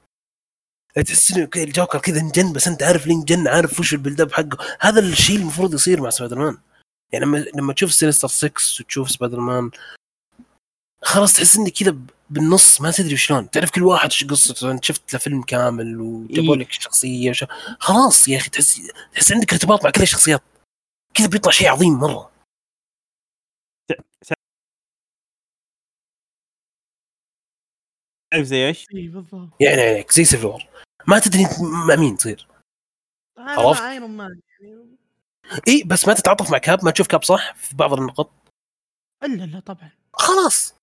تحس 0.96 1.32
انه 1.32 1.50
الجوكر 1.56 2.00
كذا 2.00 2.20
انجن 2.20 2.54
بس 2.54 2.68
أنت 2.68 2.84
عارف 2.84 3.08
ليه 3.08 3.16
انجن 3.16 3.48
عارف 3.48 3.80
وش 3.80 3.94
ال 3.94 3.98
build 3.98 4.22
up 4.22 4.34
حقه. 4.34 4.58
هذا 4.80 5.00
الشيء 5.00 5.36
المفروض 5.36 5.74
يصير 5.74 6.02
مع 6.02 6.10
سبايدر 6.10 6.40
مان 6.40 6.58
يعني 7.12 7.26
لما 7.26 7.46
لما 7.56 7.74
تشوف 7.74 7.94
Sinister 7.94 8.28
6 8.28 8.52
وتشوف 8.80 9.12
سبايدر 9.12 9.40
مان 9.40 9.72
خلاص 11.02 11.34
تحس 11.34 11.56
انك 11.58 11.72
كذا 11.72 11.96
بالنص 12.30 12.82
ما 12.82 12.92
تدري 12.92 13.18
شلون. 13.18 13.50
تعرف 13.50 13.72
كل 13.72 13.84
واحد 13.84 14.10
إيش 14.10 14.24
قصته؟ 14.24 14.72
انت 14.72 14.86
شفت 14.86 15.14
له 15.14 15.20
فيلم 15.20 15.42
كامل 15.42 16.02
وجابوا 16.02 16.56
إيه. 16.56 16.62
لك 16.62 16.72
شخصية 16.72 17.30
وش... 17.30 17.46
خلاص 17.80 18.28
يا 18.28 18.38
أخي 18.38 18.50
تحس 18.50 18.82
تحس 19.14 19.32
عندك 19.32 19.54
ارتباط 19.54 19.84
مع 19.84 19.90
كل 19.90 20.02
الشخصيات. 20.02 20.42
كذا 21.14 21.28
بيطلع 21.28 21.52
شيء 21.52 21.68
عظيم 21.72 21.94
مرة. 21.94 22.32
تعرف 28.36 28.48
زي 28.48 28.68
إيش؟ 28.68 28.86
اي 28.96 29.08
بالضبط. 29.08 29.50
يعني 29.62 29.82
عليك 29.82 30.12
زي 30.12 30.26
Civil 30.26 30.46
War 30.46 30.64
ما 31.08 31.20
تدري 31.20 31.42
إنت 31.44 31.52
مع 31.90 31.96
مين 31.96 32.18
تصير. 32.18 32.48
أنا 33.38 33.52
عرفت؟ 33.52 33.82
مع 33.82 33.92
ايرون 33.92 34.18
مان 34.18 34.42
يعني. 34.62 34.98
اي 35.68 35.84
بس 35.84 36.08
ما 36.08 36.14
تتعاطف 36.14 36.52
مع 36.52 36.58
كاب 36.58 36.86
ما 36.86 36.92
تشوف 36.92 37.08
كاب 37.08 37.24
صح؟ 37.24 37.56
في 37.56 37.76
بعض 37.76 37.94
النقط. 37.94 38.32
إلا 39.24 39.44
لا 39.44 39.60
طبعا. 39.60 39.90
خلاص. 40.14 40.76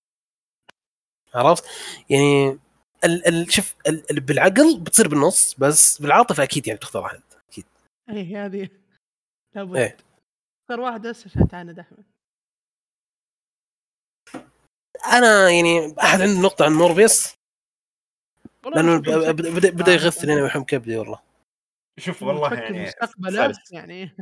عرفت؟ 1.34 1.64
يعني 2.10 2.58
ال 3.04 3.28
ال 3.28 3.52
شوف 3.52 3.74
ال 3.88 4.10
ال 4.10 4.20
بالعقل 4.20 4.80
بتصير 4.80 5.08
بالنص 5.08 5.54
بس 5.54 6.02
بالعاطفة 6.02 6.42
أكيد 6.42 6.66
يعني 6.66 6.78
تختار 6.78 7.06
احد 7.06 7.22
أكيد. 7.50 7.64
اي 8.10 8.36
هذه 8.36 8.68
لابد. 9.54 9.76
إيه. 9.76 9.96
اختار 10.62 10.80
واحد 10.80 11.06
بس 11.06 11.26
عشان 11.26 11.48
تعاند 11.48 11.78
أحمد. 11.78 12.04
أنا 15.06 15.50
يعني 15.50 15.94
أحد 16.02 16.20
عنده 16.20 16.40
نقطة 16.40 16.64
عن 16.64 16.72
موربيس 16.72 17.34
لأنه 18.64 18.98
بدا 18.98 19.32
بدا 19.70 19.92
آه، 19.92 19.94
يغثني 19.94 20.32
أنا 20.32 20.42
ويحم 20.42 20.62
كبدي 20.62 20.96
والله. 20.96 21.20
شوف 21.98 22.16
تفكر 22.24 22.72
مستقبله 22.72 23.36
فارس. 23.36 23.72
يعني. 23.72 24.16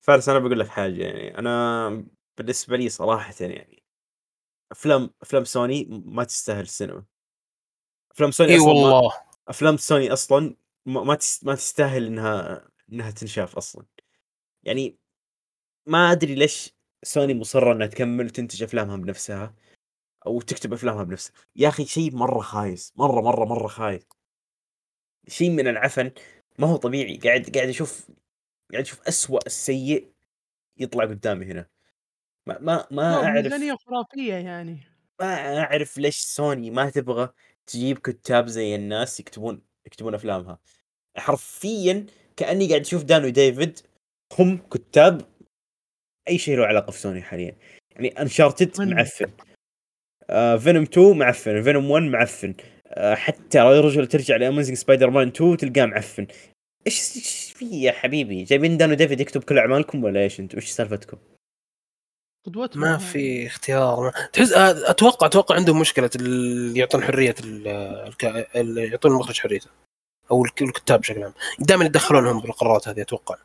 فارس 0.00 0.28
أنا 0.28 0.38
بقول 0.38 0.60
لك 0.60 0.68
حاجة 0.68 1.02
يعني 1.04 1.38
أنا 1.38 2.06
بالنسبة 2.38 2.76
لي 2.76 2.88
صراحة 2.88 3.34
يعني 3.40 3.82
أفلام 4.72 5.10
أفلام 5.22 5.44
سوني 5.44 5.84
ما 5.90 6.24
تستاهل 6.24 6.60
السينما. 6.62 7.04
أفلام 8.12 8.30
سوني 8.30 8.50
إي 8.52 8.56
أصلا 8.56 8.66
ما- 8.72 8.78
والله. 8.92 9.12
أفلام 9.48 9.76
سوني 9.76 10.12
أصلا 10.12 10.56
ما 10.86 11.18
ما 11.42 11.54
تستاهل 11.54 12.06
إنها 12.06 12.68
إنها 12.92 13.10
تنشاف 13.10 13.56
أصلا. 13.56 13.84
يعني 14.62 14.98
ما 15.86 16.12
أدري 16.12 16.34
ليش 16.34 16.74
سوني 17.02 17.34
مصرة 17.34 17.72
إنها 17.72 17.86
تكمل 17.86 18.24
وتنتج 18.26 18.62
أفلامها 18.62 18.96
بنفسها. 18.96 19.54
أو 20.28 20.40
تكتب 20.40 20.72
أفلامها 20.72 21.02
بنفسها. 21.02 21.32
يا 21.56 21.68
أخي 21.68 21.84
شيء 21.84 22.16
مرة 22.16 22.40
خايس 22.40 22.92
مرة 22.96 23.20
مرة 23.20 23.44
مرة 23.44 23.68
خايس. 23.68 24.02
شيء 25.28 25.50
من 25.50 25.68
العفن 25.68 26.10
ما 26.58 26.66
هو 26.66 26.76
طبيعي. 26.76 27.16
قاعد 27.16 27.56
قاعد 27.56 27.68
أشوف 27.68 28.10
قاعد 28.72 28.84
أشوف 28.84 29.08
أسوأ 29.08 29.46
السيء 29.46 30.12
يطلع 30.76 31.04
قدامي 31.04 31.46
هنا. 31.46 31.66
ما 32.46 32.58
ما 32.60 32.86
ما 32.90 33.24
أعرف 33.24 33.52
خرافية 33.86 34.34
يعني. 34.34 34.80
ما 35.20 35.58
أعرف 35.58 35.98
ليش 35.98 36.20
سوني 36.20 36.70
ما 36.70 36.90
تبغى 36.90 37.28
تجيب 37.66 37.98
كتاب 37.98 38.46
زي 38.46 38.74
الناس 38.74 39.20
يكتبون 39.20 39.62
يكتبون 39.86 40.14
أفلامها. 40.14 40.58
حرفيا 41.16 42.06
كأني 42.36 42.68
قاعد 42.68 42.80
أشوف 42.80 43.02
دان 43.02 43.24
وديفيد 43.24 43.80
هم 44.38 44.56
كتاب 44.56 45.22
أي 46.28 46.38
شيء 46.38 46.56
له 46.56 46.66
علاقة 46.66 46.90
في 46.90 46.98
سوني 46.98 47.22
حاليا. 47.22 47.56
يعني 47.90 48.08
Uncharted 48.08 48.80
معفن. 48.80 49.30
فينوم 50.58 50.82
2 50.82 51.18
معفن 51.18 51.62
فينوم 51.62 51.90
1 51.90 52.02
معفن. 52.04 52.54
آه 52.86 53.14
حتى 53.14 53.58
رجل 53.58 54.06
ترجع 54.06 54.36
ل 54.36 54.76
Amazing 54.76 55.10
Spider-Man 55.10 55.28
2 55.28 55.56
تلقاه 55.56 55.86
معفن. 55.86 56.26
إيش 56.86 57.16
إيش 57.16 57.52
في 57.56 57.82
يا 57.82 57.92
حبيبي؟ 57.92 58.44
جايبين 58.44 58.76
دان 58.76 58.90
وديفيد 58.90 59.20
يكتب 59.20 59.44
كل 59.44 59.58
أعمالكم 59.58 60.04
ولا 60.04 60.20
إيش 60.20 60.40
أنتم؟ 60.40 60.58
إيش 60.58 60.70
سالفتكم؟ 60.70 61.16
قدوتهم 62.46 62.80
ما. 62.82 62.98
في 62.98 63.46
اختيار. 63.46 64.12
تحس 64.32 64.52
آه، 64.52 64.90
أتوقع 64.90 65.26
أتوقع 65.26 65.54
عندهم 65.54 65.80
مشكلة 65.80 66.10
اللي 66.16 66.80
يعطون 66.80 67.02
حرية 67.02 67.34
ال- 67.44 67.68
الك- 68.08 68.56
اللي 68.56 68.86
يعطون 68.86 69.12
المخرج 69.12 69.40
حريته. 69.40 69.70
أو 70.30 70.44
الك- 70.44 70.62
الكتاب 70.62 71.00
بشكل 71.00 71.22
عام. 71.22 71.32
دائما 71.58 71.84
يتدخلونهم 71.84 72.40
بالقرارات 72.40 72.88
هذه 72.88 73.00
أتوقع. 73.02 73.36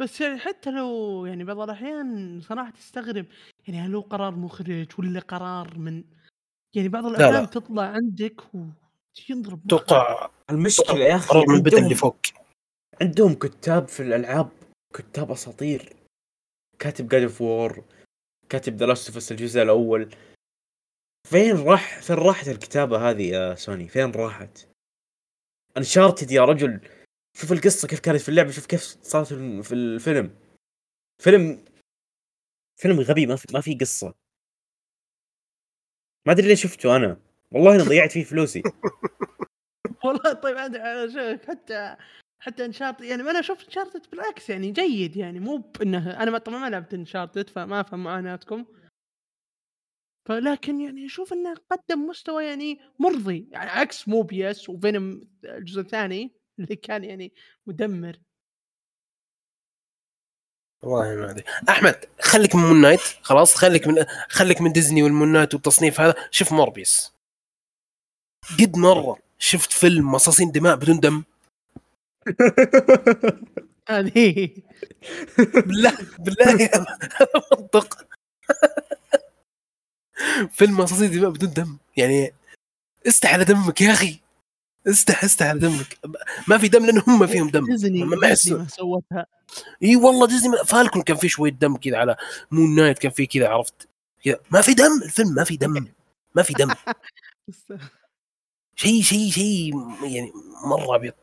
بس 0.00 0.20
يعني 0.20 0.38
حتى 0.38 0.70
لو 0.70 1.26
يعني 1.26 1.44
بعض 1.44 1.60
الأحيان 1.60 2.40
صراحة 2.40 2.70
تستغرب 2.70 3.26
يعني 3.68 3.80
هل 3.80 3.94
هو 3.94 4.00
قرار 4.00 4.34
مخرج 4.34 4.86
ولا 4.98 5.20
قرار 5.20 5.78
من؟ 5.78 6.04
يعني 6.74 6.88
بعض 6.88 7.06
الافلام 7.06 7.32
لا. 7.32 7.44
تطلع 7.44 7.82
عندك 7.82 8.40
وتنضرب 8.54 9.60
مخك. 9.64 9.72
أتوقع 9.72 10.30
المشكلة 10.50 11.04
يا 11.04 11.16
أخي 11.16 11.28
قرار 11.28 11.44
من 11.48 11.54
البدء 11.54 11.68
اللي 11.68 11.82
عندهم, 11.82 11.98
فوق. 11.98 12.20
عندهم 13.00 13.34
كتاب 13.34 13.88
في 13.88 14.02
الألعاب 14.02 14.48
كتاب 14.94 15.30
أساطير. 15.30 15.96
كاتب 16.78 17.08
God 17.08 17.22
of 17.22 17.40
War 17.40 17.84
كاتب 18.48 18.76
The 18.76 18.86
Last 18.86 19.14
of 19.14 19.30
الجزء 19.30 19.62
الأول. 19.62 20.14
فين 21.28 21.56
راح 21.56 22.00
فين 22.00 22.16
راحت 22.16 22.48
الكتابة 22.48 23.10
هذه 23.10 23.28
يا 23.28 23.54
سوني؟ 23.54 23.88
فين 23.88 24.10
راحت؟ 24.10 24.68
Uncharted 25.76 26.30
يا 26.30 26.44
رجل. 26.44 26.80
شوف 27.36 27.52
القصة 27.52 27.88
كيف 27.88 28.00
كانت 28.00 28.20
في 28.20 28.28
اللعبة 28.28 28.50
شوف 28.50 28.66
كيف 28.66 28.80
صارت 28.80 29.26
في 29.62 29.74
الفيلم. 29.74 30.38
فيلم 31.22 31.64
فيلم 32.80 33.00
غبي 33.00 33.26
ما 33.26 33.36
في 33.36 33.46
ما 33.54 33.60
في 33.60 33.74
قصة. 33.74 34.14
ما 36.26 36.32
أدري 36.32 36.48
ليش 36.48 36.62
شفته 36.62 36.96
أنا. 36.96 37.20
والله 37.52 37.74
أنا 37.74 37.84
ضيعت 37.84 38.12
فيه 38.12 38.24
فلوسي. 38.24 38.62
والله 40.04 40.32
طيب 40.32 40.58
حتى 41.48 41.96
حتى 42.42 42.64
Uncharted 42.64 43.04
يعني 43.04 43.22
أنا 43.22 43.40
أشوف 43.40 43.64
Uncharted 43.64 44.10
بالعكس 44.10 44.50
يعني 44.50 44.70
جيد 44.70 45.16
يعني 45.16 45.40
مو 45.40 45.56
بإنه 45.56 46.22
أنا 46.22 46.38
طبعا 46.38 46.58
ما 46.58 46.70
لعبت 46.70 46.94
Uncharted 46.94 47.50
فما 47.50 47.80
أفهم 47.80 48.04
معاناتكم. 48.04 48.64
فلكن 50.28 50.80
يعني 50.80 51.06
أشوف 51.06 51.32
إنه 51.32 51.54
قدم 51.54 52.06
مستوى 52.06 52.44
يعني 52.44 52.80
مرضي 52.98 53.48
يعني 53.50 53.70
عكس 53.70 54.08
موربيس 54.08 54.68
وفينوم 54.68 55.20
الجزء 55.44 55.80
الثاني. 55.80 56.39
اللي 56.58 56.76
كان 56.76 57.04
يعني 57.04 57.32
مدمر. 57.66 58.16
والله 60.82 61.14
ما 61.16 61.30
أدري. 61.30 61.44
أحمد 61.68 62.04
خليك 62.20 62.54
من 62.54 62.62
مون 62.62 62.80
نايت 62.80 63.00
خلاص؟ 63.00 63.54
خليك 63.54 63.86
من 63.86 64.04
خليك 64.28 64.60
من 64.60 64.72
ديزني 64.72 65.02
والمون 65.02 65.32
نايت 65.32 65.54
والتصنيف 65.54 66.00
هذا. 66.00 66.14
شوف 66.30 66.52
موربيس 66.52 67.12
قد 68.60 68.76
مرة 68.76 69.18
شفت 69.38 69.72
فيلم 69.72 70.12
مصاصين 70.12 70.52
دماء 70.52 70.76
بدون 70.76 71.00
دم؟ 71.00 71.24
هذه. 73.88 74.50
بالله 75.66 75.96
بالله 76.18 76.46
هذا 76.46 76.86
منطق. 77.52 78.06
فيلم 80.50 80.76
مصاصين 80.76 81.10
دماء 81.10 81.30
بدون 81.30 81.52
دم. 81.52 81.78
يعني 81.96 82.32
استح 83.06 83.32
على 83.34 83.44
دمك 83.44 83.80
يا 83.80 83.92
أخي. 83.92 84.20
استح 84.88 85.24
استح 85.24 85.46
على 85.46 85.58
دمك. 85.58 85.98
ما 86.48 86.58
في 86.58 86.68
دم 86.68 86.86
لأن 86.86 87.02
هم 87.08 87.26
فيهم 87.26 87.48
دم. 87.50 87.66
ديزني 87.66 88.04
ما- 88.04 88.34
سوتها. 88.68 89.26
إي 89.82 89.96
والله 89.96 90.26
ديزني 90.26 90.56
فالكون 90.66 91.02
كان 91.02 91.16
فيه 91.16 91.28
شوية 91.28 91.50
دم 91.52 91.76
كذا 91.76 91.96
على 91.96 92.16
مون 92.50 92.74
نايت 92.74 92.98
كان 92.98 93.10
فيه 93.10 93.28
كذا 93.28 93.48
عرفت؟ 93.48 93.88
كذا. 94.24 94.38
ما 94.50 94.62
في 94.62 94.74
دم 94.74 95.02
الفيلم 95.04 95.34
ما 95.34 95.44
في 95.44 95.56
دم. 95.56 95.86
ما 96.34 96.42
في 96.42 96.52
دم. 96.54 96.74
شيء 98.76 99.02
شيء 99.02 99.30
شيء 99.30 99.72
يعني 100.02 100.32
مرة 100.64 100.94
عبيط 100.94 101.14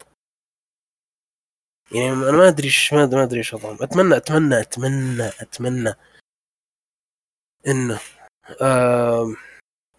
يعني 1.92 2.10
أنا 2.12 2.32
ما 2.32 2.48
أدري 2.48 2.66
إيش 2.68 2.94
ما 2.94 3.04
ادري 3.04 3.16
ما 3.18 3.24
أدري 3.24 3.38
إيش 3.40 3.54
اظن 3.54 3.78
اتمنى 3.84 4.18
اتمنى 4.18 4.60
اتمنى 4.62 5.28
أتمنى 5.28 5.94
إنه 7.68 8.00
آه 8.62 9.34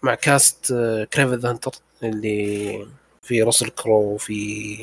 مع 0.02 0.14
كاست 0.14 0.70
آه 0.72 1.04
كريفن 1.04 1.46
هانتر 1.46 1.72
اللي 2.02 2.86
في 3.22 3.42
راسل 3.42 3.70
كرو 3.70 4.14
وفي 4.14 4.76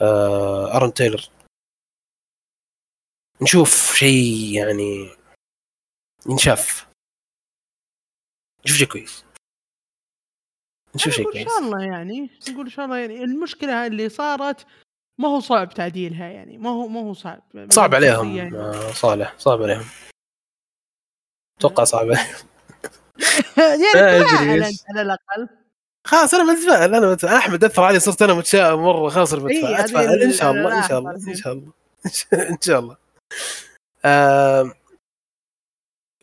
آه 0.00 0.76
آرون 0.76 0.94
تايلر. 0.94 1.28
نشوف 3.42 3.94
شيء 3.94 4.52
يعني 4.54 5.10
ينشاف. 6.30 6.88
نشوف 8.66 8.76
شيء 8.78 8.86
كويس. 8.88 9.24
نشوف 10.94 11.12
شيء 11.12 11.24
نقول 11.24 11.36
إن 11.38 11.44
كويس. 11.44 11.54
شاء 11.54 11.64
الله 11.64 11.84
يعني 11.96 12.30
نقول 12.48 12.64
إن 12.64 12.70
شاء 12.70 12.84
الله 12.84 12.98
يعني 12.98 13.24
المشكلة 13.24 13.86
اللي 13.86 14.08
صارت 14.08 14.66
ما 15.18 15.28
هو 15.28 15.40
صعب 15.40 15.68
تعديلها 15.74 16.28
يعني 16.30 16.58
ما 16.58 16.70
هو 16.70 16.88
ما 16.88 17.00
هو 17.00 17.14
صعب. 17.14 17.42
صعب 17.72 17.94
عليهم 17.94 18.36
يعني. 18.36 18.56
آه 18.56 18.92
صالح 18.92 19.38
صعب 19.38 19.62
عليهم. 19.62 19.84
أتوقع 21.58 21.84
صعب. 21.84 22.06
عليهم 22.06 22.36
يعني 24.60 24.76
على 24.90 25.02
الأقل. 25.02 25.48
خلاص 26.08 26.34
أنا 26.34 26.52
متفائل 26.52 26.94
أنا 26.94 27.10
متفائل 27.10 27.34
أحمد 27.34 27.64
أثر 27.64 27.82
علي 27.84 28.00
صرت 28.00 28.22
أنا 28.22 28.34
متشائم 28.34 28.78
مرة. 28.84 29.08
خلاص 29.08 29.32
أنا 29.32 29.48
إي، 29.50 29.56
متفائل 29.58 29.74
هذه 29.76 29.84
اتفائل 29.84 30.22
إن 30.22 30.32
شاء 30.32 30.50
ال- 30.50 30.58
الله 30.58 30.78
إن 30.84 30.88
شاء 30.88 30.98
الله 30.98 31.10
إن 31.28 31.34
شاء 31.34 31.52
الله. 31.52 31.72
إن 32.52 32.56
شاء 32.62 32.78
الله. 32.80 32.96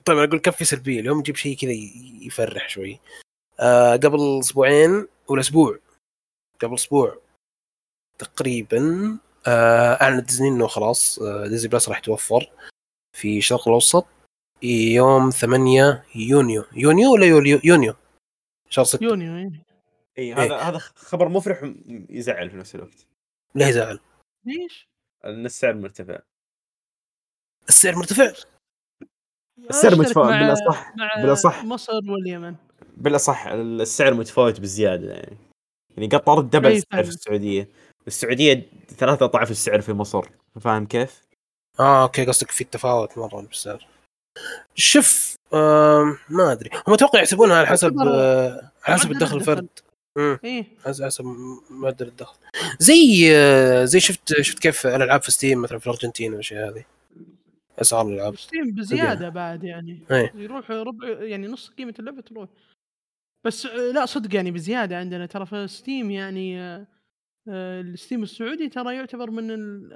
طيب 0.05 0.17
أنا 0.17 0.27
أقول 0.27 0.39
كم 0.39 0.51
في 0.51 0.65
سلبية. 0.65 0.99
اليوم 0.99 1.19
نجيب 1.19 1.35
شيء 1.35 1.57
كذا 1.57 1.71
يفرح 2.25 2.69
شوي. 2.69 2.99
آه، 3.59 3.91
قبل 3.95 4.39
أسبوعين 4.39 5.07
ولا 5.27 5.41
أسبوع. 5.41 5.79
قبل 6.61 6.73
أسبوع. 6.73 7.21
تقريبا 8.19 9.17
آه، 9.47 9.93
أعلن 10.01 10.21
ديزني 10.23 10.47
إنه 10.47 10.67
خلاص 10.67 11.19
آه، 11.19 11.47
ديزني 11.47 11.69
بلس 11.69 11.89
راح 11.89 11.99
توفر 11.99 12.51
في 13.17 13.37
الشرق 13.37 13.67
الأوسط 13.67 14.05
يوم 14.63 15.29
8 15.29 16.03
يونيو. 16.15 16.63
يونيو 16.75 17.13
ولا 17.13 17.25
يوليو؟ 17.25 17.59
يونيو. 17.63 17.93
شهر 18.69 18.85
6 18.85 19.03
يونيو 19.03 19.37
إيه. 19.37 19.65
إي 20.17 20.33
هذا 20.33 20.57
هذا 20.57 20.77
خبر 20.77 21.29
مفرح 21.29 21.63
ويزعل 22.09 22.49
في 22.49 22.57
نفس 22.57 22.75
الوقت. 22.75 23.07
لا 23.55 23.69
يزعل. 23.69 23.99
ليش؟ 24.45 24.87
ان 25.25 25.45
السعر 25.45 25.73
مرتفع. 25.73 26.19
السعر 27.69 27.95
مرتفع. 27.95 28.33
السعر 29.69 29.95
متفاوت 29.95 30.27
مع 30.27 30.41
بالأصح 30.41 30.95
مع 30.95 31.21
بالأصح. 31.21 31.63
مصر 31.63 31.93
واليمن. 32.11 32.55
بالأصح 32.97 33.47
السعر 33.47 34.13
متفاوت 34.13 34.59
بزيادة 34.59 35.13
يعني. 35.13 35.37
يعني 35.97 36.07
قد 36.07 36.19
طارت 36.23 36.43
double 36.45 36.71
السعر 36.71 37.03
في. 37.03 37.09
السعودية. 37.09 37.69
السعودية 38.07 38.69
ثلاثة 38.87 39.25
أضعاف 39.25 39.51
السعر 39.51 39.81
في 39.81 39.93
مصر. 39.93 40.29
فاهم 40.61 40.85
كيف؟ 40.85 41.21
آه 41.79 42.03
أوكي 42.03 42.25
قصدك 42.25 42.51
في 42.51 42.63
تفاوت 42.63 43.17
مرة 43.17 43.41
بالسعر. 43.41 43.87
شوف 44.75 45.35
آم، 45.53 46.17
ما 46.29 46.51
أدري. 46.51 46.69
هم 46.87 46.93
أتوقع 46.93 47.19
يحسبونها 47.19 47.57
على 47.57 47.67
حسب 47.67 47.97
آه، 47.99 48.71
على 48.83 48.97
حسب 48.97 49.11
الدخل. 49.11 49.37
الفرد. 49.37 49.67
امم 50.17 50.39
إيه. 50.43 50.65
حسب 50.85 51.05
حسب 51.05 51.25
معدل 51.69 52.07
الدخل. 52.07 52.37
زي 52.79 53.31
آه، 53.35 53.85
زي 53.85 53.99
شفت 53.99 54.41
شفت 54.41 54.59
كيف 54.59 54.87
الالعاب 54.87 55.21
في 55.21 55.31
ستيم 55.31 55.61
مثلا 55.61 55.79
في 55.79 55.87
الأرجنتين 55.87 56.31
والأشياء 56.31 56.69
هذه. 56.69 56.85
أسعار 57.81 58.07
الألعاب. 58.07 58.35
ستيم 58.37 58.71
بزيادة 58.71 59.29
بعد 59.29 59.63
يعني. 59.63 59.99
إيه. 60.11 60.31
يروح 60.35 60.71
ربع 60.71 61.07
يعني 61.23 61.47
نص 61.47 61.69
قيمة 61.69 61.93
اللعبة 61.99 62.21
تروح. 62.21 62.49
بس 63.45 63.65
آه، 63.65 63.91
لا 63.91 64.05
صدق 64.05 64.35
يعني 64.35 64.51
بزيادة 64.51 64.97
عندنا. 64.97 65.25
ترى 65.25 65.45
في 65.45 65.67
ستيم 65.67 66.11
يعني 66.11 66.59
آه، 66.61 66.87
الستيم 67.81 68.23
السعودي 68.23 68.69
ترى 68.69 68.95
يعتبر 68.95 69.31
من 69.31 69.51
ال 69.51 69.89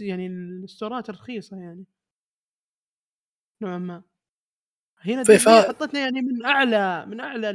يعني 0.00 0.26
ال 0.26 0.36
stores 0.36 0.99
ات 0.99 1.10
الرخيصة 1.10 1.56
يعني. 1.56 1.84
نوعا 3.62 3.78
ما. 3.78 4.02
هنا 5.00 5.24
حطتنا 5.68 6.00
يعني 6.00 6.22
من 6.22 6.44
اعلى 6.44 7.06
من 7.06 7.20
أعلى 7.20 7.50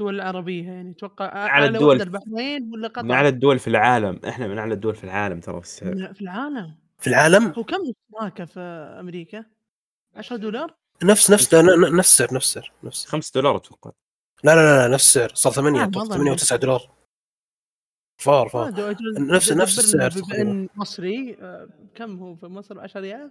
الدول 0.00 0.14
العربية 0.14 0.64
يعني 0.66 0.90
أتوقع 0.90 1.24
أعلى 1.26 1.66
الدول. 1.66 2.02
البحرين 2.02 2.70
ولا 2.72 2.88
قطر؟ 2.88 3.02
من 3.02 3.10
أعلى 3.10 3.28
الدول 3.28 3.58
في 3.58 3.68
العالم 3.68 4.20
إحنا 4.28 4.46
من 4.46 4.58
أعلى 4.58 4.74
الدول 4.74 4.94
في 4.94 5.04
العالم 5.04 5.40
ترى 5.40 5.60
في 5.60 5.66
السعر 5.66 6.14
في 6.14 6.20
العالم. 6.22 6.74
في 6.98 7.06
العالم؟ 7.06 7.52
هو 7.56 7.64
كم 7.64 7.76
اشتراكه 8.12 8.44
في 8.44 8.60
أمريكا؟ 9.00 9.44
10 10.16 10.36
دولار؟ 10.36 10.74
نفس 11.02 11.30
نفس 11.30 11.54
نفس 11.54 12.20
السعر 12.20 12.34
نفس 12.34 12.56
السعر 12.56 12.72
نفس 12.84 13.06
5 13.06 13.32
دولار 13.34 13.56
أتوقع. 13.56 13.90
لا 14.44 14.54
لا 14.54 14.60
لا, 14.60 14.88
لا 14.88 14.94
نفس 14.94 15.04
السعر. 15.06 15.34
صار 15.34 15.52
8 15.52 15.80
آه، 15.80 15.84
أتوقع 15.84 16.00
والله 16.00 16.16
8 16.16 16.36
و9 16.36 16.54
دولار. 16.60 16.90
فار 18.20 18.46
آه، 18.46 18.48
فار 18.48 18.94
أجل- 18.94 19.20
نفس- 19.20 19.52
نفس 19.52 19.78
السعر 19.78 20.10
بما 20.10 20.68
مصري 20.74 21.36
آه، 21.40 21.68
كم 21.94 22.18
هو 22.18 22.34
في 22.34 22.46
مصر؟ 22.46 22.80
10 22.80 23.00
ريال؟ 23.00 23.30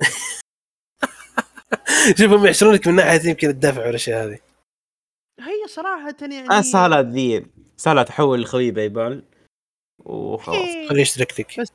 شوف 2.18 2.32
هم 2.32 2.46
يحشرونك 2.46 2.88
من 2.88 2.94
ناحية 2.94 3.28
يمكن 3.30 3.48
الدفع 3.48 3.86
والأشياء 3.86 4.24
هذه. 4.26 4.38
هي 5.40 5.66
صراحة 5.68 6.16
يعني 6.20 6.40
أنا 6.40 6.62
سهلات 6.62 7.06
ذي 7.06 7.46
سهلات 7.76 8.08
احول 8.10 8.42
لخوي 8.42 8.70
بايبال 8.70 9.24
وخلاص. 9.98 10.56
إيه، 10.58 10.88
خليه 10.88 11.00
يشترك 11.02 11.40
لك 11.40 11.60
بس 11.60 11.72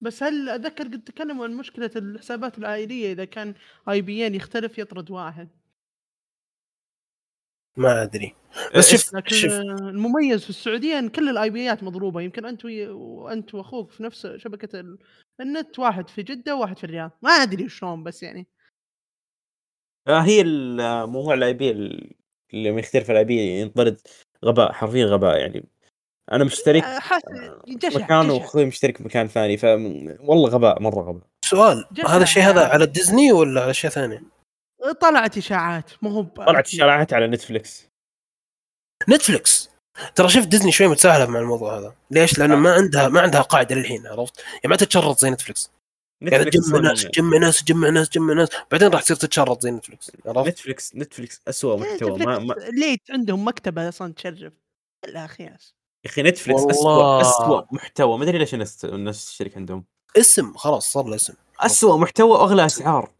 بس 0.00 0.22
هل 0.22 0.48
اتذكر 0.48 0.84
قد 0.84 1.04
تكلموا 1.04 1.44
عن 1.44 1.54
مشكلة 1.56 1.90
الحسابات 1.96 2.58
العائلية؟ 2.58 3.12
إذا 3.12 3.24
كان 3.24 3.54
IP 3.88 4.26
إن 4.26 4.34
يختلف 4.34 4.78
يطرد 4.78 5.10
واحد. 5.10 5.48
ما 7.76 8.02
أدري. 8.02 8.34
بس 8.76 8.90
شوف 8.90 9.14
آه، 9.14 9.60
المميز 9.62 10.44
في 10.44 10.50
السعودية 10.50 10.98
إن 10.98 11.08
كل 11.08 11.28
ال 11.28 11.50
IP 11.50 11.71
ات 11.71 11.82
مضروبة. 11.82 12.20
يمكن 12.20 12.44
أنت 12.44 12.64
وي- 12.64 12.88
وأنت 12.88 13.54
وأخوك 13.54 13.90
في 13.90 14.02
نفس 14.02 14.26
شبكة 14.26 14.80
ال- 14.80 14.98
النت 15.40 15.78
واحد 15.78 16.08
في 16.08 16.22
جدة 16.22 16.56
وواحد 16.56 16.78
في 16.78 16.84
الرياض. 16.84 17.10
ما 17.22 17.30
أدري 17.30 17.68
شلون 17.68 18.04
بس 18.04 18.22
يعني. 18.22 18.46
آه، 20.08 20.20
هي 20.20 20.40
ال- 20.40 21.06
موضوع 21.10 21.34
ال 21.34 21.54
IP 21.54 22.17
لما 22.52 22.80
يختلف 22.80 23.10
ال 23.10 23.24
IP 23.24 23.60
ينطرد 23.60 24.00
غباء 24.44 24.72
حرفيا 24.72 25.06
غباء 25.06 25.38
يعني 25.38 25.64
أنا 26.32 26.44
مشترك 26.44 26.84
آه، 26.84 27.00
جشع 27.68 27.98
مكان. 27.98 28.30
وأخوي 28.30 28.64
مشترك 28.64 29.00
مكان 29.00 29.26
ثاني 29.28 29.56
ف 29.56 29.64
والله 30.20 30.48
غباء 30.48 30.82
مرة 30.82 31.02
غباء 31.02 31.22
سؤال 31.44 31.84
جشع. 31.92 32.08
هذا 32.08 32.22
الشيء 32.22 32.42
هذا 32.42 32.66
على 32.66 32.86
ديزني 32.86 33.32
ولا 33.32 33.60
على 33.60 33.70
اشياء 33.70 33.92
ثانية؟ 33.92 34.22
طلعت 35.00 35.38
إشاعات 35.38 35.90
ما 36.02 36.10
هو 36.10 36.22
طلعت 36.22 36.66
إشاعات 36.66 37.12
على 37.12 37.26
نتفلكس 37.26 37.88
نتفلكس 39.08 39.70
ترى 40.14 40.28
شفت 40.28 40.48
ديزني 40.48 40.72
شوي 40.72 40.86
متساهلة 40.86 41.26
مع 41.26 41.38
الموضوع 41.38 41.78
هذا 41.78 41.94
ليش؟ 42.10 42.38
لأنه 42.38 42.54
آه. 42.54 42.58
ما 42.58 42.72
عندها 42.72 43.08
ما 43.08 43.20
عندها 43.20 43.40
قاعدة 43.40 43.74
للحين 43.74 44.06
عرفت؟ 44.06 44.38
يعني 44.38 44.68
ما 44.68 44.76
تتشرط 44.76 45.18
زي 45.18 45.30
نتفلكس 45.30 45.70
نتفلكس 46.22 46.66
تجمع 46.66 46.78
ناس 46.78 47.02
تجمع 47.02 47.38
ناس 47.38 47.64
تجمع 47.64 47.88
ناس 47.88 48.08
تجمع 48.08 48.34
ناس. 48.34 48.48
بعدين 48.70 48.88
راح 48.88 49.02
تصير 49.02 49.16
تتشرط 49.16 49.62
زي 49.62 49.70
نتفلكس 49.70 50.10
عرفت؟ 50.26 50.48
نتفلكس 50.48 50.96
نتفلكس 50.96 51.40
اسوء 51.48 51.78
محتوى. 51.80 52.18
ما, 52.18 52.38
ما 52.38 52.54
ليت 52.54 53.10
عندهم 53.10 53.48
مكتبة 53.48 53.88
أصلا 53.88 54.12
تشرف. 54.12 54.52
الاخياس 55.04 55.74
يا 56.04 56.10
أخي. 56.10 56.22
نتفلكس 56.22 56.62
اسوء. 56.70 57.20
اسوء 57.20 57.66
محتوى. 57.72 58.18
ما 58.18 58.24
أدري 58.24 58.38
ليش 58.38 58.54
الناس 58.54 58.84
الناس 58.84 59.26
تشترك 59.26 59.56
عندهم. 59.56 59.84
اسم 60.16 60.56
خلاص 60.56 60.92
صار 60.92 61.06
له 61.06 61.14
اسم. 61.14 61.34
اسوء 61.60 61.98
محتوى 61.98 62.30
واغلى 62.30 62.66
أسعار. 62.66 63.10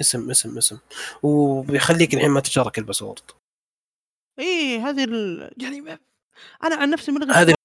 اسم 0.00 0.30
اسم 0.30 0.58
اسم. 0.58 0.78
وبيخليك 1.22 2.14
الحين 2.14 2.30
ما 2.30 2.40
تتشارك 2.40 2.78
ال 2.78 2.82
password. 2.82 3.22
اي 4.38 4.78
هذه 4.78 5.04
ال... 5.04 5.50
يعني 5.62 5.80
ما... 5.80 5.98
أنا 6.64 6.76
عن 6.76 6.90
نفسي 6.90 7.12
ملغي 7.12 7.32
هذه 7.32 7.42
اللي 7.42 7.56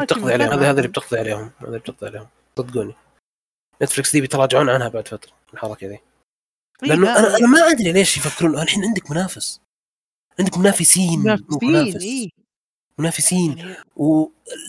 بتقضي 0.00 0.32
عليهم 0.32 0.48
من 0.48 0.54
هذا 0.54 0.70
هذا 0.70 0.78
اللي. 0.78 0.88
بتقضي 0.88 1.18
عليهم 1.18 1.50
هذا 1.58 1.68
اللي 1.68 1.78
بتقضي 1.78 2.06
عليهم. 2.06 2.28
صدقوني. 2.58 2.94
نتفلكس 3.82 4.12
دي 4.12 4.20
بيتراجعون 4.20 4.68
عنها 4.70 4.88
بعد 4.88 5.08
فترة 5.08 5.32
الحركة 5.54 5.86
ذي 5.86 5.94
إي 5.94 6.00
لأنه 6.88 7.04
لا، 7.06 7.18
أنا 7.18 7.36
أنا 7.36 7.46
ما 7.46 7.58
أدري 7.70 7.92
ليش 7.92 8.16
يفكرون 8.16 8.58
الحين 8.58 8.84
عندك 8.84 9.10
منافس. 9.10 9.60
عندك 10.38 10.58
منافسين 10.58 11.20
منافسين 11.20 11.58
منافس. 11.70 12.02
اي 12.02 12.30
منافسين. 12.98 13.58
يعني 13.58 13.76
و 13.96 14.26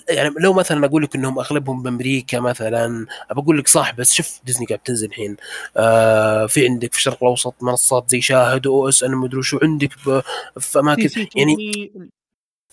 يعني 0.09 0.29
لو 0.39 0.53
مثلا 0.53 0.85
أقول 0.85 1.03
لك 1.03 1.15
إنهم 1.15 1.39
أغلبهم 1.39 1.83
بأمريكا 1.83 2.39
مثلا 2.39 3.05
بقول 3.31 3.57
لك 3.59 3.67
صح 3.67 3.91
بس 3.95 4.13
شوف 4.13 4.39
ديزني 4.45 4.65
قاعد 4.65 4.79
تنزل 4.79 5.07
الحين. 5.07 5.37
آه 5.77 6.45
في 6.45 6.67
عندك 6.67 6.91
في 6.93 6.97
الشرق 6.97 7.23
الأوسط 7.23 7.55
منصات 7.63 8.11
زي 8.11 8.21
شاهد 8.21 8.67
OSN 8.67 9.11
مدري 9.15 9.43
شو 9.43 9.59
عندك 9.63 9.91
ب- 10.07 10.21
في 10.59 10.79
اماكن 10.79 11.09
يعني 11.15 11.29
يعني 11.35 11.91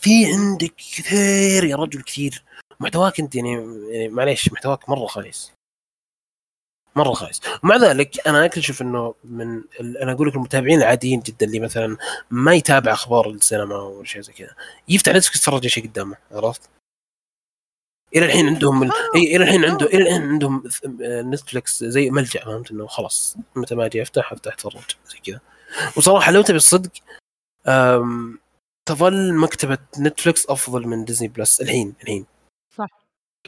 في. 0.00 0.26
عندك 0.26 0.74
كثير 0.76 1.64
يا 1.64 1.76
رجل 1.76 2.02
كثير. 2.02 2.44
محتواك 2.80 3.20
أنت 3.20 3.34
يعني, 3.34 3.52
يعني 3.90 4.08
معليش 4.08 4.52
محتواك 4.52 4.88
مرة 4.88 5.06
خايس 5.06 5.52
مرة 6.96 7.12
خايس. 7.12 7.40
ومع 7.64 7.76
ذلك 7.76 8.28
أنا 8.28 8.44
أكتشف 8.44 8.82
إنه 8.82 9.14
من 9.24 9.56
ال- 9.80 9.98
أنا 9.98 10.12
أقول 10.12 10.28
لك 10.28 10.34
المتابعين 10.34 10.78
العاديين 10.78 11.20
جدا 11.20 11.46
اللي 11.46 11.60
مثلا 11.60 11.96
ما 12.30 12.54
يتابع 12.54 12.92
أخبار 12.92 13.30
السينما 13.30 13.76
أو 13.76 14.04
شيء 14.04 14.22
زي 14.22 14.32
كذا 14.32 14.54
يفتح 14.88 15.12
نتفلكس 15.14 15.36
يتفرج 15.36 15.66
شيء 15.66 15.86
قدامه 15.88 16.16
عرفت؟ 16.32 16.70
إلى 18.16 18.26
الحين 18.26 18.46
عندهم 18.46 18.82
ال... 18.82 18.90
إي 19.16 19.36
إلى 19.36 19.44
الحين 19.44 19.64
عنده 19.64 19.86
إلى 19.86 20.02
الحين 20.02 20.22
عندهم 20.22 20.62
نتفلكس 21.00 21.84
زي 21.84 22.10
ملجأ 22.10 22.44
فهمت؟ 22.44 22.70
إنه 22.70 22.86
خلاص 22.86 23.36
متى 23.56 23.74
ما 23.74 23.86
أجي 23.86 24.02
أفتح 24.02 24.32
أفتح 24.32 24.52
أتفرج 24.52 24.96
زي 25.06 25.18
كذا. 25.18 25.40
وصراحة 25.96 26.32
لو 26.32 26.42
تبي 26.42 26.56
الصدق 26.56 26.90
أم... 27.66 28.38
تظل 28.88 29.34
مكتبة 29.34 29.78
نتفلكس 29.98 30.46
أفضل 30.46 30.88
من 30.88 31.04
ديزني 31.04 31.28
بلس 31.28 31.60
الحين 31.60 31.94
الحين. 32.02 32.26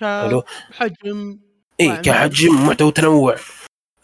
حلو 0.01 0.43
كحجم 0.71 1.39
اي. 1.81 1.97
كحجم 1.97 2.67
محتوى 2.67 2.93
تنوع. 2.93 3.37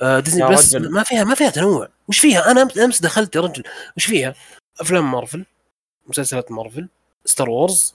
آه 0.03 0.21
ديزني 0.21 0.41
يا 0.43 0.47
بلس 0.49 0.75
رجل. 0.75 0.91
ما 0.91 1.03
فيها 1.03 1.25
ما 1.25 1.35
فيها 1.35 1.51
تنوع. 1.51 1.89
وش 2.09 2.19
فيها؟ 2.19 2.51
أنا 2.51 2.69
أمس- 2.69 2.79
أمس 2.79 3.01
دخلت 3.01 3.37
يا 3.37 3.41
رجل. 3.41 3.63
وش 3.97 4.05
فيها؟ 4.05 4.35
أفلام 4.81 5.13
مارفل. 5.13 5.45
مسلسلات 6.07 6.53
مارفل. 6.53 6.89
ستار 7.25 7.51
وورز 7.51 7.95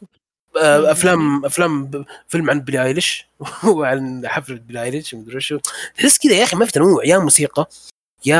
آه، 0.61 0.91
افلام 0.91 1.45
أفلام 1.45 1.85
ب- 1.85 2.05
فيلم 2.27 2.49
عن 2.49 2.59
بيلي 2.61 2.83
آيليش. 2.83 3.27
وعن 3.67 4.27
حفلة 4.27 4.55
بيلي 4.57 4.83
آيليش 4.83 5.15
مدري 5.15 5.41
شو. 5.41 5.59
تحس 5.97 6.17
كذا 6.17 6.33
يا 6.33 6.43
أخي 6.43 6.55
ما 6.57 6.65
في 6.65 6.71
تنوع. 6.71 7.05
يا 7.05 7.17
موسيقى. 7.17 7.67
يا 8.27 8.35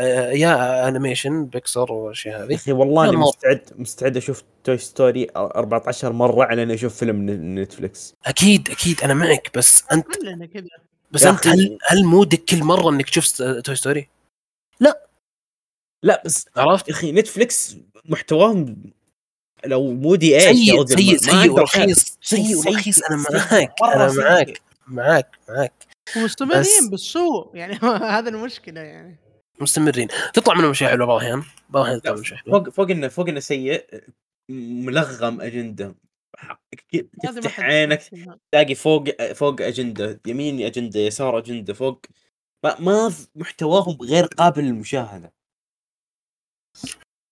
يا 0.00 0.30
يا 0.32 0.88
animation 0.88 1.46
بيكسار 1.46 1.92
والأشياء 1.92 2.40
يا 2.40 2.44
هذه 2.46 2.54
أخي 2.54 2.72
والله 2.72 3.04
أنا 3.08 3.12
مرة. 3.18 3.28
مستعد 3.28 3.60
مستعد 3.76 4.16
أشوف 4.16 4.42
توي 4.64 4.78
ستوري 4.78 5.26
14 5.36 6.12
مرة 6.12 6.44
على 6.44 6.62
أني 6.62 6.74
أشوف 6.74 6.96
فيلم 6.96 7.30
نتفلكس 7.58 8.14
أكيد 8.26 8.70
أكيد 8.70 9.00
أنا 9.02 9.14
معك 9.14 9.50
بس 9.56 9.84
أنت 9.92 10.06
كلنا 10.06 10.46
كذا 10.46 10.66
بس 11.10 11.22
يا 11.22 11.30
أنت. 11.30 11.46
هل 11.46 11.78
هل 11.88 12.04
مودك 12.04 12.44
كل 12.44 12.64
مرة 12.64 12.90
إنك 12.90 13.10
تشوف 13.10 13.28
توي 13.42 13.76
ستوري؟ 13.76 14.08
لا 16.04 16.22
بس 16.24 16.46
عرفت؟ 16.56 16.88
يا 16.88 16.92
أخي 16.94 17.12
نتفلكس 17.12 17.76
محتواهم 18.04 18.76
لو 19.64 19.92
مودي 19.92 20.36
إيش 20.36 20.44
يا 20.68 20.84
سيء 20.86 20.86
سيء 20.86 21.16
سيء. 21.16 21.50
ورخيص 21.52 22.18
سيء 22.22 22.44
سيء- 22.44 22.56
ورخيص 22.72 23.02
أنا 23.02 23.16
معاك 23.30 23.72
أنا. 23.84 24.12
معاك 24.12 24.60
معاك 24.86 25.38
معاك 25.48 25.72
ومستمرين 26.16 26.60
بس- 26.60 26.88
بالسوء 26.90 27.50
يعني 27.56 27.74
هذا 28.02 28.28
المشكلة 28.28 28.80
يعني. 28.80 29.16
مستمرين. 29.60 30.08
تطلع 30.34 30.54
منهم 30.54 30.70
اشياء 30.70 30.90
حلوة 30.90 31.06
بعض 31.06 31.16
الاحيان 31.20 31.42
بعض 31.70 31.84
الاحيان 31.84 32.00
تطلع 32.00 32.12
منهم 32.12 32.22
اشياء 32.24 32.38
حلوة 32.38 32.58
فوق 32.64 32.68
فوق 32.70 32.90
إنه 32.90 33.08
فوق 33.08 33.28
إنه 33.28 33.40
سيء 33.40 34.04
ملغم 34.50 35.40
أجندة. 35.40 35.94
تفتح 37.22 37.60
عينك. 37.60 38.02
تلاقي 38.52 38.74
فوق 38.74 39.32
فوق 39.32 39.60
أجندة 39.60 40.20
يمين 40.26 40.66
أجندة 40.66 41.00
يسار 41.00 41.38
أجندة 41.38 41.74
فوق. 41.74 42.00
ما, 42.64 42.80
ما 42.80 43.12
محتواهم 43.34 43.96
غير 44.02 44.24
قابل 44.26 44.62
للمشاهدة. 44.64 45.32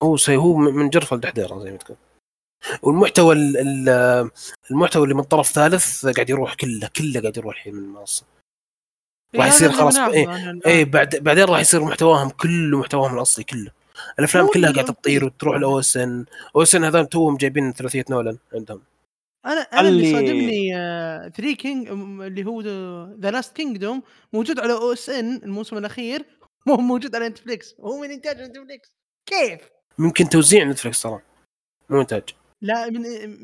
هو 0.03 0.16
سي 0.16 0.37
هو 0.37 0.57
من 0.57 0.74
من 0.74 0.91
جرف 0.91 1.14
الدحديره 1.14 1.59
زي 1.59 1.70
ما 1.70 1.76
تقول. 1.76 1.97
والمحتوى 2.83 3.35
ال- 3.35 3.57
ال- 3.57 4.31
المحتوى 4.70 5.03
اللي 5.05 5.14
من 5.14 5.22
طرف 5.22 5.47
ثالث 5.49 6.07
قاعد 6.07 6.31
يروح 6.31 6.55
كله 6.55 6.91
كله 6.97 7.20
قاعد 7.20 7.37
يروح 7.37 7.55
الحين 7.57 7.74
من 7.74 7.83
المنصة. 7.85 8.26
راح 9.37 9.45
إيه، 9.45 9.53
يصير 9.53 9.68
هذا 9.68 9.76
خلاص 9.76 9.99
إيه، 9.99 10.24
الآن. 10.24 10.61
إيه 10.66 10.85
بعد 10.85 11.16
بعدين 11.16 11.45
راح 11.45 11.61
يصير 11.61 11.85
محتواهم 11.85 12.31
كله 12.31 12.78
محتواهم 12.78 13.14
الأصلي 13.14 13.45
كله 13.45 13.70
الأفلام 14.18 14.47
كلها 14.47 14.72
قاعدة 14.72 14.93
تطير. 14.93 15.24
وتروح 15.24 15.57
ال 15.57 15.80
OSN 15.80 16.24
أو 16.57 16.62
OSN 16.62 16.84
هذول 16.85 17.07
توهم 17.07 17.37
جايبين 17.37 17.72
ثلاثية 17.72 18.05
نولان 18.11 18.39
عندهم 18.55 18.83
أنا 19.47 19.61
أنا 19.61 19.89
اللي 19.89 20.12
صادمني 20.12 20.70
The 21.36 21.53
King 21.53 21.88
اللي 22.22 22.45
هو 22.45 22.61
The 23.20 23.30
Last 23.30 23.57
Kingdom 23.57 24.03
موجود 24.33 24.61
على 24.61 24.72
OSN 24.72 25.36
الموسم 25.37 25.76
الأخير 25.76 26.24
مو 26.66 26.76
موجود 26.76 27.16
على 27.16 27.28
نتفليكس 27.28 27.74
هو 27.81 28.01
من 28.01 28.11
إنتاج 28.11 28.41
نتفليكس 28.41 28.93
كيف؟ 29.26 29.61
ممكن 29.99 30.28
توزيع 30.28 30.64
نتفلكس 30.64 31.03
ترى 31.03 31.20
مو 31.91 32.01
إنتاج 32.01 32.22
لا 32.62 32.90
من 32.90 33.00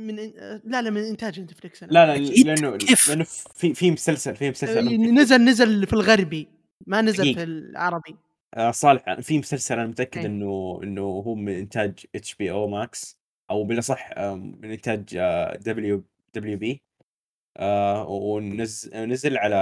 من 0.07 0.17
لا 0.65 0.83
لا 0.83 0.91
من 0.91 1.03
إنتاج 1.03 1.41
نتفليكس 1.41 1.83
أنا. 1.83 1.93
لا 1.93 2.07
لا. 2.07 2.19
لأنه 2.19 2.77
كيف؟ 2.77 3.09
لأنه 3.09 3.25
في 3.55 3.75
في 3.75 3.91
مسلسل 3.91 4.37
في 4.37 4.51
مسلسل 4.51 5.15
نزل 5.15 5.45
نزل 5.45 5.87
في 5.87 5.93
الغربي 5.93 6.49
ما 6.87 7.01
نزل. 7.01 7.35
في 7.35 7.43
العربي 7.43 8.17
آه، 8.55 8.71
صالح 8.71 9.21
في 9.21 9.39
مسلسل 9.39 9.75
أنا 9.75 9.87
متأكد 9.87 10.19
إيه. 10.19 10.27
إنه 10.27 10.81
إنه 10.83 11.03
هو 11.03 11.35
من 11.35 11.53
إنتاج 11.53 12.07
HBO 12.15 12.51
Max 12.51 13.19
أو 13.51 13.65
بالأصح 13.65 14.11
آه، 14.13 14.35
من 14.35 14.71
إنتاج 14.71 15.19
WWB 15.61 16.83
ونزل 18.09 19.09
نزل 19.09 19.39
على 19.39 19.57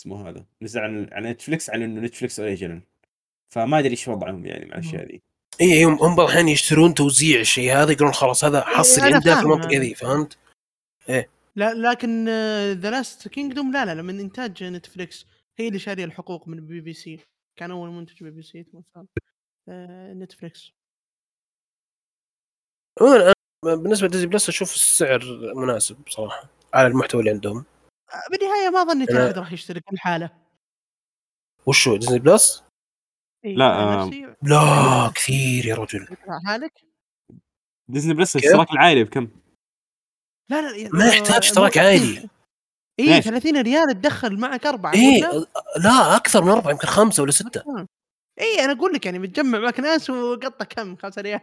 اسمه 0.00 0.28
هذا 0.28 0.44
نزل 0.62 0.80
على 0.80 1.08
على 1.12 1.30
نتفلكس 1.30 1.70
على 1.70 1.84
إنه 1.84 2.00
نتفلكس 2.00 2.40
original 2.40 2.80
فما 3.48 3.78
أدري 3.78 3.90
إيش 3.90 4.08
وضعهم 4.08 4.46
يعني 4.46 4.64
مع 4.64 4.74
الأشياء 4.74 5.06
ذي 5.06 5.22
اي 5.60 5.72
إيه، 5.72 5.86
هم 5.86 5.94
هم 5.94 6.16
بعض 6.16 6.26
الاحيان 6.26 6.48
يشترون 6.48 6.94
توزيع 6.94 7.40
الشيء 7.40 7.72
هذا 7.72 7.92
يقولون 7.92 8.12
خلاص 8.12 8.44
هذا 8.44 8.60
حصري 8.60 9.06
أنا 9.06 9.14
عندنا 9.14 9.34
في 9.34 9.40
فاهم. 9.40 9.52
المنطقة. 9.52 9.78
ذي 9.78 9.94
فهمت؟ 9.94 10.38
لا 11.56 11.74
لكن 11.74 12.24
The 12.72 12.90
Last 12.90 13.28
Kingdom 13.28 13.72
لا 13.72 13.84
لا 13.84 13.94
لا 13.94 14.02
من 14.02 14.20
إنتاج 14.20 14.64
نتفليكس 14.64 15.26
هي 15.58 15.68
اللي 15.68 15.78
شارية 15.78 16.04
الحقوق 16.04 16.48
من 16.48 16.66
بي 16.66 16.80
بي 16.80 16.92
سي. 16.92 17.20
كان 17.58 17.70
أول 17.70 17.90
منتج 17.90 18.22
بي 18.22 18.30
بي 18.30 18.42
سي 18.42 18.66
آه، 19.68 20.14
عموما 23.00 23.34
أنا 23.64 23.74
بالنسبة 23.74 24.06
لديزني 24.06 24.26
بلس 24.26 24.48
أشوف 24.48 24.74
السعر 24.74 25.20
مناسب 25.54 25.96
بصراحة 26.06 26.50
على 26.74 26.86
المحتوى 26.86 27.20
اللي 27.20 27.30
عندهم. 27.30 27.64
آه، 28.12 28.30
بالنهاية 28.30 28.70
ما 28.70 28.84
ظنيت 28.84 29.10
أحد 29.10 29.38
راح 29.38 29.52
يشترك 29.52 29.92
الحاله 29.92 30.30
وشو 31.66 31.96
ديزني 31.96 32.18
بلس؟ 32.18 32.65
إيه 33.46 33.56
لا، 33.56 34.02
آه، 34.02 34.10
لا 34.42 35.12
كثير 35.14 35.66
يا 35.66 35.74
رجل 35.74 36.06
حالك 36.46 36.72
ديزني 37.88 38.14
بلس؟ 38.14 38.36
الاشتراك 38.36 38.70
العائلي 38.72 39.04
بكم؟ 39.04 39.28
لا 40.50 40.62
لا 40.62 40.88
ما 40.92 41.06
يحتاج 41.06 41.36
اشتراك 41.36 41.78
عائلي 41.78 42.28
اي 43.00 43.06
ليش؟ 43.06 43.24
30 43.24 43.62
ريال 43.62 43.86
تدخل 43.88 44.40
معك 44.40 44.66
أربعة 44.66 44.92
ولا؟ 44.92 45.46
لا 45.84 46.16
أكثر 46.16 46.44
من 46.44 46.50
أربعة 46.50 46.70
يمكن 46.70 46.86
خمسة 46.86 47.22
ولا 47.22 47.32
ستة 47.32 47.62
اي 48.40 48.64
أنا 48.64 48.72
أقول 48.72 48.92
لك 48.92 49.06
يعني 49.06 49.18
بتجمع 49.18 49.58
معك 49.58 49.80
ناس 49.80 50.10
وقطة 50.10 50.64
كم 50.64 50.96
5 50.96 51.22
ريال 51.22 51.40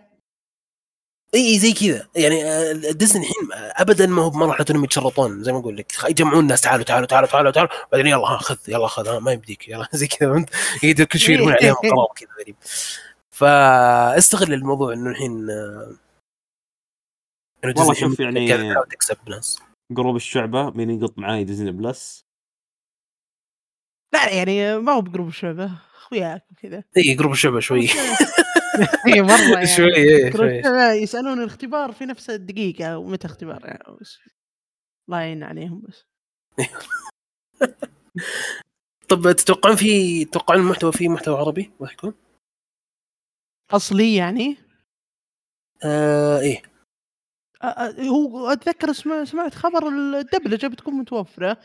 إي 1.36 1.60
زي 1.60 1.74
كذا. 1.74 2.08
يعني 2.16 2.46
آه، 2.46 2.72
ديزني 2.74 3.22
الحين 3.22 3.50
ابدا 3.54 4.06
ما 4.08 4.22
هو 4.22 4.30
بمرحله 4.30 4.66
انهم 4.70 4.84
يتشرطون 4.84 5.44
زي 5.44 5.52
ما 5.52 5.60
أقول 5.60 5.78
لك. 5.78 5.92
يجمعون 6.10 6.40
الناس 6.40 6.62
تعالوا 6.62 6.84
تعالوا 6.86 7.08
تعالوا 7.08 7.28
تعالوا 7.30 7.52
تعالوا. 7.52 7.70
بعدين 7.92 8.08
يلا 8.08 8.28
ها 8.28 8.38
خذ 8.38 8.58
يلا 8.68 8.88
خذ 8.88 9.08
ها 9.08 9.20
ما 9.20 9.32
يمديك 9.32 9.68
يلا 9.70 9.88
زي 9.94 10.08
كذا 10.08 10.30
فهمت؟ 10.34 10.50
يقدر 10.84 11.04
كل 11.06 11.20
شوي 11.20 11.34
يرمون 11.36 11.54
عليهم 11.54 11.76
قرار 11.92 12.08
كذا 12.16 12.30
غريب. 12.42 12.56
فاستغل 13.32 14.54
الموضوع 14.54 14.94
إنه 14.94 15.10
الحين 15.10 15.50
آه، 15.50 15.96
إنه 17.64 17.74
والله 17.78 17.94
ديزني 17.94 18.10
شوف 18.10 18.20
يعني- 18.20 18.76
تكسب 18.92 19.18
ناس. 19.30 19.60
group 19.97 20.16
الشعبة 20.16 20.70
مين 20.70 20.90
يقط 20.90 21.18
معاي 21.18 21.44
ديزني 21.44 21.72
بلس؟ 21.72 22.26
لا 24.14 24.30
يعني 24.30 24.78
ما 24.78 24.92
هو 24.92 25.02
ب 25.01 25.06
group 25.06 25.28
الشعبة 25.28 25.72
أخوياك 25.98 26.46
وكذا. 26.52 26.84
إي 26.98 27.16
group 27.16 27.32
الشعبة 27.32 27.60
شوي. 27.60 27.88
اي 29.07 29.21
مرة 29.21 29.53
يعني 29.53 29.67
شوي 29.78 29.95
إيه، 29.95 30.30
group 30.30 30.47
شوي. 30.47 30.59
الشعبة 30.59 30.91
يسألون 30.91 31.39
الاختبار 31.39 31.91
في 31.91 32.05
نفس 32.05 32.30
الدقيقة 32.30 32.97
ومتى 32.97 33.28
اختبار 33.28 33.65
يعني 33.65 33.97
بس 34.01 34.17
الله 35.09 35.19
يعين 35.21 35.43
عليهم 35.43 35.82
بس. 35.82 36.05
طب 39.09 39.32
تتوقعون 39.32 39.76
في 39.76 40.26
تتوقعون 40.26 40.61
المحتوى 40.61 40.91
فيه 40.91 41.09
محتوى 41.09 41.38
عربي 41.38 41.71
راح 41.82 41.93
يكون؟ 41.93 42.13
أصلي 43.71 44.15
يعني؟ 44.15 44.57
آه 45.86 46.39
إيه. 46.39 46.61
هو 48.09 48.47
أتذكر 48.47 48.93
سمع 48.93 49.24
سمعت 49.24 49.53
خبر 49.55 49.88
الدبلجة 49.88 50.67
بتكون 50.67 50.93
متوفرة 50.93 51.57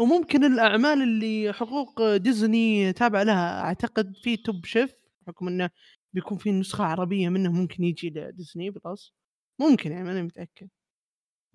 وممكن 0.00 0.44
الأعمال 0.44 1.02
اللي 1.02 1.52
حقوق 1.52 2.16
ديزني 2.16 2.92
تابع 2.92 3.22
لها 3.22 3.60
أعتقد 3.60 4.16
في 4.22 4.36
Top 4.36 4.64
Chef 4.64 4.94
بحكم 5.26 5.48
إنه 5.48 5.70
بيكون 6.14 6.38
في 6.38 6.52
نسخة 6.52 6.84
عربية 6.84 7.28
منه 7.28 7.52
ممكن 7.52 7.84
يجي 7.84 8.10
لديزني 8.10 8.70
بلس. 8.70 9.12
ممكن 9.60 9.92
يعني 9.92 10.04
ماني 10.04 10.22
متأكد. 10.22 10.68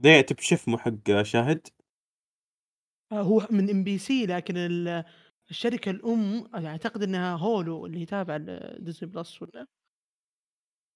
ذي 0.03 0.23
Top 0.23 0.39
Chef 0.39 0.69
مو 0.69 0.77
حق 0.77 1.21
شاهد؟ 1.21 1.67
آه، 3.11 3.21
هو 3.21 3.47
من 3.51 3.69
MBC 3.69 4.25
لكن 4.25 4.57
ال- 4.57 5.03
الشركة 5.49 5.91
الأم 5.91 6.55
أعتقد 6.65 7.03
إنها 7.03 7.35
هولو 7.35 7.85
اللي 7.85 8.05
تابع 8.05 8.37
لديزني 8.37 9.09
بلس 9.09 9.41
ولا؟ 9.41 9.67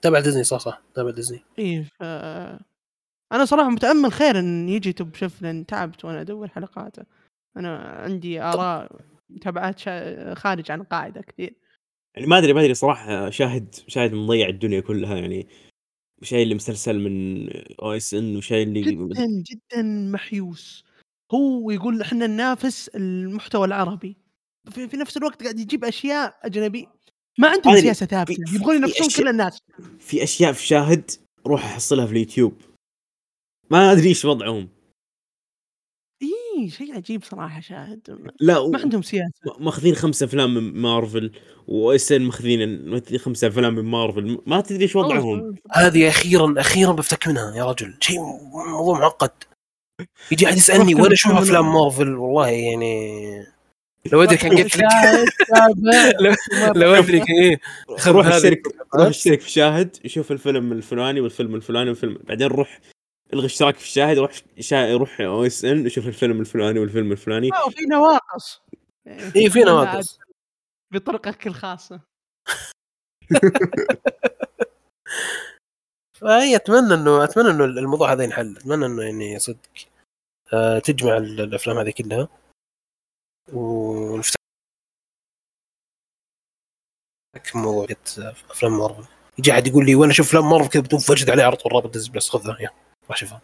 تابع 0.03 0.19
ديزني 0.19 0.43
صح 0.43 0.59
صح 0.59 0.81
تابع 0.95 1.09
ديزني. 1.09 1.39
إيه 1.59 1.83
ف 1.83 2.03
أنا 3.31 3.45
صراحة 3.45 3.69
متأمل 3.69 4.11
خير 4.11 4.39
إن 4.39 4.69
يجي 4.69 4.93
Top 4.93 5.15
Chef 5.15 5.41
لأن 5.41 5.65
تعبت 5.65 6.05
وأنا 6.05 6.21
أدور 6.21 6.47
حلقاته. 6.47 7.05
أنا 7.57 7.77
عندي 7.77 8.41
آراء 8.41 9.01
متابعات 9.29 9.79
شا... 9.79 10.33
خارج 10.33 10.71
عن 10.71 10.81
القاعده 10.81 11.21
كثير. 11.21 11.55
يعني 12.15 12.27
ما 12.27 12.37
أدري 12.37 12.53
ما 12.53 12.61
أدري 12.61 12.73
صراحة 12.73 13.29
شاهد 13.29 13.75
شاهد 13.87 14.13
مضيع 14.13 14.49
الدنيا 14.49 14.79
كلها 14.79 15.17
يعني. 15.17 15.47
شايل 16.23 16.47
لي 16.47 16.55
مسلسل 16.55 16.99
من 16.99 17.49
أو 17.81 17.91
اس 17.91 18.13
ان 18.13 18.37
وشايل 18.37 18.73
لي 18.73 18.81
جدا 18.81 19.27
جدا 19.27 19.81
محيوس. 20.11 20.85
هو 21.31 21.71
يقول 21.71 22.01
إحنا 22.01 22.27
ننافس 22.27 22.87
المحتوى 22.87 23.67
العربي. 23.67 24.17
في, 24.71 24.87
في 24.87 24.97
نفس 24.97 25.17
الوقت 25.17 25.43
قاعد 25.43 25.59
يجيب 25.59 25.85
أشياء 25.85 26.39
أجنبي. 26.41 26.87
ما 27.39 27.47
عندهم 27.47 27.75
سياسة 27.75 28.05
ثابتة. 28.05 28.55
يبغون 28.55 28.75
ينافسون 28.75 29.07
كل 29.23 29.29
الناس. 29.29 29.59
في 29.99 30.23
أشياء 30.23 30.53
في 30.53 30.67
شاهد 30.67 31.11
روح 31.47 31.65
أحصلها 31.65 32.05
في 32.05 32.11
اليوتيوب. 32.11 32.61
ما 33.69 33.91
أدري 33.91 34.09
إيش 34.09 34.25
وضعهم. 34.25 34.69
اي 36.61 36.69
شيء 36.69 36.95
عجيب 36.95 37.23
صراحة 37.23 37.61
شاهد 37.61 38.29
لا 38.39 38.67
ما 38.67 38.79
عندهم 38.79 39.01
سياسة. 39.01 39.31
ماخذين 39.59 39.95
خمسة 39.95 40.25
أفلام 40.25 40.53
من 40.53 40.81
مارفل 40.81 41.31
واس 41.67 42.11
ان 42.11 42.21
ماخذين 42.21 42.99
خمسة 43.17 43.47
أفلام 43.47 43.75
من 43.75 43.85
مارفل 43.85 44.37
ما 44.45 44.61
تدري 44.61 44.83
إيش 44.83 44.95
وضعهم. 44.95 45.55
هذه 45.71 46.07
أخيرا 46.07 46.53
أخيرا 46.57 46.91
بفتك 46.91 47.27
منها 47.27 47.55
يا 47.55 47.65
رجل 47.65 47.93
شيء 47.99 48.19
موضوع 48.53 48.99
معقد. 48.99 49.31
يجي 50.31 50.45
أحد 50.45 50.57
يسألني 50.57 50.95
وين 50.95 51.11
أشوف 51.11 51.31
أفلام 51.31 51.73
مارفل؟ 51.73 52.15
والله 52.15 52.47
يعني 52.47 53.45
لو 54.11 54.23
ادري 54.23 54.37
كان 54.37 54.57
قلت 54.57 54.77
لك 54.77 54.83
لو, 56.19 56.35
لو 56.81 56.93
ادري 56.93 57.19
كان 57.19 57.35
إيه 57.41 57.59
روح 58.07 58.27
اشترك 58.27 58.61
روح. 58.95 59.07
اشترك 59.07 59.41
في 59.41 59.51
شاهد 59.51 59.97
يشوف 60.05 60.31
الفيلم 60.31 60.71
الفلاني 60.71 61.21
والفيلم 61.21 61.55
الفلاني 61.55 61.89
والفيلم 61.89 62.17
بعدين 62.23 62.47
روح 62.47 62.79
الغي 63.33 63.45
اشتراك 63.45 63.75
في 63.75 63.83
الشاهد 63.83 64.17
روح 64.17 64.31
شا... 64.59 64.93
روح 64.97 65.21
OSN 65.21 65.85
وشوف 65.85 66.07
الفيلم 66.07 66.39
الفلاني 66.41 66.79
والفيلم 66.79 67.11
الفلاني. 67.11 67.49
لا 67.49 67.63
وفي 67.63 67.85
نواقص. 67.85 68.61
اي 69.35 69.49
في 69.49 69.59
نواقص. 69.59 70.19
بطرقك 70.93 71.47
الخاصة. 71.47 72.01
فهي 76.21 76.55
أتمنى 76.61 76.93
إنه 76.93 77.23
أتمنى 77.23 77.49
إنه 77.49 77.65
الموضوع 77.65 78.11
هذا 78.11 78.23
ينحل. 78.23 78.57
أتمنى 78.57 78.85
إنه 78.85 79.03
يعني 79.03 79.39
صدق 79.39 79.59
آه، 80.53 80.79
تجمع 80.79 81.17
ال- 81.17 81.41
الأفلام 81.41 81.77
هذه 81.77 81.91
كلها. 81.91 82.27
ونفتح 83.53 84.35
موضوع 87.55 87.87
أفلام 88.49 88.77
مارفل. 88.77 89.05
يجي 89.39 89.51
أحد 89.51 89.67
يقول 89.67 89.85
لي 89.85 89.95
وأنا 89.95 90.11
أشوف 90.11 90.27
أفلام 90.27 90.49
مارفل 90.49 90.69
كذا 90.69 90.81
بدون 90.81 90.99
فجد 90.99 91.29
عليه 91.29 91.43
على 91.43 91.55
طول 91.55 91.73
رابط 91.73 91.93
ديزني 91.93 92.13
بلس 92.13 92.29
خذها 92.29 92.57
يا 92.59 92.69
راح 93.11 93.17
شوفها 93.19 93.41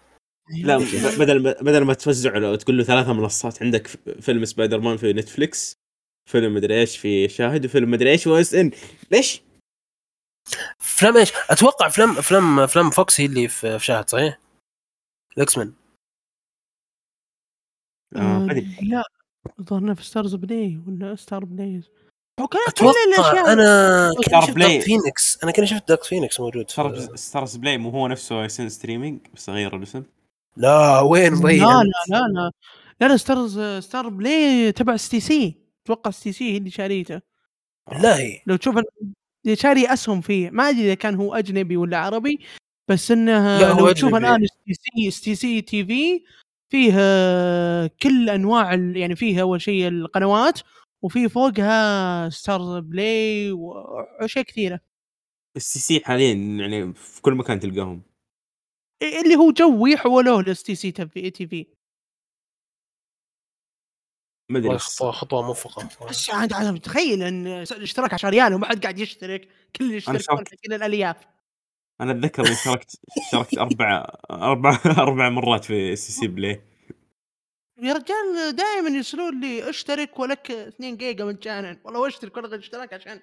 لا 0.63 0.77
ب- 0.77 1.19
بدل 1.19 1.43
ما 1.43 1.51
بدل 1.61 1.83
ما 1.83 1.93
توزع 1.93 2.37
له 2.37 2.55
تقول 2.55 2.77
له 2.77 2.83
ثلاثة 2.83 3.13
منصات 3.13 3.63
عندك 3.63 3.87
فيلم 4.21 4.45
سبايدر 4.45 4.79
مان 4.79 4.97
في 4.97 5.13
نتفليكس 5.13 5.77
فيلم 6.29 6.53
مدري 6.53 6.79
إيش 6.79 6.97
في 6.97 7.29
شاهد 7.29 7.65
وفيلم 7.65 7.91
مدري 7.91 8.11
إيش 8.11 8.27
OSN 8.27 8.71
ليش؟ 9.11 9.41
افلام 10.81 11.17
إيش؟ 11.17 11.31
أتوقع 11.49 11.87
افلام 11.87 12.17
افلام 12.17 12.59
افلام 12.59 12.89
فوكس 12.89 13.21
هي 13.21 13.25
اللي 13.25 13.47
في 13.47 13.79
في 13.79 13.85
شاهد 13.85 14.09
صحيح؟ 14.09 14.39
ال 15.37 15.57
X-Men 15.57 15.73
آه،. 18.15 18.19
آه، 18.19 18.83
لا 18.83 19.03
ظهرنا 19.61 19.93
في 19.93 20.03
ستارز 20.03 20.35
بلاي 20.35 20.81
ولا 20.87 21.15
ستار 21.15 21.45
بلايز 21.45 21.89
هو 22.39 22.47
كان 22.47 22.61
كل 22.79 22.85
أتوقع 22.85 22.91
الاشياء 23.31 23.53
أنا 23.53 24.11
ستار 24.11 24.23
كنت 24.39 24.45
شفت 24.45 24.55
بلاي. 24.55 24.69
Dark 24.71 24.81
فينيكس 24.83 25.43
أنا 25.43 25.51
كنت 25.51 25.65
شفت 25.65 25.87
Dark 25.87 26.03
Phoenix 26.03 26.39
موجود 26.39 26.69
ستار 26.71 26.89
في... 26.95 27.17
ستارز 27.17 27.55
بلاي 27.55 27.77
مو 27.77 27.89
هو 27.89 28.07
نفسه 28.07 28.43
ان 28.43 28.69
streaming 28.69 29.19
بس 29.35 29.49
غير 29.49 29.75
الاسم. 29.75 30.03
لا 30.57 30.99
وين 30.99 31.33
لا 31.33 31.39
مبين 31.39 31.63
لا 31.63 31.83
لا 32.09 32.17
لا. 32.33 32.51
لا 33.01 33.07
لا 33.07 33.17
ستارز 33.17 33.59
ستار 33.85 34.09
بلاي 34.09 34.71
تبع 34.71 34.95
اس 34.95 35.09
تي 35.09 35.19
سي 35.19 35.55
أتوقع 35.85 36.09
اس 36.09 36.19
تي 36.23 36.31
سي 36.31 36.53
هي 36.53 36.57
اللي 36.57 36.69
شاريته. 36.69 37.21
بالله 37.91 38.39
لو 38.47 38.55
تشوف 38.55 38.75
اللي 39.45 39.55
شاري 39.55 39.93
أسهم 39.93 40.21
فيه 40.21 40.49
ما 40.49 40.69
أدري 40.69 40.85
إذا 40.85 40.93
كان 40.93 41.15
هو 41.15 41.35
أجنبي 41.35 41.77
ولا 41.77 41.97
عربي 41.97 42.39
بس 42.89 43.11
إنه 43.11 43.57
لا، 43.59 43.73
لو 43.73 43.91
تشوف. 43.91 44.15
الآن 44.15 44.43
اس 44.43 44.49
تي 44.65 44.73
سي 44.73 45.07
اس 45.07 45.21
تي 45.21 45.35
سي 45.35 45.61
تي 45.61 45.85
في 45.85 46.21
فيه 46.71 46.91
كل 48.03 48.29
أنواع 48.29 48.73
ال- 48.73 48.97
يعني 48.97 49.15
فيه 49.15 49.41
أول 49.41 49.61
شيء 49.61 49.87
القنوات 49.87 50.59
وفي 51.01 51.29
فوقها 51.29 52.29
ستار 52.29 52.79
بلاي 52.79 53.51
وأشياء 53.51 54.45
كثيرة. 54.45 54.79
ال 55.55 55.79
STC 55.79 56.01
حاليا 56.05 56.33
يعني 56.33 56.93
في 56.93 57.21
كل 57.21 57.33
مكان 57.33 57.59
تلقاهم. 57.59 58.01
اللي 59.01 59.35
هو 59.35 59.51
جوي 59.51 59.97
حولوه 59.97 60.41
ل 60.41 60.63
STC 60.63 60.91
TV 60.91 61.67
ما 64.49 64.59
أدري. 64.59 64.77
خطوه 64.77 65.11
خطوة 65.11 65.41
موفقة. 65.41 66.07
بس 66.09 66.29
عاد 66.29 66.53
عاد 66.53 66.79
تخيل 66.79 67.23
إن 67.23 67.47
الاشتراك 67.47 68.13
10 68.13 68.29
ريال 68.29 68.53
وما 68.53 68.67
حد 68.67 68.83
قاعد 68.83 68.99
يشترك. 68.99 69.47
كل 69.75 69.85
اللي 69.85 69.99
شاركت. 69.99 70.55
كل 70.65 70.73
الألياف. 70.73 71.15
أنا 72.01 72.11
أتذكر 72.11 72.45
إني 72.45 72.53
اشتركت 72.53 72.99
اشتركت 73.25 73.57
أربع 73.57 74.05
أربع 74.31 74.79
أربع 75.03 75.29
مرات 75.29 75.65
في 75.65 75.95
STC 75.95 76.27
Play 76.27 76.61
يا 77.81 77.93
رجال 77.93 78.55
دائما 78.55 78.89
يرسلون 78.89 79.41
لي 79.41 79.69
اشترك 79.69 80.19
ولك 80.19 80.51
2 80.51 80.97
جيجا 80.97 81.25
مجانا 81.25 81.77
والله 81.83 81.99
واشترك 81.99 82.37
والغي 82.37 82.55
الاشتراك 82.55 82.93
عشان 82.93 83.19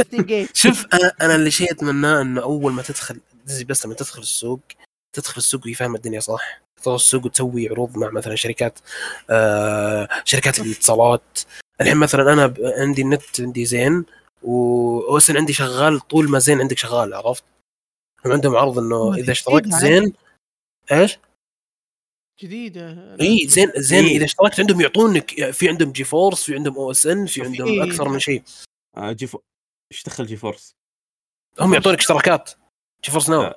2 0.00 0.22
جيجا. 0.24 0.48
شوف 0.62 0.86
أنا 0.94 1.12
أنا 1.20 1.34
اللي 1.34 1.50
شيء 1.50 1.72
أتمناه 1.72 2.22
إنه 2.22 2.42
أول 2.42 2.72
ما 2.72 2.82
تدخل 2.82 3.20
ديزني 3.46 3.64
بس 3.64 3.86
لما 3.86 3.94
تدخل 3.94 4.22
السوق 4.22 4.60
تدخل 5.12 5.34
السوق 5.36 5.60
وهي 5.64 5.74
فاهمه 5.74 5.96
الدنيا 5.96 6.20
صح. 6.20 6.60
تدخل 6.76 6.94
السوق 6.94 7.24
وتسوي 7.24 7.68
عروض 7.68 7.96
مع 7.98 8.10
مثلا 8.10 8.34
شركات 8.36 8.78
آه 9.30 10.08
شركات 10.24 10.60
الاتصالات. 10.60 11.38
الحين 11.80 11.96
مثلا 11.96 12.32
أنا 12.32 12.54
عندي 12.78 13.02
النت 13.02 13.40
عندي 13.40 13.64
زين 13.64 14.04
وأوسن 14.42 15.36
عندي 15.36 15.52
شغال 15.52 16.00
طول 16.00 16.30
ما 16.30 16.38
زين 16.38 16.60
عندك 16.60 16.78
شغال 16.78 17.14
عرفت؟ 17.14 17.44
هم 18.26 18.32
عندهم 18.32 18.56
عرض 18.56 18.78
إنه 18.78 19.14
إذا 19.14 19.32
اشتركت 19.32 19.68
زين 19.68 20.12
إيش؟ 20.92 21.18
جديدة. 22.42 23.16
إي 23.20 23.46
زين 23.48 23.72
زين. 23.76 24.04
إيه. 24.04 24.16
إذا 24.16 24.24
اشتركت 24.24 24.60
عندهم 24.60 24.80
يعطونك 24.80 25.50
في 25.50 25.68
عندهم 25.68 25.92
جي 25.92 26.04
فورس 26.04 26.44
في 26.44 26.54
عندهم 26.54 26.74
أو 26.74 26.90
اس 26.90 27.06
ان 27.06 27.26
في 27.26 27.42
عندهم 27.42 27.66
في- 27.66 27.82
أكثر 27.92 28.08
من 28.08 28.18
شيء. 28.18 28.42
آه 28.96 29.12
جي 29.12 29.26
فو... 29.26 29.38
إيش 29.92 30.04
دخل 30.04 30.26
جي 30.26 30.36
فورس؟ 30.36 30.74
هم 31.60 31.74
يعطونك 31.74 31.98
اشتراكات. 31.98 32.50
جي 33.04 33.10
فورس 33.12 33.30
ناو 33.30 33.42
آه. 33.42 33.54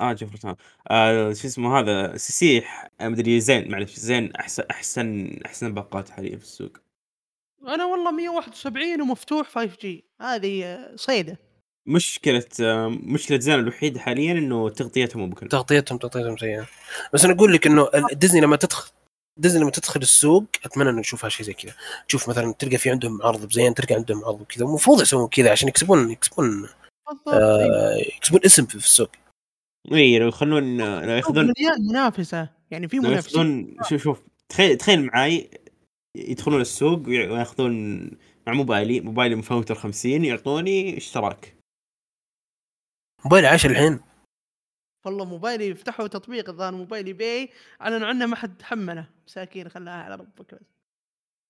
آه 0.00 0.12
جي 0.12 0.26
فورس 0.26 0.56
آه 0.90 1.32
شو 1.32 1.46
اسمه 1.48 1.78
هذا؟ 1.80 2.16
سي 2.16 2.32
سي 2.32 2.62
ح- 2.62 2.88
مدري 3.02 3.40
زين 3.40 3.70
معلش 3.70 3.94
زين. 3.96 4.32
احسن 4.36 4.62
أحسن 4.70 5.40
أحسن 5.46 5.74
باقات 5.74 6.10
حاليا 6.10 6.36
في 6.36 6.44
السوق. 6.44 6.72
أنا 7.66 7.84
والله 7.84 8.10
171 8.10 9.00
ومفتوح 9.02 9.48
5 9.48 9.76
جي 9.80 10.04
هذه 10.20 10.64
آه، 10.64 10.96
صيدة. 10.96 11.38
مشكلة 11.90 12.44
مشكلة 12.88 13.38
زين 13.38 13.54
الوحيدة 13.54 14.00
حاليا 14.00 14.32
إنه 14.32 14.68
تغطيتهم 14.68 15.22
مو 15.22 15.28
بكل 15.28 15.48
تغطيتهم 15.48 15.98
تغطيتهم 15.98 16.36
سيئة. 16.36 16.66
بس 17.12 17.24
أنا 17.24 17.34
أقول 17.34 17.52
لك 17.52 17.66
إنه 17.66 17.88
ديزني 18.12 18.40
لما 18.40 18.56
تدخل 18.56 18.90
ديزني 19.36 19.60
لما 19.60 19.70
تدخل 19.70 20.00
السوق 20.00 20.44
أتمنى 20.64 20.90
إنه 20.90 21.00
نشوفها 21.00 21.30
شيء 21.30 21.46
زي 21.46 21.52
كذا. 21.52 21.72
تشوف 22.08 22.28
مثلا 22.28 22.52
تلقى 22.52 22.78
في 22.78 22.90
عندهم 22.90 23.22
عرض 23.22 23.46
بزين 23.46 23.74
تلقى 23.74 23.94
عندهم 23.94 24.24
عرض 24.24 24.42
كذا. 24.42 24.64
المفروض 24.64 25.02
يسوون 25.02 25.28
كذا 25.28 25.50
عشان 25.50 25.68
يكسبون 25.68 26.10
يكسبون 26.10 26.68
أيوة. 27.28 27.40
آه 27.40 27.96
يكسبون 28.16 28.40
اسم 28.44 28.66
في 28.66 28.78
في 28.78 28.84
السوق. 28.84 29.10
إي 29.92 30.18
لو 30.18 30.28
يخلون 30.28 30.76
لو 31.02 31.10
ياخذون 31.10 31.44
مليان 31.44 31.86
منافسة. 31.90 32.48
يعني 32.70 32.88
في 32.88 32.96
لو 32.96 33.02
منافسين. 33.02 33.40
ياخذون 33.40 33.76
شوف 33.88 34.02
شوف 34.02 34.20
تخيل 34.48 34.76
تخيل 34.76 35.04
معاي 35.06 35.50
يدخلون 36.16 36.60
السوق 36.60 37.08
وياخذون 37.08 38.02
مع 38.46 38.52
موبايلي 38.52 39.00
موبايلي 39.00 39.34
مفوتر 39.34 39.74
50 39.74 40.24
يعطوني 40.24 40.96
اشتراك. 40.96 41.59
موبايل 43.24 43.46
10 43.46 43.70
الحين. 43.70 44.00
والله 45.04 45.24
موبايلي 45.24 45.74
فتحوا 45.74 46.06
تطبيق 46.06 46.48
الظاهر 46.48 46.72
موبايلي 46.72 47.12
باي 47.12 47.50
اعلنوا 47.80 48.08
عنه 48.08 48.26
ما 48.26 48.36
حد 48.36 48.62
حمله. 48.62 49.06
مساكين 49.26 49.68
خلاها 49.68 50.02
على 50.02 50.14
ربك 50.14 50.54
بس. 50.54 50.60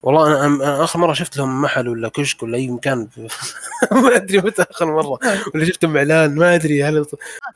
والله 0.02 0.46
أنا 0.46 0.84
آخر 0.84 0.98
مرة 0.98 1.12
شفت 1.12 1.36
لهم 1.36 1.62
محل 1.62 1.88
ولا 1.88 2.08
كشك 2.08 2.42
ولا 2.42 2.56
أي 2.56 2.68
مكان. 2.68 3.08
ما 4.02 4.16
أدري 4.16 4.38
متى 4.38 4.62
آخر 4.62 4.86
مرة. 4.86 5.18
ولا 5.54 5.64
شفتهم 5.64 5.96
اعلان 5.96 6.34
ما 6.34 6.54
أدري 6.54 6.84
هل 6.84 7.06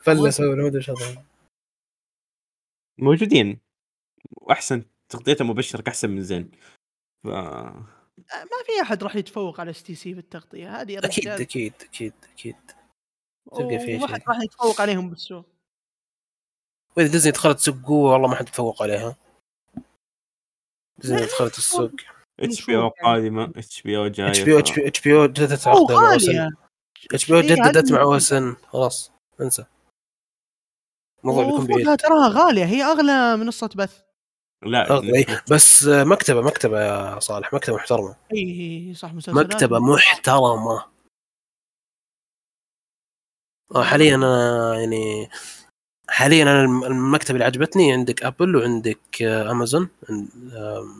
فلسوا 0.01 0.45
ولا 0.45 0.61
ما 0.61 0.67
أدري 0.67 0.79
إيش 0.79 0.91
موجودين. 2.97 3.59
واحسن 4.31 4.83
تغطيته 5.09 5.45
مبشرك 5.45 5.87
أحسن 5.87 6.09
من 6.09 6.21
زين. 6.21 6.51
ف 7.23 7.27
ما 8.27 8.63
في 8.65 8.81
أحد 8.81 9.03
راح 9.03 9.15
يتفوق 9.15 9.59
على 9.59 9.71
STC 9.71 10.13
بالتغطيه 10.13 10.81
هذه 10.81 10.91
يا 10.91 11.05
أكيد 11.05 11.27
أكيد 11.27 11.73
أكيد 11.81 12.13
أكيد. 12.33 12.55
تلقى 13.51 13.79
فيها 13.79 13.97
وما 13.97 14.07
حد 14.07 14.19
شيء. 14.19 14.29
راح 14.29 14.41
يتفوق 14.41 14.81
عليهم 14.81 15.09
بالسوق. 15.09 15.45
وإذا 16.97 17.11
ديزني 17.11 17.31
دخلت 17.31 17.59
سوق 17.59 17.75
قوة 17.85 18.11
والله 18.13 18.27
ما 18.27 18.35
حد 18.35 18.47
يتفوق 18.47 18.81
عليها. 18.81 19.15
ديزني 20.97 21.21
دخلت 21.21 21.57
السوق. 21.57 21.91
HBO 22.39 22.81
يعني. 22.81 22.93
قادمة 23.03 23.53
HBO 23.55 24.07
جاية 24.07 24.29
إتش 24.29 24.41
بي 24.41 24.53
أو 24.53 24.59
إتش 24.59 25.01
بي 25.01 25.15
أو 25.15 25.25
جددت 25.25 25.67
عقدها 25.67 26.01
مع 26.01 26.13
OSN. 26.13 26.51
HBO 27.13 27.39
إيه، 27.39 27.55
جددت 27.55 27.91
مع. 27.91 28.01
OSN. 28.01 28.55
خلاص 28.67 29.11
انسى. 29.41 29.65
الموضوع 31.23 31.45
بيكون 31.45 31.67
بعيد. 31.67 31.97
تراها 31.97 32.29
غالية. 32.29 32.65
هي 32.65 32.83
أغلى 32.83 33.37
منصة 33.37 33.69
بث. 33.75 34.01
لا 34.63 34.89
أغلى، 34.91 35.17
إيه. 35.17 35.43
بس 35.51 35.83
مكتبة 35.87 36.41
مكتبة 36.41 36.81
يا 36.81 37.19
صالح 37.19 37.53
مكتبة 37.53 37.75
محترمة. 37.75 38.15
اي 38.33 38.93
صح 38.93 39.13
مسلسلات. 39.13 39.45
مكتبة 39.45 39.79
محترمة. 39.79 40.94
حاليا 43.75 44.15
أنا 44.15 44.73
يعني 44.79 45.29
حاليا 46.09 46.43
أنا 46.43 46.61
الم- 46.61 46.83
المكتبه 46.83 47.33
اللي 47.33 47.45
عجبتني 47.45 47.93
عندك 47.93 48.23
ابل 48.23 48.55
وعندك 48.55 49.21
آه، 49.21 49.51
امازون 49.51 49.89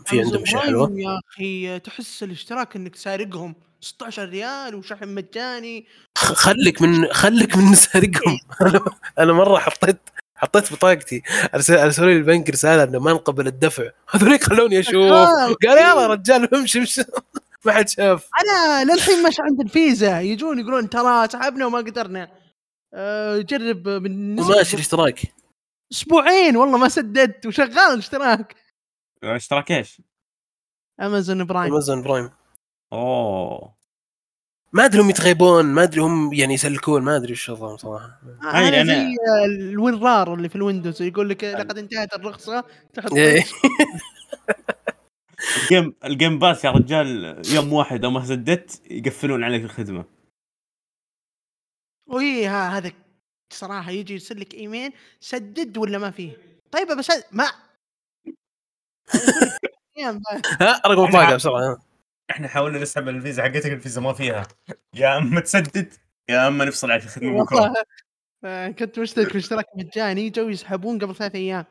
في 0.06 0.22
عندهم 0.22 0.42
اشياء 0.42 0.62
برايم 0.62 0.68
حلوة 0.68 0.92
يا 1.00 1.20
أخي. 1.34 1.80
تحس 1.80 2.24
الاشتراك 2.24 2.76
إنك 2.76 2.96
سارقهم. 2.96 3.56
16 3.82 4.30
ريال 4.30 4.76
وشحن 4.76 5.08
مجاني. 5.16 5.86
خليك 6.18 6.82
من 6.82 7.08
خليك 7.14 7.58
من 7.58 7.76
سارقهم. 7.86 8.40
أنا 9.20 9.34
مرة 9.34 9.58
حطيت 9.58 9.98
حطيت 10.36 10.74
بطاقتي. 10.74 11.22
ارسل 11.56 11.76
أرسلوا 11.78 12.08
لي 12.10 12.18
البنك 12.18 12.50
رسالة 12.50 12.84
إنه 12.84 13.00
ما 13.00 13.14
نقبل 13.14 13.48
الدفع. 13.48 13.84
هذوليك 14.12 14.44
خلوني 14.44 14.80
أشوف. 14.80 14.96
آه، 15.12 15.54
قال 15.68 15.78
يلا 15.78 16.08
رجال 16.08 16.56
امشي 16.56 16.80
امشي. 16.80 17.02
ما 17.66 17.72
حد 17.74 17.90
شاف. 17.90 18.28
أنا 18.42 18.84
للحين 18.94 19.24
مش 19.24 19.36
عند 19.40 19.62
الفيزا. 19.62 20.20
يجون 20.22 20.60
يقولون 20.60 20.90
ترى 20.90 21.28
سحبنا 21.28 21.66
وما 21.66 21.78
قدرنا. 21.78 22.30
جرب 23.42 23.88
من 23.90 24.40
وماشي 24.40 24.74
الاشتراك 24.76 25.22
أسبوعين 25.92 26.58
والله 26.58 26.78
ما 26.78 26.90
سددت 26.90 27.46
وشغال 27.46 27.94
الاشتراك 27.94 28.56
اشتراك 29.24 29.72
إيش؟ 29.72 30.02
امازون 31.02 31.46
برايم 31.46 31.72
امازون 31.74 32.02
برايم 32.02 32.30
أوه. 32.94 33.76
ما 34.74 34.86
أدري 34.86 35.02
هم 35.02 35.10
يتغيبون 35.10 35.66
ما 35.66 35.84
أدري 35.84 36.02
هم 36.02 36.34
يعني 36.34 36.54
يسلكون 36.54 37.02
ما 37.02 37.16
أدري 37.16 37.32
وش 37.34 37.50
وضعهم 37.50 37.78
صراحة. 37.78 38.20
هاي 38.44 38.68
أنا 38.68 38.84
أنا- 38.84 38.88
زي 38.88 39.16
ال 39.46 39.58
WinRAR 39.58 40.34
اللي 40.34 40.50
في 40.50 40.56
الويندوز 40.56 41.02
يقول 41.02 41.30
لك 41.30 41.44
لقد 41.44 41.78
انتهت 41.78 42.14
الرخصة 42.14 42.64
تحط 42.94 43.14
إيه. 43.14 43.44
ال 45.64 45.70
Game 45.70 45.94
ال 46.06 46.12
Game 46.12 46.40
Pass 46.40 46.66
يا 46.66 46.72
رجال 46.72 47.42
يوم 47.54 47.74
واحد 47.74 48.04
لو 48.04 48.12
ما 48.12 48.26
سددت 48.26 48.82
يقفلون 48.92 49.44
عليك 49.44 49.64
الخدمة. 49.64 50.06
وي 52.08 52.48
ها 52.48 52.78
هذا 52.78 52.92
صراحة 53.54 53.92
يجي 53.92 54.14
يرسل 54.14 54.40
لك 54.40 54.54
إيميل 54.54 54.94
سدد 55.20 55.78
ولا 55.78 55.98
ما 55.98 56.12
فيه؟ 56.12 56.62
طيب 56.72 56.88
بس 56.88 57.12
ما 57.32 57.52
ها 60.62 60.82
رقم 60.86 61.10
بطاقه 61.10 61.36
بسرعة 61.36 61.78
إحنا 62.30 62.48
حاولنا 62.48 62.80
نسحب 62.80 63.08
الفيزا 63.08 63.44
حقتك 63.44 63.66
الفيزا 63.66 64.02
ما 64.02 64.14
فيها. 64.14 64.48
يا 64.94 65.18
أما 65.18 65.42
تسدد 65.42 65.94
يا 66.30 66.48
أما 66.48 66.66
نفصل 66.66 66.92
عليك 66.92 67.04
الخدمه 67.04 67.44
بكرة. 67.44 67.56
والله 67.62 67.84
آه، 68.44 68.70
كنت 68.70 69.00
مشترك 69.00 69.32
في 69.32 69.38
اشتراك 69.38 69.66
مجاني 69.76 70.30
جو 70.30 70.50
يسحبون 70.50 71.00
قبل 71.00 71.16
ثلاث 71.16 71.36
أيام. 71.36 71.66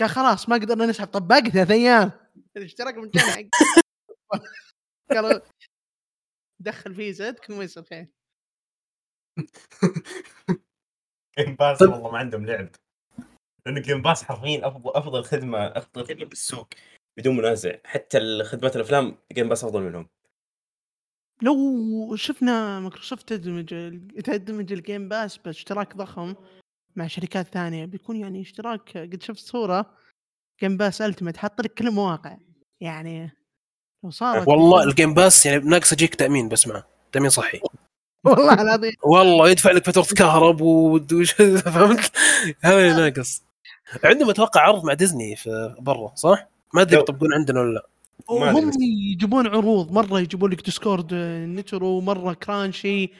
قال 0.00 0.08
خلاص 0.08 0.48
ما 0.48 0.56
قدرنا 0.56 0.86
نسحب. 0.86 1.06
طب 1.06 1.28
باقي 1.28 1.50
ثلاث 1.50 1.70
أيام. 1.70 2.12
الاشتراك 2.56 2.94
مجاني 2.94 3.50
قالوا 5.10 5.40
دخل 6.60 6.94
فيزتك 6.94 7.50
ما 7.50 7.64
يصير 7.64 7.82
خير. 7.82 8.08
Game 11.38 11.54
Pass 11.54 11.78
طيب. 11.78 11.90
والله 11.90 12.10
ما 12.10 12.18
عندهم 12.18 12.46
لعب. 12.46 12.68
لأن 13.66 13.82
Game 13.82 14.02
Pass 14.02 14.24
حرفيا 14.24 14.68
افضل 14.68 14.90
أفضل 14.94 15.24
خدمه 15.24 15.58
أفضل 15.58 16.04
خدمة 16.04 16.24
بالسوق 16.24 16.68
بدون 17.16 17.36
منازع. 17.36 17.76
حتى 17.84 18.44
خدمات 18.44 18.76
الأفلام 18.76 19.16
Game 19.32 19.48
Pass 19.48 19.64
أفضل 19.64 19.82
منهم. 19.82 20.08
لو 21.42 22.16
شفنا 22.16 22.80
مايكروسوفت 22.80 23.28
تدمج 23.28 23.68
تدمج 24.24 24.72
ال 24.72 24.79
Game 24.79 25.08
Pass 25.08 25.36
باشتراك 25.36 25.96
ضخم 25.96 26.34
مع 26.96 27.06
شركات 27.06 27.46
ثانية 27.46 27.84
بيكون 27.84 28.16
يعني 28.16 28.40
اشتراك 28.40 28.98
قد 28.98 29.22
شفت 29.22 29.38
صورة 29.38 29.98
Game 30.60 30.76
Pass 30.76 31.02
Ultimate 31.02 31.36
حاط 31.36 31.60
لك 31.60 31.74
كل 31.74 31.88
المواقع. 31.88 32.36
يعني 32.80 33.30
لو 34.04 34.10
صارت 34.10 34.48
والله 34.48 34.84
ال 34.84 34.90
Game 34.90 35.14
Pass 35.14 35.46
يعني 35.46 35.64
ناقص 35.64 35.92
يجيك 35.92 36.14
تأمين 36.14 36.48
بس 36.48 36.66
معه. 36.68 36.88
تأمين 37.12 37.30
صحي. 37.30 37.60
والله 38.30 38.62
العظيم. 38.62 38.92
والله 39.02 39.50
يدفع 39.50 39.70
لك 39.70 39.86
فتره 39.86 40.06
كهرب 40.16 40.60
وش 40.60 41.32
فهمت؟ 41.74 42.10
هذا 42.60 42.78
اللي 42.90 43.10
ناقص. 43.10 43.42
عندهم 44.04 44.30
أتوقع 44.30 44.60
عرض 44.60 44.84
مع 44.84 44.92
ديزني 44.94 45.36
في 45.36 45.74
برا 45.80 46.12
صح؟ 46.14 46.48
ما 46.74 46.82
أدري 46.82 47.00
يطبقون 47.00 47.34
عندنا 47.34 47.60
ولا 47.60 47.72
لا. 47.74 47.86
هم. 48.30 48.70
يجيبون 49.12 49.46
عروض 49.46 49.92
مرة 49.92 50.20
يجيبون 50.20 50.50
لك 50.50 50.64
Discord 50.64 51.12
آه، 51.12 51.46
Nitro 51.46 52.00
مرة 52.00 52.32
Crunchy 52.34 53.10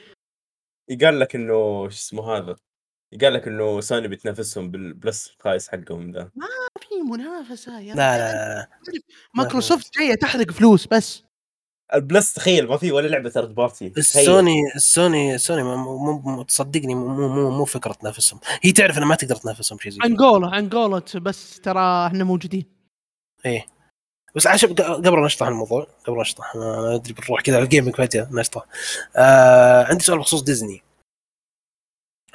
يقال 0.89 1.19
لك 1.19 1.35
إنه 1.35 1.53
شو 1.89 1.95
اسمه 1.95 2.37
هذا؟ 2.37 2.55
يقال 3.13 3.33
لك 3.33 3.47
إنه 3.47 3.81
سوني 3.81 4.07
بتنافسهم 4.07 4.71
بال 4.71 4.92
Plus 4.92 5.33
الخايس 5.37 5.69
حقهم 5.69 6.11
ذا. 6.11 6.29
ما 6.35 6.47
في 6.81 6.95
منافسة 7.11 7.79
يا 7.79 7.95
لا. 7.95 8.17
لا, 8.17 8.27
لا. 8.55 8.67
مايكروسوفت 9.33 9.97
جاية 9.99 10.15
تحرق 10.15 10.51
فلوس 10.51 10.87
بس. 10.87 11.23
ال 11.93 12.01
Plus 12.01 12.33
تخيل 12.33 12.67
ما 12.67 12.77
في 12.77 12.91
ولا 12.91 13.07
لعبة 13.07 13.29
third 13.29 13.55
party 13.55 13.93
السوني 13.97 14.55
السوني 14.75 15.35
السوني 15.35 15.63
مو 15.63 15.97
مو- 15.97 16.19
مو 16.19 16.43
تصدقني 16.43 16.95
مو 16.95 17.27
مو 17.27 17.51
مو, 17.51 17.65
فكرة 17.65 17.93
تنافسهم. 17.93 18.39
هي 18.61 18.71
تعرف 18.71 18.97
انها 18.97 19.07
ما 19.07 19.15
تقدر 19.15 19.35
تنافسهم 19.35 19.79
شيء 19.79 19.91
زي 19.91 19.97
كذا. 19.99 20.07
عنقوله 20.09 20.55
عنقوله 20.55 21.03
بس 21.15 21.59
ترى 21.59 22.07
إحنا 22.07 22.23
موجودين. 22.23 22.65
إيه. 23.45 23.65
بس 24.35 24.47
عشان 24.47 24.73
قبل 24.75 25.19
لا 25.19 25.25
نشطح 25.25 25.47
الموضوع 25.47 25.87
قبل 26.05 26.19
نشطح 26.19 26.55
ما 26.55 26.81
ما 26.81 26.95
أدري 26.95 27.13
بنروح 27.13 27.41
كذا 27.41 27.55
على 27.55 27.63
ال 27.63 27.68
gaming 27.68 27.95
فجأة 27.95 28.27
نشطح. 28.31 28.65
آه 29.15 29.83
عندي 29.83 30.03
سؤال 30.03 30.19
بخصوص 30.19 30.41
ديزني. 30.41 30.83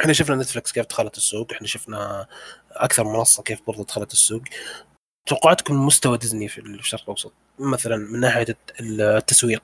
إحنا 0.01 0.12
شفنا 0.12 0.36
نتفلكس 0.36 0.72
كيف 0.72 0.86
دخلت 0.86 1.16
السوق 1.16 1.53
إحنا 1.53 1.66
شفنا 1.66 2.26
أكثر 2.72 3.05
منصة 3.05 3.42
كيف 3.42 3.61
برضو 3.66 3.82
دخلت 3.82 4.12
السوق. 4.12 4.42
توقعاتكم 5.31 5.74
من 5.74 5.81
مستوى 5.87 6.18
ديزني 6.18 6.49
في 6.49 6.59
الشرق 6.61 7.01
الأوسط؟ 7.03 7.33
مثلا 7.59 7.97
من 7.97 8.20
ناحية 8.20 8.47
الت- 8.49 8.81
التسويق 8.81 9.62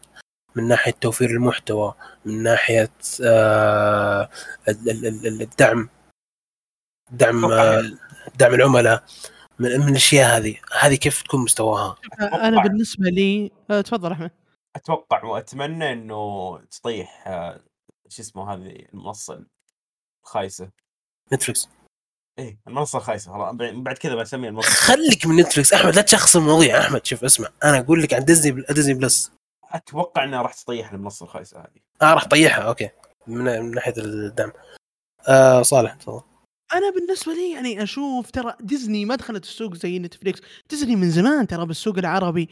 من 0.57 0.69
ناحية 0.69 0.93
توفير 0.93 1.31
المحتوى 1.31 1.95
من 2.25 2.43
ناحية 2.43 2.91
آه 3.25 4.29
ال- 4.69 4.91
ال- 4.91 5.27
ال- 5.27 5.43
الدعم 5.43 5.89
دعم 7.11 7.45
آه 7.45 7.83
دعم 8.39 8.55
العملاء 8.55 9.05
من, 9.59 9.81
من 9.81 9.89
الأشياء 9.89 10.37
هذه. 10.37 10.57
هذه 10.81 10.95
كيف 10.95 11.23
تكون 11.23 11.41
مستواها؟ 11.41 11.97
أنا 12.21 12.62
بالنسبة 12.62 13.11
لي 13.11 13.51
آه، 13.71 13.81
تفضل 13.81 14.12
أحمد. 14.12 14.31
أتوقع 14.77 15.25
وأتمنى 15.25 15.93
إنه 15.93 16.59
تطيح 16.71 17.25
شو 18.09 18.23
اسمه 18.23 18.55
هذه 18.55 18.87
المنصة 18.95 19.45
الخايسة. 20.25 20.71
نتفلكس 21.33 21.69
إيه 22.39 22.59
المنصة 22.68 22.99
الخايسه 22.99 23.32
خلاص 23.32 23.55
بعد 23.55 23.99
كذا 23.99 24.14
بسميها 24.14 24.51
المنصة. 24.51 24.68
خليك 24.70 25.26
من 25.26 25.37
نتفلكس 25.37 25.72
أحمد 25.72 25.95
لا 25.95 26.03
تشخص 26.03 26.37
المواضيع 26.37 26.80
أحمد 26.80 27.07
شوف 27.07 27.24
اسمع. 27.24 27.49
أنا 27.64 27.78
أقول 27.78 28.03
لك 28.03 28.14
عن 28.14 28.24
ديزني 28.24 28.64
Disney 28.71 28.95
Plus 28.95 29.33
أتوقع 29.70 30.24
إنها 30.24 30.43
راح 30.43 30.55
تطيح 30.55 30.93
المنصة 30.93 31.24
الخايسة 31.24 31.61
هذه. 31.61 31.80
آه 32.03 32.14
راح 32.14 32.24
طيحها 32.24 32.62
okay. 32.62 32.91
من, 33.26 33.45
من 33.45 33.70
ناحية 33.70 33.95
الدعم. 33.99 34.53
آه 35.28 35.62
صالح 35.62 35.95
تفضل. 35.95 36.22
أنا 36.74 36.91
بالنسبة 36.91 37.32
لي 37.32 37.53
يعني 37.53 37.82
أشوف 37.82 38.30
ترى 38.30 38.55
ديزني 38.61 39.05
ما 39.05 39.16
دخلت 39.16 39.45
السوق 39.45 39.74
زي 39.74 39.99
نتفليكس. 39.99 40.41
ديزني 40.70 40.97
من 40.97 41.11
زمان 41.11 41.47
ترى 41.47 41.66
بالسوق 41.66 41.99
العربي. 41.99 42.49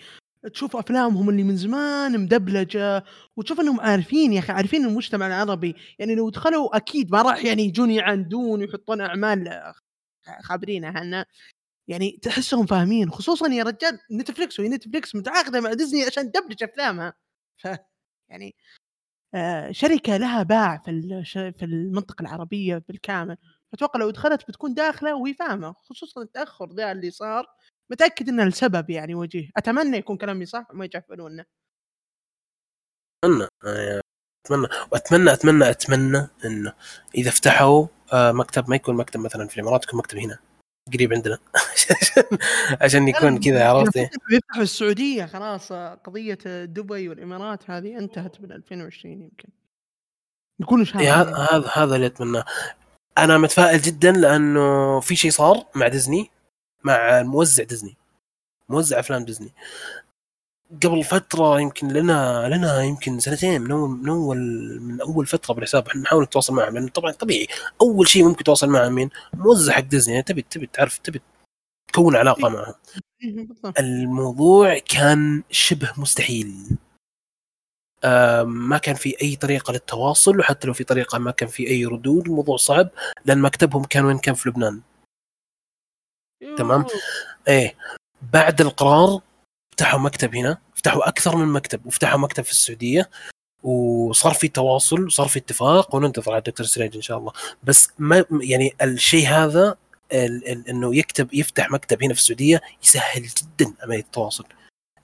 تشوف 0.53 0.77
أفلامهم 0.77 1.31
اللي 1.31 1.43
من 1.43 1.57
زمان 1.57 2.21
مدبلجة 2.21 3.05
وتشوف 3.37 3.61
إنهم 3.61 3.81
عارفين 3.81 4.33
يا 4.33 4.39
أخي 4.39 4.53
عارفين 4.53 4.85
المجتمع 4.85 5.27
العربي. 5.27 5.75
يعني 5.99 6.15
لو 6.15 6.31
دخلوا 6.31 6.77
أكيد 6.77 7.13
ما 7.13 7.23
راح 7.23 7.45
يعني 7.45 7.63
يجون 7.65 7.91
يعندون 7.91 8.61
ويحطون 8.61 9.01
أعمال 9.01 9.73
خابرين 10.43 10.85
عنها 10.85 11.27
يعني 11.89 12.19
تحسهم 12.23 12.67
فاهمين 12.67 13.11
خصوصا 13.11 13.49
يا 13.49 13.65
رجال 13.65 13.99
نتفليكس 14.13 14.61
وهي 14.61 14.69
نتفليكس 14.69 15.15
متعاقدة 15.17 15.61
مع 15.61 15.73
ديزني 15.73 16.05
عشان 16.05 16.33
تدبلج 16.33 16.65
أفلامها. 16.65 17.15
ف 17.59 17.69
يعني 18.31 18.55
آه 19.35 19.73
شركة 19.73 20.17
لها 20.17 20.43
باع 20.43 20.79
في 20.87 21.23
في 21.59 21.65
المنطقة 21.65 22.23
العربية 22.23 22.79
بالكامل. 22.89 23.37
أتوقع 23.75 24.01
لو 24.01 24.11
دخلت 24.11 24.43
بتكون 24.49 24.75
داخلة 24.75 25.15
وهي 25.17 25.35
فاهمة 25.35 25.73
خصوصا 25.73 26.23
التأخر 26.23 26.75
ذا 26.75 26.93
اللي 26.93 27.11
صار. 27.11 27.47
متأكد 27.91 28.29
إنه 28.29 28.43
السبب 28.43 28.91
يعني 28.91 29.15
وجيه. 29.15 29.51
أتمنى 29.57 29.97
يكون 29.97 30.17
كلامي 30.17 30.47
صح 30.47 30.67
وما 30.71 30.85
يجحفلونا 30.85 31.45
أتمنى. 33.25 33.49
آه، 33.67 34.01
أتمنى. 34.47 34.69
وأتمنى 34.93 35.33
أتمنى 35.33 35.71
أتمنى 35.71 36.29
إنه 36.45 36.73
إذا 37.15 37.31
فتحوا 37.31 37.87
آه 38.13 38.33
مكتب 38.33 38.71
ما 38.71 38.77
يكون 38.77 38.97
مكتب 38.97 39.21
مثلا 39.21 39.49
في 39.49 39.57
الإمارات 39.57 39.85
يكون 39.85 39.99
مكتب 39.99 40.19
هنا 40.19 40.39
قريب 40.93 41.13
عندنا. 41.13 41.39
عشان 42.83 43.09
يكون 43.09 43.41
كذا 43.41 43.69
عرفت؟ 43.69 43.97
إيه؟ 43.97 44.11
يفتحوا 44.31 44.63
السعودية 44.63 45.27
خلاص 45.27 45.73
آه، 45.73 45.95
قضية 45.95 46.39
دبي 46.65 47.09
والإمارات 47.09 47.71
هذه 47.71 47.99
انتهت 47.99 48.41
من 48.41 48.53
2020 48.53 49.23
يمكن. 49.23 49.49
شهر 50.85 51.03
هذا 51.03 51.37
هذا 51.37 51.71
هذا 51.75 51.97
اللي 51.97 52.07
أتمناه. 52.07 52.45
أنا 53.19 53.39
متفائل 53.39 53.81
جدا 53.81 54.13
لأنه 54.13 55.01
في 55.01 55.17
شيء 55.17 55.31
صار 55.31 55.67
مع 55.75 55.89
ديزني. 55.89 56.31
مع 56.85 57.23
موزع 57.23 57.65
ديزني. 57.65 57.97
موزع 58.69 58.99
أفلام 59.01 59.25
ديزني. 59.25 59.53
قبل 60.85 61.05
فترة 61.05 61.61
يمكن 61.61 61.89
لنا 61.89 62.49
لنا 62.49 62.83
يمكن 62.83 63.21
سنتين 63.21 63.63
من 63.63 63.71
أول 63.71 63.91
من 63.91 64.09
أول 64.09 64.39
من 64.81 65.01
أول 65.01 65.27
فترة 65.27 65.55
بالحساب. 65.55 65.87
إحنا 65.89 66.03
نحاول 66.03 66.23
نتواصل 66.23 66.55
معهم 66.55 66.75
لأن 66.75 66.89
طبعا 66.89 67.13
طبيعي. 67.13 67.47
أول 67.81 68.09
شيء 68.09 68.25
ممكن 68.29 68.45
تتواصل 68.45 68.69
مع 68.69 68.89
مين؟ 68.89 69.11
موزع 69.35 69.73
حق 69.73 69.81
ديزني. 69.81 70.15
يعني 70.15 70.25
تبي 70.25 70.43
تبي 70.43 70.67
تعرف 70.67 70.99
تبي 70.99 71.21
تكون 71.93 72.17
علاقة 72.17 72.49
معهم. 72.49 72.75
إيه،. 73.23 73.47
الموضوع 73.79 74.79
كان 74.79 75.43
شبه 75.51 75.93
مستحيل. 75.97 76.79
ما 78.45 78.79
كان 78.79 78.95
في 78.95 79.17
أي 79.23 79.37
طريقة 79.37 79.73
للتواصل 79.73 80.39
وحتى 80.39 80.67
لو 80.67 80.73
في 80.73 80.85
طريقة 80.85 81.19
ما 81.19 81.31
كان 81.31 81.49
في 81.49 81.69
أي 81.69 81.87
ردود 81.87 82.29
الموضوع 82.29 82.57
صعب 82.57 82.89
لأن 83.25 83.41
مكتبهم 83.43 83.85
كان 83.85 84.05
وين؟ 84.05 84.19
كان 84.19 84.35
في 84.35 84.49
لبنان. 84.49 84.81
تمام. 86.59 86.87
إيه. 87.49 87.75
بعد 88.33 88.61
القرار 88.61 89.21
فتحوا 89.73 90.01
مكتب 90.01 90.35
هنا. 90.35 90.59
فتحوا 90.75 91.09
أكثر 91.09 91.37
من 91.37 91.49
مكتب. 91.53 91.87
وفتحوا 91.87 92.19
مكتب 92.19 92.43
في 92.45 92.51
السعودية. 92.51 93.11
وصار 93.63 94.35
في 94.35 94.49
تواصل 94.49 95.07
وصار 95.07 95.29
في 95.29 95.39
اتفاق 95.39 95.95
وننتظر 95.95 96.33
على 96.33 96.41
دكتور 96.41 96.67
سترينج 96.67 96.97
إن 96.97 97.03
شاء 97.03 97.19
الله. 97.19 97.33
بس 97.63 97.89
ما 97.99 98.25
يعني 98.41 98.75
الشيء 98.83 99.27
هذا 99.29 99.77
ال- 100.13 100.49
ال- 100.49 100.69
إنه 100.69 100.97
يكتب 100.97 101.35
يفتح 101.35 101.71
مكتب 101.71 102.03
هنا 102.03 102.15
في 102.15 102.21
السعودية 102.21 102.61
يسهل 102.83 103.23
جدا 103.23 103.75
عمليه 103.83 104.01
التواصل. 104.01 104.45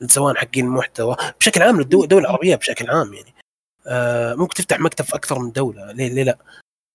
سواء 0.06 0.34
حقين 0.34 0.64
المحتوى 0.64 1.16
بشكل 1.40 1.62
عام 1.62 1.80
للدول 1.80 2.18
العربية 2.18 2.56
بشكل 2.56 2.90
عام 2.90 3.14
يعني. 3.14 3.34
آه 3.86 4.34
ممكن 4.34 4.54
تفتح 4.54 4.80
مكتب 4.80 5.04
في 5.04 5.14
أكثر 5.14 5.38
من 5.38 5.52
دولة. 5.52 5.92
ليه 5.92 6.08
ليه 6.08 6.22
لا؟ 6.22 6.38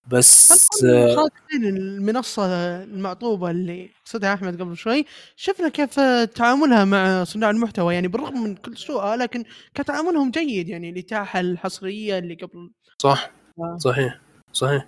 بس 0.08 0.52
آه، 0.84 1.16
صادقين 1.16 1.66
المنصة 1.66 2.46
المعطوبة 2.84 3.52
اللي 3.52 3.90
قصدها 4.06 4.34
أحمد 4.34 4.62
قبل 4.62 4.78
شوي. 4.78 5.06
شفنا 5.36 5.70
كيف 5.70 6.00
تعاملها 6.36 6.86
مع 6.86 7.24
صناع 7.24 7.50
المحتوى 7.50 7.94
يعني 7.94 8.08
بالرغم 8.08 8.44
من 8.44 8.56
كل 8.56 8.78
سوءها 8.78 9.16
لكن 9.16 9.44
كان 9.74 9.86
تعاملهم 9.86 10.32
جيد 10.32 10.70
يعني 10.70 10.90
الإتاحة 10.90 11.40
الحصرية 11.40 12.18
اللي 12.18 12.36
قبل. 12.36 12.72
صح. 13.02 13.32
آه. 13.60 13.78
صحيح. 13.78 14.20
صحيح. 14.54 14.88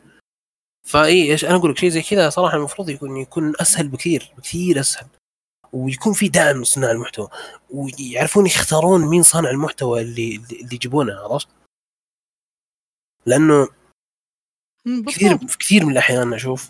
فإي 0.83 1.31
إيش 1.31 1.45
أنا 1.45 1.55
أقول 1.55 1.71
لك 1.71 1.77
شيء 1.77 1.89
زي 1.89 2.01
كذا 2.01 2.29
صراحة 2.29 2.57
المفروض 2.57 2.89
يكون 2.89 3.17
يكون 3.17 3.53
أسهل 3.61 3.87
بكثير 3.87 4.33
بكثير 4.37 4.79
أسهل. 4.79 5.07
ويكون 5.73 6.13
في 6.13 6.29
دعم 6.29 6.61
لصناع 6.61 6.91
المحتوى. 6.91 7.29
ويعرفون 7.69 8.45
يختارون 8.45 9.07
مين 9.07 9.23
صانع 9.23 9.49
المحتوى 9.49 10.01
اللي 10.01 10.35
اللي 10.35 10.75
يجيبونه 10.75 11.13
عرفت؟ 11.13 11.47
لأنه 13.25 13.67
كثير. 15.07 15.37
في 15.37 15.57
كثير 15.57 15.85
من 15.85 15.91
الأحيان 15.91 16.33
أشوف 16.33 16.69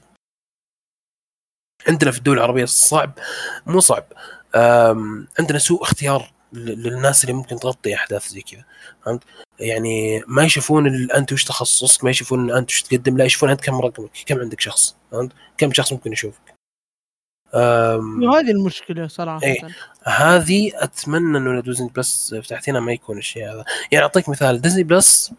عندنا 1.88 2.12
في 2.12 2.18
الدول 2.18 2.38
العربية 2.38 2.66
صعب 2.66 3.12
مو 3.66 3.80
صعب 3.80 4.06
عندنا 5.40 5.58
سوء 5.58 5.82
اختيار 5.84 6.34
للناس 6.54 7.24
اللي 7.24 7.34
ممكن 7.34 7.56
تغطي 7.56 7.96
أحداث 7.96 8.28
زي 8.28 8.42
كذا 8.42 8.64
فهمت؟ 9.06 9.24
يعني 9.60 10.24
ما 10.28 10.44
يشوفون 10.44 11.12
أنت 11.12 11.34
وش 11.34 11.44
تخصصك 11.44 12.04
ما 12.04 12.10
يشوفون 12.10 12.52
أنت 12.52 12.70
وش 12.70 12.82
تقدم 12.82 13.18
لا 13.18 13.26
يشوفون 13.26 13.50
أنت 13.50 13.62
كم 13.62 13.82
رقمك 13.82 14.10
كم 14.26 14.40
عندك 14.40 14.62
شخص 14.62 14.96
فهمت؟ 15.12 15.32
كم 15.58 15.74
شخص 15.74 15.94
ممكن 15.94 16.12
يشوفك 16.12 16.54
أم، 17.54 18.24
وهذه 18.24 18.52
المشكلة 18.52 19.08
صراحة 19.08 19.44
إيه. 19.44 19.68
هذه 20.04 20.72
أتمنى 20.76 21.38
إنه 21.38 21.62
Disney 21.62 21.90
Plus 21.90 22.36
فتحت 22.36 22.70
هنا 22.70 22.80
ما 22.80 22.92
يكون 22.94 23.18
الشيء 23.18 23.52
هذا 23.52 23.66
يعني 23.92 24.04
أعطيك 24.06 24.30
مثال 24.30 24.62
Disney 24.62 24.84
Plus 24.84 25.34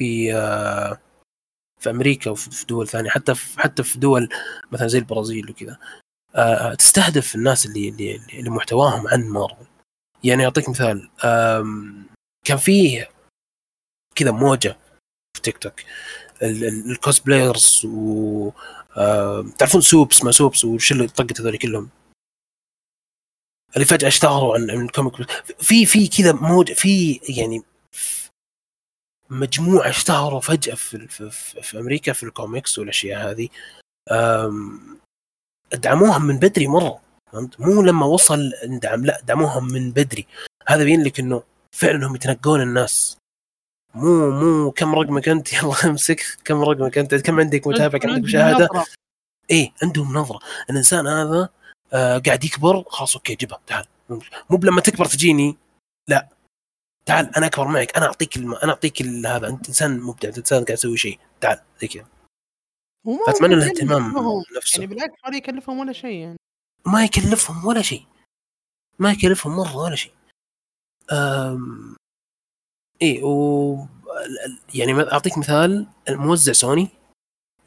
في 0.00 0.34
آه، 0.34 0.98
في 1.80 1.90
أمريكا 1.90 2.30
وفي 2.30 2.50
في 2.50 2.66
دول 2.66 2.88
ثانية 2.88 3.10
حتى 3.10 3.34
في 3.34 3.60
حتى 3.60 3.82
في 3.82 3.98
دول 3.98 4.28
مثلا 4.72 4.88
زي 4.88 4.98
البرازيل 4.98 5.50
وكذا. 5.50 5.78
آه، 6.34 6.74
تستهدف 6.74 7.34
الناس 7.34 7.66
اللي 7.66 7.88
اللي 7.88 8.16
اللي 8.32 8.50
محتواهم 8.50 9.08
عن 9.08 9.28
مارفل. 9.28 9.66
يعني 10.24 10.44
أعطيك 10.44 10.68
مثال 10.68 11.10
كان 12.46 12.56
فيه 12.58 13.10
كذا 14.16 14.30
موجة 14.30 14.76
في 15.36 15.42
تيك 15.42 15.58
توك. 15.58 15.80
ال- 16.42 16.64
ال- 16.64 16.90
ال 16.90 16.98
cosplayers 16.98 17.82
و 17.84 18.50
تعرفون 19.58 19.80
سوبس 19.80 20.24
ما 20.24 20.32
سوبس 20.32 20.64
وش 20.64 20.92
اللي 20.92 21.08
طقت 21.08 21.40
هذول 21.40 21.58
كلهم؟ 21.58 21.88
اللي 23.74 23.84
فجأة 23.86 24.08
اشتهروا 24.08 24.54
عن 24.54 24.70
ال 24.70 24.80
comic 24.80 25.30
في 25.58 25.86
في 25.86 26.08
كذا 26.08 26.32
موج 26.32 26.72
في 26.72 27.20
يعني 27.28 27.62
مجموعة 29.30 29.88
اشتهروا 29.88 30.40
فجأة 30.40 30.74
في, 30.74 31.08
في, 31.08 31.30
في, 31.30 31.62
في 31.62 31.78
أمريكا 31.78 32.12
في 32.12 32.22
الكوميكس 32.22 32.78
والأشياء 32.78 33.30
هذه. 33.30 33.48
دعموهم 35.72 36.22
من 36.24 36.38
بدري 36.38 36.66
مرة 36.66 37.00
فهمت؟ 37.32 37.60
مو 37.60 37.82
لما 37.82 38.06
وصل 38.06 38.52
ندعم 38.64 39.04
لا 39.04 39.20
دعموهم 39.24 39.68
من 39.72 39.90
بدري. 39.90 40.26
هذا 40.68 40.82
يبين 40.82 41.04
لك 41.04 41.20
إنه 41.20 41.42
فعلا 41.72 42.06
هم 42.06 42.14
يتنقون 42.14 42.62
الناس. 42.62 43.16
مو 43.94 44.30
مو 44.30 44.70
كم 44.70 44.94
رقمك 44.94 45.28
أنت؟ 45.28 45.52
يلا 45.62 45.74
أمسك. 45.84 46.22
كم 46.44 46.62
رقمك 46.62 46.98
أنت؟ 46.98 47.14
كم 47.14 47.40
عندك 47.40 47.66
متابع 47.66 47.98
كم 47.98 48.10
عندك 48.10 48.24
مشاهدة. 48.24 48.68
إيه 49.50 49.72
عندهم 49.82 50.12
نظرة. 50.18 50.40
الإنسان 50.70 51.06
هذا 51.06 51.48
آه 51.92 52.18
قاعد 52.18 52.44
يكبر 52.44 52.84
خلاص 52.88 53.16
okay 53.16 53.34
جيبها 53.34 53.60
تعال. 53.66 53.84
مو 54.50 54.56
بلما 54.56 54.80
تكبر 54.80 55.04
تجيني 55.04 55.56
لا. 56.08 56.28
تعال 57.06 57.36
أنا 57.36 57.46
أكبر 57.46 57.68
معك 57.68 57.96
أنا 57.96 58.06
أعطيك 58.06 58.36
الم... 58.36 58.54
أنا 58.54 58.72
أعطيك 58.72 59.00
ال- 59.00 59.26
هذا 59.26 59.48
أنت 59.48 59.68
إنسان 59.68 60.00
مبدع 60.00 60.28
أنت 60.28 60.38
إنسان 60.38 60.64
قاعد 60.64 60.78
تسوي 60.78 60.96
شيء. 60.96 61.18
تعال 61.40 61.60
زي 61.80 61.88
كذا. 61.88 62.06
ممكن 63.04 63.52
الاهتمام. 63.52 64.14
نفسه. 64.56 64.80
يعني 64.80 64.94
بالعكس 64.94 65.24
ولا 65.24 65.36
يكلفهم 65.36 65.78
ولا 65.78 65.92
شيء 65.92 66.20
يعني. 66.20 66.36
ما 66.86 67.04
يكلفهم 67.04 67.66
ولا 67.66 67.82
شيء. 67.82 68.06
ما 68.98 69.12
يكلفهم 69.12 69.56
مرة 69.56 69.76
ولا 69.76 69.96
شيء. 69.96 70.12
أم... 71.12 71.96
إيه 73.02 73.22
و 73.24 73.86
يعني 74.74 74.92
أعطيك 75.12 75.38
مثال 75.38 75.86
الموزع 76.08 76.52
سوني 76.52 76.88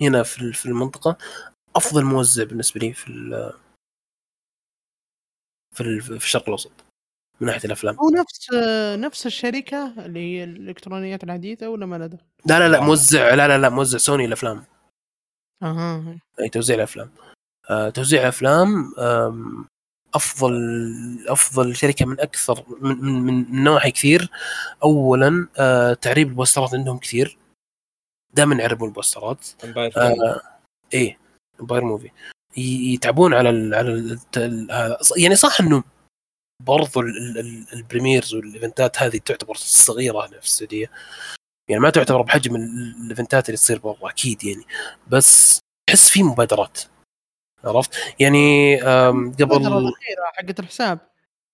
هنا 0.02 0.24
في 0.24 0.42
ال- 0.42 0.54
في 0.54 0.66
المنطقة 0.66 1.18
أفضل 1.76 2.04
موزع 2.04 2.44
بالنسبة 2.44 2.80
لي 2.80 2.94
في 2.94 3.08
ال... 3.08 3.54
في, 5.76 5.82
ال... 5.82 6.02
في 6.02 6.12
الشرق 6.26 6.44
الأوسط. 6.44 6.83
من 7.42 7.48
ناحية 7.48 7.66
الأفلام. 7.66 7.96
هو 7.96 8.10
نفس 8.10 8.54
نفس 9.00 9.26
الشركة 9.26 10.06
اللي 10.06 10.20
هي 10.20 10.44
الإلكترونيات 10.44 11.24
الحديثة 11.24 11.70
ولا 11.70 11.86
ما 11.86 11.96
لها 11.96 12.08
لا 12.46 12.60
لا 12.60 12.70
لا 12.70 12.80
موزع 12.80 13.34
لا 13.34 13.48
لا 13.48 13.58
لا 13.58 13.70
موزع 13.70 13.98
سوني 13.98 14.26
الأفلام. 14.26 14.64
أها. 15.64 16.18
أي 16.40 16.50
توزيع 16.50 16.76
الأفلام. 16.76 17.10
آه 17.70 17.90
توزيع 17.90 18.22
الأفلام 18.22 18.94
أفضل 20.16 20.54
أفضل 21.28 21.76
شركة 21.76 22.06
من 22.06 22.20
أكثر 22.20 22.64
من 22.82 22.98
من, 22.98 23.22
من 23.22 23.64
نواحي 23.64 23.92
كثير. 23.92 24.30
اولا 24.84 25.48
آه 25.58 25.94
تعريب 25.94 26.28
البوسترات 26.28 26.74
عندهم 26.74 26.98
كثير. 26.98 27.38
دائما 28.34 28.56
يعربون 28.56 28.90
البوسترات. 28.90 29.48
آه 29.98 30.42
إيه 30.94 31.18
باير 31.60 31.84
موفي 31.84 32.12
يتعبون 32.58 33.34
على 33.34 33.50
ال 33.50 33.76
على 33.76 33.90
ال 34.38 34.72
هذا 34.72 34.98
يعني 35.18 35.36
صح 35.36 35.62
إنه 35.62 35.84
برضو 36.64 37.00
ال- 37.02 37.18
ال- 37.18 37.38
ال- 37.40 37.74
ال 37.74 37.80
premieres 37.80 38.34
وال 38.36 38.50
events 38.50 38.91
ات 38.91 38.98
هذه 39.02 39.18
تعتبر 39.18 39.56
صغيرة 39.56 40.20
هنا 40.28 40.40
في 40.40 40.46
السعودية. 40.46 40.92
يعني 41.70 41.82
ما 41.82 41.90
تعتبر 41.90 42.22
بحجم 42.22 42.56
ال- 42.56 42.96
ال 43.06 43.11
events 43.11 43.44
ات 43.44 43.50
اللي 43.50 43.58
تصير 43.58 43.80
برا 43.80 44.10
أكيد 44.10 44.44
يعني. 44.44 44.64
بس 45.08 45.60
تحس 45.90 46.10
في 46.10 46.24
مبادرات 46.24 46.82
عرفت؟ 47.64 48.16
يعني 48.20 48.76
قبل 48.82 49.56
الأخيرة 49.68 50.24
حقت 50.34 50.60
الحساب. 50.60 51.00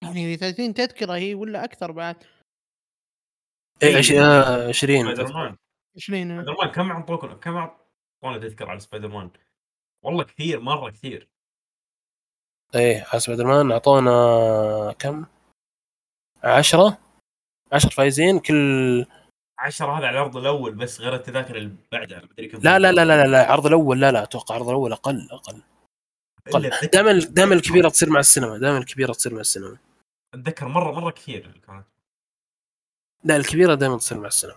يعني 0.03 0.38
30 0.38 0.74
تذكرة 0.74 1.14
هي 1.16 1.34
ولا 1.34 1.64
أكثر 1.64 1.91
بعد؟ 1.91 2.16
إيه، 3.84 3.97
عش- 3.97 4.12
آه، 4.12 4.68
20 4.68 5.01
سبايدر 5.16 5.34
مان 5.34 5.55
20 5.95 6.41
سبايدر 6.43 6.55
مان 6.64 6.72
كم 6.72 6.91
اعطوكم 6.91 7.34
كم 7.34 7.55
اعطونا 7.57 8.38
تذكر 8.47 8.70
على 8.70 8.80
سبايدر 8.80 9.07
مان؟ 9.07 9.30
والله 10.03 10.24
كثير 10.24 10.60
مرة 10.60 10.89
كثير. 10.89 11.30
إيه 12.76 13.05
على 13.11 13.20
سبايدر 13.20 13.45
مان 13.47 13.72
أعطونا 13.72 14.95
كم؟ 14.99 15.26
10 16.43 16.97
10 17.72 17.89
فايزين 17.89 18.39
كل 18.39 19.05
10 19.59 19.86
هذا 19.97 20.07
على 20.07 20.09
العرض 20.17 20.38
الأول 20.38 20.76
بس 20.76 21.01
غير 21.01 21.15
التذاكر 21.15 21.55
اللي 21.57 21.76
بعدها 21.91 22.22
مدري 22.32 22.47
كم 22.47 22.59
لا 22.63 22.80
لا 22.80 22.91
لا 22.91 23.05
لا 23.05 23.28
لا, 23.28 23.43
العرض 23.43 23.65
الأول 23.65 23.99
لا 24.01 24.11
لا 24.11 24.24
أتوقع 24.24 24.55
العرض 24.55 24.70
الأول 24.70 24.91
أقل 24.91 25.28
أقل 25.32 25.61
أتذكر- 26.49 26.86
دائما 26.93 27.11
دائما 27.13 27.53
الكبيرة 27.55 27.89
تصير 27.89 28.09
مع 28.09 28.20
السينما 28.20 28.57
دائما 28.57 28.78
الكبيرة 28.78 29.13
تصير 29.13 29.34
مع 29.34 29.39
السينما. 29.39 29.78
اتذكر 30.34 30.67
مرة 30.67 30.91
مرة 30.99 31.11
كثير 31.11 31.61
كانت. 31.67 31.86
لا 33.24 33.36
الكبيرة 33.36 33.74
دائما 33.75 33.97
تصير 33.97 34.17
مع 34.17 34.28
السينما. 34.28 34.55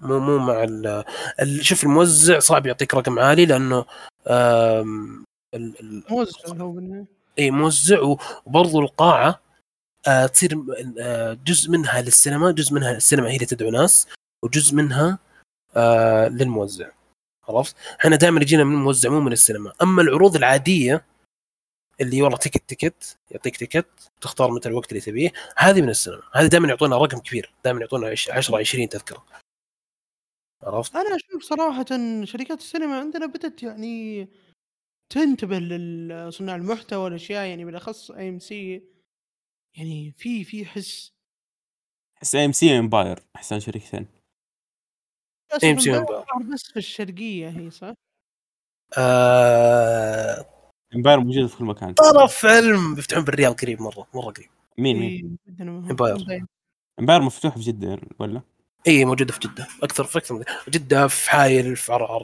مو 0.00 0.18
مو 0.18 0.38
مع 0.38 0.64
ال 0.64 1.64
شوف 1.64 1.84
الموزع 1.84 2.38
صعب 2.38 2.66
يعطيك 2.66 2.94
رقم 2.94 3.18
عالي 3.18 3.46
لأنه 3.46 3.84
آم، 4.28 5.24
ال- 5.54 5.80
ال- 5.80 6.04
موزع 6.10 6.48
هو 6.48 6.72
بالنهاية. 6.72 7.15
إي 7.38 7.50
موزع 7.50 8.00
و- 8.02 8.18
وبرضو 8.46 8.80
القاعة 8.80 9.40
آه 10.08 10.26
تصير 10.26 10.56
آه 11.00 11.32
جزء 11.46 11.70
منها 11.70 12.02
للسينما 12.02 12.50
جزء 12.52 12.74
منها 12.74 12.92
السينما 12.96 13.30
هي 13.30 13.34
اللي 13.34 13.46
تدعو 13.46 13.70
ناس 13.70 14.08
وجزء 14.44 14.74
منها 14.74 15.18
آه 15.76 16.28
للموزع 16.28 16.90
عرفت؟ 17.48 17.76
إحنا 18.00 18.16
دائما 18.16 18.40
يجينا 18.40 18.64
من 18.64 18.74
الموزع 18.74 19.10
مو 19.10 19.20
من 19.20 19.32
السينما 19.32 19.72
أما 19.82 20.02
العروض 20.02 20.36
العادية 20.36 21.04
اللي 22.00 22.22
والله 22.22 22.38
ticket 22.38 22.68
ticket 22.68 23.18
يعطيك 23.30 23.56
ticket 23.56 23.86
تختار 24.20 24.50
متى 24.50 24.68
الوقت 24.68 24.88
اللي 24.92 25.00
تبيه 25.00 25.32
هذه 25.56 25.82
من 25.82 25.88
السينما 25.88 26.22
هذه 26.32 26.46
دائما 26.46 26.68
يعطونا 26.68 26.96
رقم 26.98 27.18
كبير 27.18 27.52
دائما 27.64 27.80
يعطونا 27.80 28.08
10 28.30 28.58
20 28.58 28.88
تذكرة 28.88 29.24
عرفت؟ 30.62 30.96
أنا 30.96 31.16
أشوف 31.16 31.42
صراحة 31.42 31.84
شركات 32.24 32.58
السينما 32.58 32.98
عندنا 33.00 33.26
بدأت 33.26 33.62
يعني 33.62 34.28
تنتبه 35.10 35.58
لصناع 35.58 36.56
المحتوى 36.56 37.04
والأشياء 37.04 37.46
يعني 37.46 37.64
بالأخص 37.64 38.10
AMC 38.10 38.82
يعني 39.78 40.12
في 40.18 40.44
في 40.44 40.64
حس 40.64 41.12
أحس 42.18 42.34
AMC 42.36 42.78
امباير 42.78 43.18
أحسن 43.36 43.60
شركتين 43.60 44.06
في 45.60 45.66
وإمباير. 45.66 46.00
الظاهر 46.02 46.42
بس 46.52 46.62
في 46.72 46.76
الشرقية 46.76 47.48
هي 47.48 47.70
صح؟ 47.70 47.94
آه 48.98 50.46
امباير 50.96 51.20
موجودة 51.20 51.46
في 51.48 51.56
كل 51.56 51.64
مكان 51.64 51.94
طرف 51.94 52.44
علم 52.46 52.94
بيفتحون 52.94 53.24
بالرياض 53.24 53.54
قريب 53.54 53.82
مرة 53.82 54.06
مرة 54.14 54.24
قريب 54.30 54.50
مين 54.78 54.96
مين؟ 54.98 55.38
إمباير. 55.60 56.46
امباير 57.00 57.22
مفتوح 57.22 57.54
في 57.54 57.60
جدة 57.60 58.00
ولا؟ 58.18 58.42
إي 58.86 59.04
موجودة 59.04 59.32
في 59.32 59.40
جدة. 59.40 59.66
أكثر 59.82 60.04
في 60.04 60.18
أكثر 60.18 60.34
من 60.34 60.44
جدة 60.68 61.06
في 61.08 61.30
حايل 61.30 61.76
في 61.76 61.92
عرعر 61.92 62.22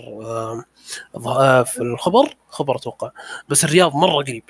آه، 1.17 1.63
في 1.63 1.81
الخبر. 1.83 2.37
خبر 2.49 2.77
أتوقع. 2.77 3.11
بس 3.49 3.65
الرياض 3.65 3.97
مرة 3.97 4.13
قريب. 4.13 4.45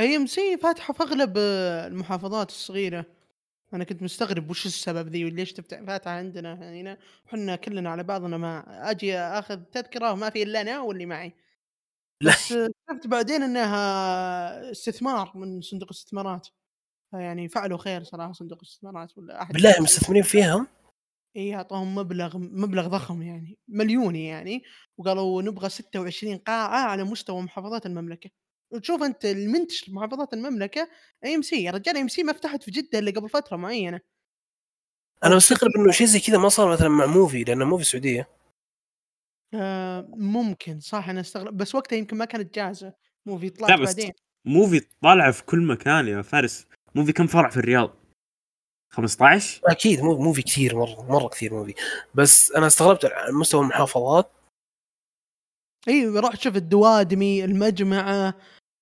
AMC 0.00 0.56
فاتحة 0.56 0.94
في 0.94 1.02
أغلب 1.02 1.34
آه، 1.38 1.86
المحافظات 1.86 2.50
الصغيرة. 2.50 3.04
أنا 3.74 3.84
كنت 3.84 4.02
مستغرب 4.02 4.50
وش 4.50 4.66
السبب 4.66 5.08
ذي 5.08 5.24
وليش 5.24 5.52
تفتح 5.52 5.82
فاتحة 5.82 6.10
عندنا 6.10 6.54
هنا. 6.54 6.98
وحنا 7.26 7.56
كلنا 7.56 7.90
على 7.90 8.02
بعضنا 8.02 8.36
ما 8.36 8.64
أجي 8.90 9.18
أخذ 9.18 9.56
تذكرة 9.56 10.12
وما 10.12 10.30
في 10.30 10.42
إلا 10.42 10.60
أنا 10.60 10.80
واللي 10.80 11.06
معي. 11.06 11.34
لا. 12.20 12.30
بس 12.30 12.48
شفت 12.90 13.06
بعدين 13.06 13.42
إنها 13.42 14.70
استثمار 14.70 15.32
من 15.34 15.60
صندوق 15.60 15.88
الاستثمارات 15.88 16.48
يعني 17.12 17.48
فعلوا 17.48 17.78
خير 17.78 18.02
صراحة 18.02 18.32
صندوق 18.32 18.58
الاستثمارات 18.62 19.18
ولا 19.18 19.42
أحد 19.42 19.54
بالله 19.54 19.74
مستثمرين 19.80 20.22
فيها 20.22 20.66
إي 21.36 21.54
اعطوهم 21.54 21.94
مبلغ 21.94 22.38
مبلغ 22.38 22.88
ضخم 22.88 23.22
يعني 23.22 23.58
مليوني 23.68 24.26
يعني 24.26 24.62
وقالوا 24.98 25.42
نبغى 25.42 25.68
26 25.68 26.38
قاعة 26.38 26.90
على 26.90 27.04
مستوى 27.04 27.42
محافظات 27.42 27.86
المملكة. 27.86 28.30
وتشوف 28.72 29.02
أنت 29.02 29.24
المنتج 29.24 29.90
محافظات 29.90 30.34
المملكة 30.34 30.88
إي 31.24 31.34
إم 31.34 31.42
سي 31.42 31.62
يا 31.62 31.70
رجال 31.70 31.96
إي 31.96 32.02
إم 32.02 32.08
سي 32.08 32.22
ما 32.22 32.32
فتحت 32.32 32.62
في 32.62 32.70
جدة 32.70 32.98
إلا 32.98 33.10
قبل 33.10 33.28
فترة 33.28 33.56
معينة. 33.56 34.00
أنا 35.24 35.36
مستغرب 35.36 35.70
إنه 35.76 35.92
شيء 35.92 36.06
زي 36.06 36.20
كذا 36.20 36.38
ما 36.38 36.48
صار 36.48 36.72
مثلا 36.72 36.88
مع 36.88 37.06
موفي 37.06 37.44
لأن 37.44 37.62
موفي 37.62 37.84
سعودية. 37.84 38.28
آه 39.54 40.08
ممكن 40.16 40.80
صح 40.80 41.08
أنا 41.08 41.20
أستغرب 41.20 41.56
بس 41.56 41.74
وقتها 41.74 41.96
يمكن 41.96 42.16
ما 42.16 42.24
كانت 42.24 42.54
جاهزة. 42.54 42.92
موفي 43.26 43.46
لا 43.46 43.52
طلعت 43.54 43.80
بس 43.80 43.88
بعدين. 43.88 44.12
موفي 44.44 44.80
طالعة 45.02 45.30
في 45.30 45.44
كل 45.44 45.66
مكان 45.66 46.08
يا 46.08 46.22
فارس. 46.22 46.66
موفي 46.94 47.12
كم 47.12 47.26
فرع 47.26 47.48
في 47.48 47.56
الرياض؟ 47.56 47.99
15 48.90 49.60
أكيد 49.64 50.00
مو 50.00 50.18
موفي 50.18 50.42
كثير 50.42 50.76
مرة 50.76 51.06
مرة 51.08 51.28
كثير 51.28 51.54
موفي. 51.54 51.74
بس 52.14 52.52
أنا 52.52 52.66
استغربت 52.66 53.04
على 53.04 53.32
مستوى 53.32 53.60
المحافظات. 53.62 54.30
إي 55.88 56.06
روح 56.06 56.36
شوف 56.36 56.56
الدوادمي 56.56 57.44
المجمعه 57.44 58.34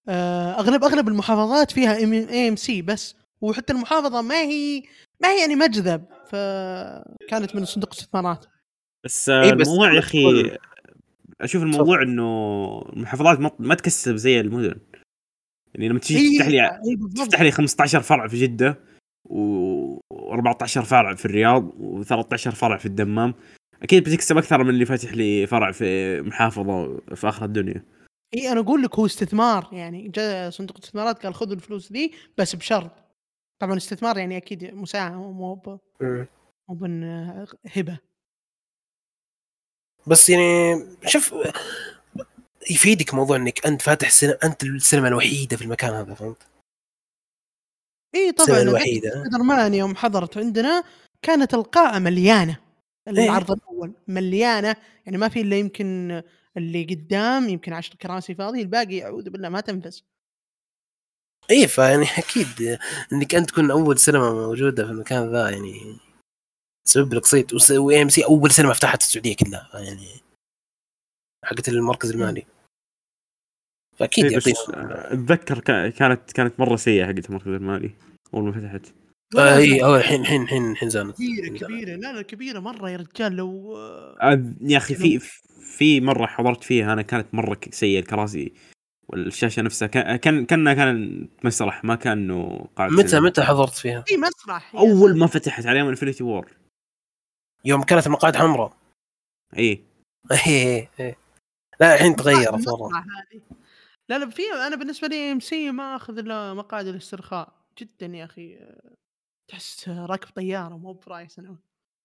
آه 0.08 0.52
اغلب 0.52 0.84
أغلب 0.84 1.08
المحافظات 1.08 1.70
فيها 1.70 1.96
AMC 1.96 2.82
بس. 2.82 3.14
وحتى 3.40 3.72
المحافظة 3.72 4.22
ما 4.22 4.42
هي 4.42 4.82
ما 5.22 5.28
هي 5.28 5.40
يعني 5.40 5.56
مجذب 5.56 6.04
فكانت 6.26 7.54
من 7.56 7.64
صندوق 7.64 7.90
الاستثمارات. 7.92 8.46
بس 9.04 9.28
إيه 9.28 9.52
بس 9.52 9.66
الموضوع 9.68 9.92
يا 9.94 9.98
أخي 9.98 10.56
أشوف 11.40 11.62
الموضوع 11.62 12.02
إنه 12.02 12.24
المحافظات 12.92 13.40
ما- 13.40 13.50
ما 13.58 13.74
تكسب 13.74 14.16
زي 14.16 14.40
المدن. 14.40 14.80
يعني 15.74 15.88
لما 15.88 15.98
تجي 15.98 16.38
تفتح 16.38 16.48
لي 16.48 16.66
إي 16.66 16.96
بالضبط. 16.96 17.26
تفتح 17.26 17.40
لي 17.40 17.50
15 17.50 18.00
فرع 18.02 18.28
في 18.28 18.40
جدة 18.42 18.78
و14 19.28 20.64
فرع 20.64 21.14
في 21.14 21.24
الرياض 21.24 21.70
و13 21.70 22.36
فرع 22.36 22.76
في 22.76 22.86
الدمام 22.86 23.34
أكيد 23.82 24.04
بتكسب 24.04 24.38
أكثر 24.38 24.64
من 24.64 24.70
اللي 24.70 24.84
فاتح 24.84 25.12
لي 25.12 25.46
فرع 25.46 25.72
في 25.72 26.20
محافظة 26.22 27.00
في 27.14 27.28
آخر 27.28 27.44
الدنيا 27.44 27.84
إي 28.34 28.52
أنا 28.52 28.60
أقول 28.60 28.82
لك 28.82 28.98
هو 28.98 29.06
استثمار 29.06 29.68
يعني 29.72 30.08
جاء 30.08 30.50
صندوق 30.50 30.76
الاستثمارات 30.76 31.22
قال 31.22 31.34
خذوا 31.34 31.54
الفلوس 31.54 31.92
ذي 31.92 32.12
بس 32.38 32.56
بشرط 32.56 32.90
طبعا 33.58 33.76
استثمار 33.76 34.18
يعني 34.18 34.36
أكيد 34.36 34.74
مساهمه 34.74 35.32
مو 35.32 35.54
ب-. 35.54 35.78
مو 36.68 37.46
هبة 37.76 37.98
بس 40.06 40.30
يعني 40.30 40.74
شوف 41.06 41.34
يفيدك 42.70 43.14
موضوع 43.14 43.36
إنك 43.36 43.66
أنت 43.66 43.82
فاتح 43.82 44.10
سينما 44.10 44.38
أنت 44.44 44.62
السينما 44.64 45.08
الوحيدة 45.08 45.56
في 45.56 45.62
المكان 45.64 45.90
هذا 45.90 46.14
فهمت؟ 46.14 46.57
اي 48.14 48.32
طبعا 48.32 48.62
الوحيده 48.62 49.10
سبايدر 49.10 49.42
مان 49.42 49.74
يوم 49.74 49.96
حضرت 49.96 50.38
عندنا 50.38 50.84
كانت 51.22 51.54
القاعه 51.54 51.98
مليانة 51.98 52.58
العرض 53.08 53.50
الأول 53.50 53.92
مليانة 54.08 54.76
يعني 55.06 55.18
ما 55.18 55.28
في 55.28 55.40
إلا 55.40 55.58
يمكن 55.58 56.22
اللي 56.56 56.84
قدام 56.84 57.48
يمكن 57.48 57.72
عشر 57.72 57.94
كراسي 57.94 58.34
فاضي 58.34 58.62
الباقي 58.62 59.04
أعوذ 59.04 59.30
بالله 59.30 59.48
ما 59.48 59.60
تنفس. 59.60 60.04
اي 61.50 61.68
فيعني 61.68 62.06
أكيد 62.18 62.78
إنك 63.12 63.34
أنت 63.34 63.50
تكون 63.50 63.70
أول 63.70 63.98
سينما 63.98 64.32
موجودة 64.32 64.84
في 64.84 64.90
المكان 64.90 65.32
ذا 65.32 65.50
يعني 65.50 65.98
تسبب 66.86 67.14
لك 67.14 67.26
صيت. 67.26 67.70
و 67.70 68.02
AMC 68.02 68.24
أول 68.24 68.50
سينما 68.50 68.72
فتحت 68.72 69.02
في 69.02 69.08
السعودية 69.08 69.36
كلها 69.36 69.70
يعني 69.74 70.08
حقت 71.44 71.68
المركز 71.68 72.10
المالي. 72.10 72.46
فأكيد 73.98 74.24
إيه 74.24 74.36
بس 74.36 74.48
أتذكر 74.70 75.58
كا- 75.58 75.88
كانت 75.88 76.32
كانت 76.32 76.60
مرة 76.60 76.76
سيئة 76.76 77.06
حقت 77.06 77.28
المركز 77.28 77.48
المالي 77.48 77.90
أول 78.34 78.44
ما 78.44 78.52
فتحت. 78.52 78.92
آه، 79.38 79.56
اي 79.56 79.82
هو 79.82 79.96
الحين 79.96 80.20
الحين 80.20 80.42
الحين 80.42 80.70
الحين 80.70 80.90
زانت. 80.90 81.16
كبيرة 81.16 81.48
كبيرة. 81.58 81.96
لا 81.96 82.12
لا 82.12 82.22
كبيرة 82.22 82.60
مرة 82.60 82.90
يا 82.90 82.96
رجال. 82.96 83.32
لو 83.36 83.74
أذ- 84.22 84.54
يا 84.70 84.76
أخي 84.76 84.94
في 84.94 85.18
في 85.76 86.00
مرة 86.00 86.26
حضرت 86.26 86.64
فيها 86.64 86.92
أنا 86.92 87.02
كانت 87.02 87.26
مرة 87.32 87.58
سيئة 87.70 87.98
الكراسي 87.98 88.52
والشاشة 89.08 89.62
نفسها 89.62 89.88
كان 89.88 90.16
كان 90.16 90.72
كان 90.74 91.28
مسرح 91.44 91.84
ما 91.84 91.94
كان 91.94 92.18
انه 92.18 92.66
قاعه 92.76 92.88
متى 92.88 93.08
سينما. 93.08 93.26
متى 93.28 93.42
حضرت 93.42 93.74
فيها؟ 93.74 94.04
اي 94.10 94.16
مسرح 94.16 94.74
أول 94.74 95.18
ما 95.18 95.26
فتحت 95.26 95.66
على 95.66 95.76
أيام 95.76 95.88
Infinity 95.88 96.24
War 96.24 96.48
يوم 97.64 97.82
كانت 97.82 98.06
المقاعد 98.06 98.36
حمراء. 98.36 98.72
اي 99.58 99.82
إيه 100.46 100.90
إيه 101.00 101.16
لا 101.80 101.94
الحين 101.94 102.16
تغيرت 102.16 102.68
مره. 102.68 103.04
لا 104.08 104.18
لا 104.18 104.30
في 104.30 104.42
أنا 104.52 104.76
بالنسبة 104.76 105.08
لي 105.08 105.32
AMC 105.32 105.70
ما 105.70 105.96
أخذ 105.96 106.18
إلا 106.18 106.54
مقاعد 106.54 106.86
الاسترخاء 106.86 107.52
جدا 107.78 108.06
يا 108.06 108.24
أخي. 108.24 108.74
تحس 109.48 109.88
راكب 109.88 110.28
طيارة 110.28 110.76
مو 110.76 110.92
price 110.92 111.38
أنا. 111.38 111.56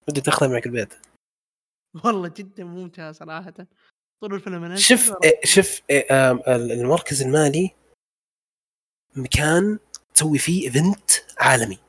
بدي 0.07 0.21
تاخذها 0.21 0.49
معك 0.49 0.65
البيت. 0.65 0.93
والله 2.03 2.27
جدا 2.27 2.63
ممتعه 2.63 3.11
صراحة. 3.11 3.53
طول 4.21 4.33
الفيلم 4.33 4.63
أنا 4.63 4.75
شوف 4.75 5.13
إيه 5.23 5.39
شوف 5.45 5.81
إيه 5.89 6.31
المركز 6.55 7.21
المالي 7.21 7.71
مكان 9.15 9.79
تسوي 10.13 10.37
فيه 10.37 10.67
event 10.67 11.11
عالمي. 11.37 11.79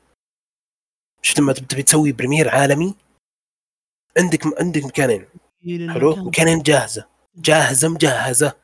شفت 1.21 1.39
لما 1.39 1.53
تبي 1.53 1.83
تسوي 1.83 2.11
premiere 2.11 2.49
عالمي؟ 2.49 2.95
عندك 4.17 4.61
عندك 4.61 4.83
مكانين. 4.85 5.27
حلو؟ 5.93 6.15
مكانين 6.15 6.61
جاهزة. 6.61 7.09
جاهزة 7.35 7.89
مجهزة. 7.89 8.55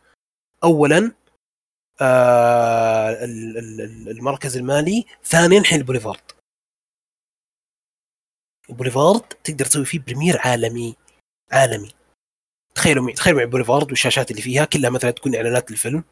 اولا 0.63 1.11
آه 2.01 3.09
ال- 3.09 3.57
ال- 3.57 3.81
ال- 3.81 4.09
المركز 4.09 4.57
المالي 4.57 5.05
ثانيا 5.23 5.59
الحين 5.59 5.79
البوليفارد 5.79 6.21
البوليفارد 8.69 9.21
تقدر 9.21 9.65
تسوي 9.65 9.85
فيه 9.85 9.99
premiere 9.99 10.37
عالمي 10.39 10.95
عالمي. 11.51 11.91
تخيلوا 12.75 13.03
معي 13.03 13.13
تخيلوا 13.13 13.37
معي 13.37 13.45
البوليفارد 13.45 13.89
والشاشات 13.89 14.31
اللي 14.31 14.41
فيها 14.41 14.65
كلها 14.65 14.89
مثلا 14.89 15.11
تكون 15.11 15.35
إعلانات 15.35 15.71
للفيلم. 15.71 16.03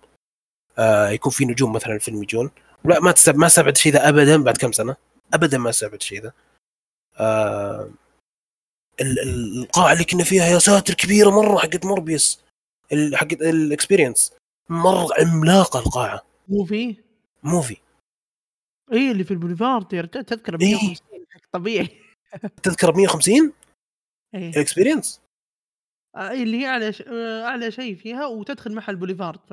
آه 0.77 1.09
يكون 1.09 1.31
في 1.31 1.45
نجوم 1.45 1.73
مثلا 1.73 1.93
الفيلم 1.95 2.23
يجون. 2.23 2.51
لا 2.85 2.99
ما 2.99 3.11
تستب... 3.11 3.35
ما 3.35 3.47
استبعد 3.47 3.75
الشيء 3.75 3.93
ذا 3.93 4.09
ابدا 4.09 4.43
بعد 4.43 4.57
كم 4.57 4.71
سنة؟ 4.71 4.95
ابدا 5.33 5.57
ما 5.57 5.69
استبعد 5.69 5.93
الشيء 5.93 6.21
ذا. 6.23 6.33
آه 7.17 7.91
ال- 9.01 9.19
ال- 9.19 9.63
القاعه 9.63 9.93
اللي 9.93 10.03
كنا 10.05 10.23
فيها 10.23 10.45
يا 10.45 10.59
ساتر 10.59 10.93
كبيرة 10.93 11.29
مرة 11.29 11.57
حقت 11.57 11.85
موربيوس 11.85 12.41
ال- 12.91 13.17
حقت 13.17 13.41
ال 13.41 13.50
experience 13.50 14.33
مره 14.69 15.07
عملاقه 15.19 15.79
القاعة. 15.79 16.25
مو 16.47 16.65
في؟ 16.65 17.03
موفي 17.43 17.77
اي 18.93 19.11
اللي 19.11 19.23
في 19.23 19.31
البوليفارد 19.31 19.93
إيه. 19.93 20.01
150 20.49 20.97
حق 21.29 21.41
طبيعي. 21.51 22.01
تذكر 22.63 22.95
150 22.95 23.53
اي 24.35 24.49
الاكسبيرينس 24.49 25.21
آه، 26.15 26.31
اللي 26.31 26.57
هي 26.57 26.67
أعلى 26.67 26.93
ش... 26.93 27.01
آه، 27.01 27.43
أعلى 27.43 27.71
شيء 27.71 27.95
فيها 27.95 28.25
وتدخل 28.25 28.73
معها 28.73 28.91
البوليفارد 28.91 29.39
ف 29.47 29.51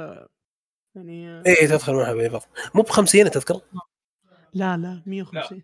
يعني 0.96 1.28
آه، 1.28 1.42
إيه 1.46 1.66
تدخل 1.66 1.94
معها 1.94 2.14
بيفضل 2.14 2.46
مو 2.74 2.82
ب 2.82 2.88
50 2.88 3.30
تذكر؟ 3.30 3.60
لا 4.54 4.76
لا 4.76 5.02
150 5.06 5.62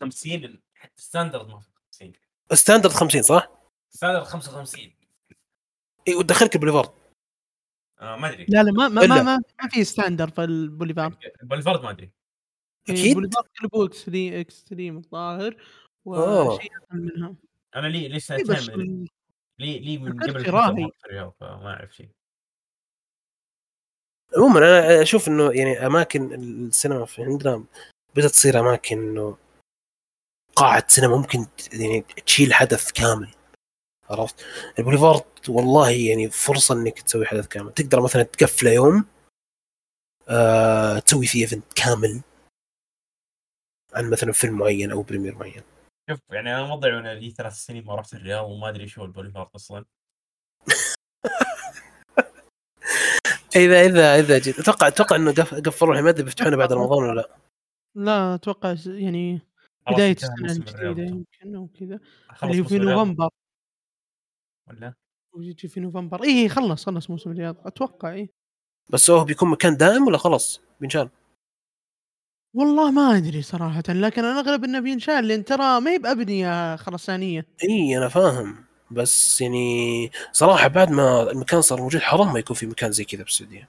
50 0.00 0.60
حتى 0.74 1.02
ستاندرد 1.02 1.48
ما 1.48 1.60
في 1.60 1.68
50 1.92 2.12
ستاندرد 2.52 2.92
50 2.92 3.22
صح؟ 3.22 3.50
ستاندرد 3.90 4.24
55 4.24 4.92
اي 6.08 6.14
وتدخلك 6.14 6.54
البوليفارد. 6.54 6.90
آه 8.00 8.16
ما 8.16 8.28
أدري 8.28 8.46
لا 8.48 8.62
لا 8.62 8.72
ما 8.72 8.88
ما 8.88 9.04
إلا. 9.04 9.14
ما, 9.14 9.22
ما, 9.22 9.40
ما 9.62 9.68
في 9.68 9.84
ستاندر 9.84 10.30
في 10.30 10.44
البوليفارد 10.44 11.16
بالفرد 11.42 11.82
ما 11.82 11.90
أدري 11.90 12.10
إيه، 12.88 12.94
أكيد. 12.94 13.06
البوليفارد 13.06 13.46
كله 13.60 13.68
بو 13.68 13.84
اكستريم 13.84 14.34
اكستريم 14.34 14.96
الظاهر. 14.96 15.56
وشيء 16.04 16.70
أقل 16.76 17.12
منها 17.16 17.34
أنا 17.76 17.86
لي 17.86 18.08
لي 18.08 18.14
إيه، 18.14 18.18
سنتين 18.18 19.06
لي 19.58 19.78
لي 19.78 19.98
من 19.98 20.20
قبل. 20.20 20.52
ما 21.40 21.70
أعرف 21.70 21.96
شيء 21.96 22.08
عموما 24.36 24.58
أنا 24.58 25.02
أشوف 25.02 25.28
إنه 25.28 25.52
يعني 25.52 25.86
أماكن 25.86 26.34
السينما 26.34 27.04
في 27.04 27.22
عندنا 27.22 27.64
بدات 28.16 28.30
تصير 28.30 28.60
أماكن 28.60 28.98
إنه 28.98 29.36
قاعة 30.56 30.84
سينما 30.88 31.16
ممكن 31.16 31.46
يعني 31.72 32.00
تشيل 32.26 32.54
حدث 32.54 32.92
كامل 32.92 33.30
عرفت؟ 34.10 34.44
البوليفارد 34.78 35.22
والله 35.48 35.90
يعني 35.90 36.30
فرصة 36.30 36.74
إنك 36.74 37.02
تسوي 37.02 37.26
حدث 37.26 37.46
كامل. 37.48 37.72
تقدر 37.72 38.00
مثلا 38.00 38.22
تقفله 38.22 38.70
يوم 38.70 39.04
آه 40.28 40.98
تسوي 40.98 41.26
فيه 41.26 41.42
event 41.42 41.64
كامل 41.74 42.20
عن 43.94 44.10
مثلا 44.10 44.32
فيلم 44.32 44.58
معين 44.58 44.90
أو 44.90 45.02
premiere 45.02 45.34
معين. 45.34 45.62
شوف 46.10 46.20
يعني 46.30 46.54
أنا 46.54 46.66
موضع 46.66 46.96
وأنا 46.96 47.14
لي 47.14 47.30
ثلاث 47.30 47.52
سنين 47.54 47.84
ما 47.84 47.94
رحت 47.94 48.14
الرياض 48.14 48.50
وما 48.50 48.68
أدري 48.68 48.88
شو 48.88 49.04
البوليفارد 49.04 49.48
أصلا. 49.54 49.84
اذا 53.56 53.80
اذا 53.86 54.18
إذا 54.18 54.38
جيت 54.38 54.58
أتوقع 54.58 54.86
أتوقع 54.86 55.16
إنه 55.16 55.32
قف- 55.32 55.54
قفلوا 55.54 55.90
الحين. 55.92 56.04
ما 56.04 56.10
أدري 56.10 56.24
بيفتحونه 56.24 56.56
بعد 56.56 56.72
رمضان 56.72 57.04
ولا 57.04 57.14
لا. 57.20 57.36
لا 57.94 58.34
أتوقع 58.34 58.74
يعني 58.86 59.40
بداية 59.90 60.12
السنة 60.12 60.52
الجديدة 60.52 61.02
يمكن 61.02 61.54
أو 61.56 61.68
كذا. 61.80 62.00
اللي 62.42 62.64
في 62.64 62.78
نوفمبر. 62.78 63.28
ولا؟ 64.68 64.94
ويجي 65.32 65.68
في 65.68 65.80
نوفمبر. 65.80 66.22
اي 66.22 66.48
خلص 66.48 66.86
خلص 66.86 67.10
موسم 67.10 67.30
الرياض. 67.30 67.56
أتوقع 67.66 68.12
اي 68.12 68.30
بس 68.90 69.10
هو 69.10 69.24
بيكون 69.24 69.48
مكان 69.50 69.76
دائم 69.76 70.06
ولا 70.06 70.18
خلاص؟ 70.18 70.60
بينشال؟ 70.80 71.08
والله 72.54 72.90
ما 72.90 73.16
أدري 73.16 73.42
صراحة 73.42 73.82
لكن 73.88 74.24
أنا 74.24 74.40
أغلب 74.40 74.64
إنه 74.64 74.80
بينشال 74.80 75.28
لأن 75.28 75.44
ترى 75.44 75.80
ما 75.80 75.90
هي 75.90 75.98
بأبنية 75.98 76.76
خرسانية. 76.76 77.46
إي 77.64 77.98
أنا 77.98 78.08
فاهم. 78.08 78.64
بس 78.90 79.40
يعني 79.40 80.10
صراحة 80.32 80.68
بعد 80.68 80.90
ما 80.90 81.30
المكان 81.30 81.62
صار 81.62 81.80
موجود 81.80 82.00
حرام 82.00 82.32
ما 82.32 82.38
يكون 82.38 82.56
في 82.56 82.66
مكان 82.66 82.92
زي 82.92 83.04
كذا 83.04 83.22
بالسعودية. 83.22 83.68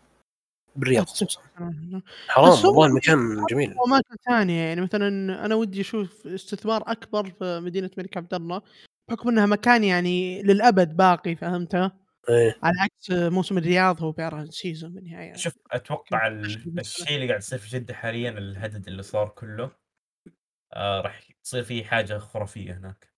بالرياض 0.76 1.06
خصوصا. 1.06 1.42
صراحة. 1.58 2.02
حرام 2.28 2.66
والله 2.66 2.86
المكان 2.86 3.46
جميل. 3.50 3.76
واماكن 3.80 4.16
ثانية 4.26 4.62
يعني 4.62 4.82
مثلا 4.82 5.08
أنا 5.46 5.56
ودي 5.56 5.82
أشوف 5.82 6.28
استثمار 6.28 6.84
أكبر 6.88 7.30
في 7.30 7.60
مدينة 7.60 7.90
الملك 7.98 8.18
عبد 8.18 8.34
الله. 8.34 8.62
بحكم 9.10 9.30
إنها 9.30 9.46
مكان 9.46 9.84
يعني 9.84 10.44
للأبد 10.44 10.96
باقي 10.98 11.36
فهمتها 11.36 12.00
إيه. 12.30 12.60
على 12.64 12.76
عكس 12.80 13.12
موسم 13.12 13.58
الرياض 13.58 14.02
هو 14.04 14.14
عن 14.20 14.52
season 14.52 14.94
بالنهاية. 14.94 15.34
شوف 15.36 15.54
أتوقع. 15.72 16.28
الشيء 16.28 17.16
اللي 17.16 17.28
قاعد 17.28 17.40
يصير 17.40 17.60
في 17.60 17.70
جدة 17.70 17.94
حاليا 17.94 18.30
الهدد 18.30 18.88
اللي 18.88 19.04
صار 19.04 19.30
كله 19.30 19.72
آه 20.74 21.02
راح 21.02 21.22
تصير 21.44 21.64
فيه 21.64 21.84
حاجة 21.84 22.18
خرافية 22.18 22.74
هناك. 22.78 23.10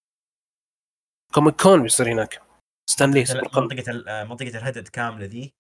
كوميك 1.34 1.61
كون 1.61 1.84
بيصير 1.84 2.11
هناك. 2.13 2.41
ستانلي 2.89 3.26
منطقة 3.55 3.91
ال- 3.91 4.09
آه، 4.09 4.23
منطقة 4.23 4.47
الهدد 4.57 4.88
كاملة 4.88 5.26
ذي. 5.26 5.53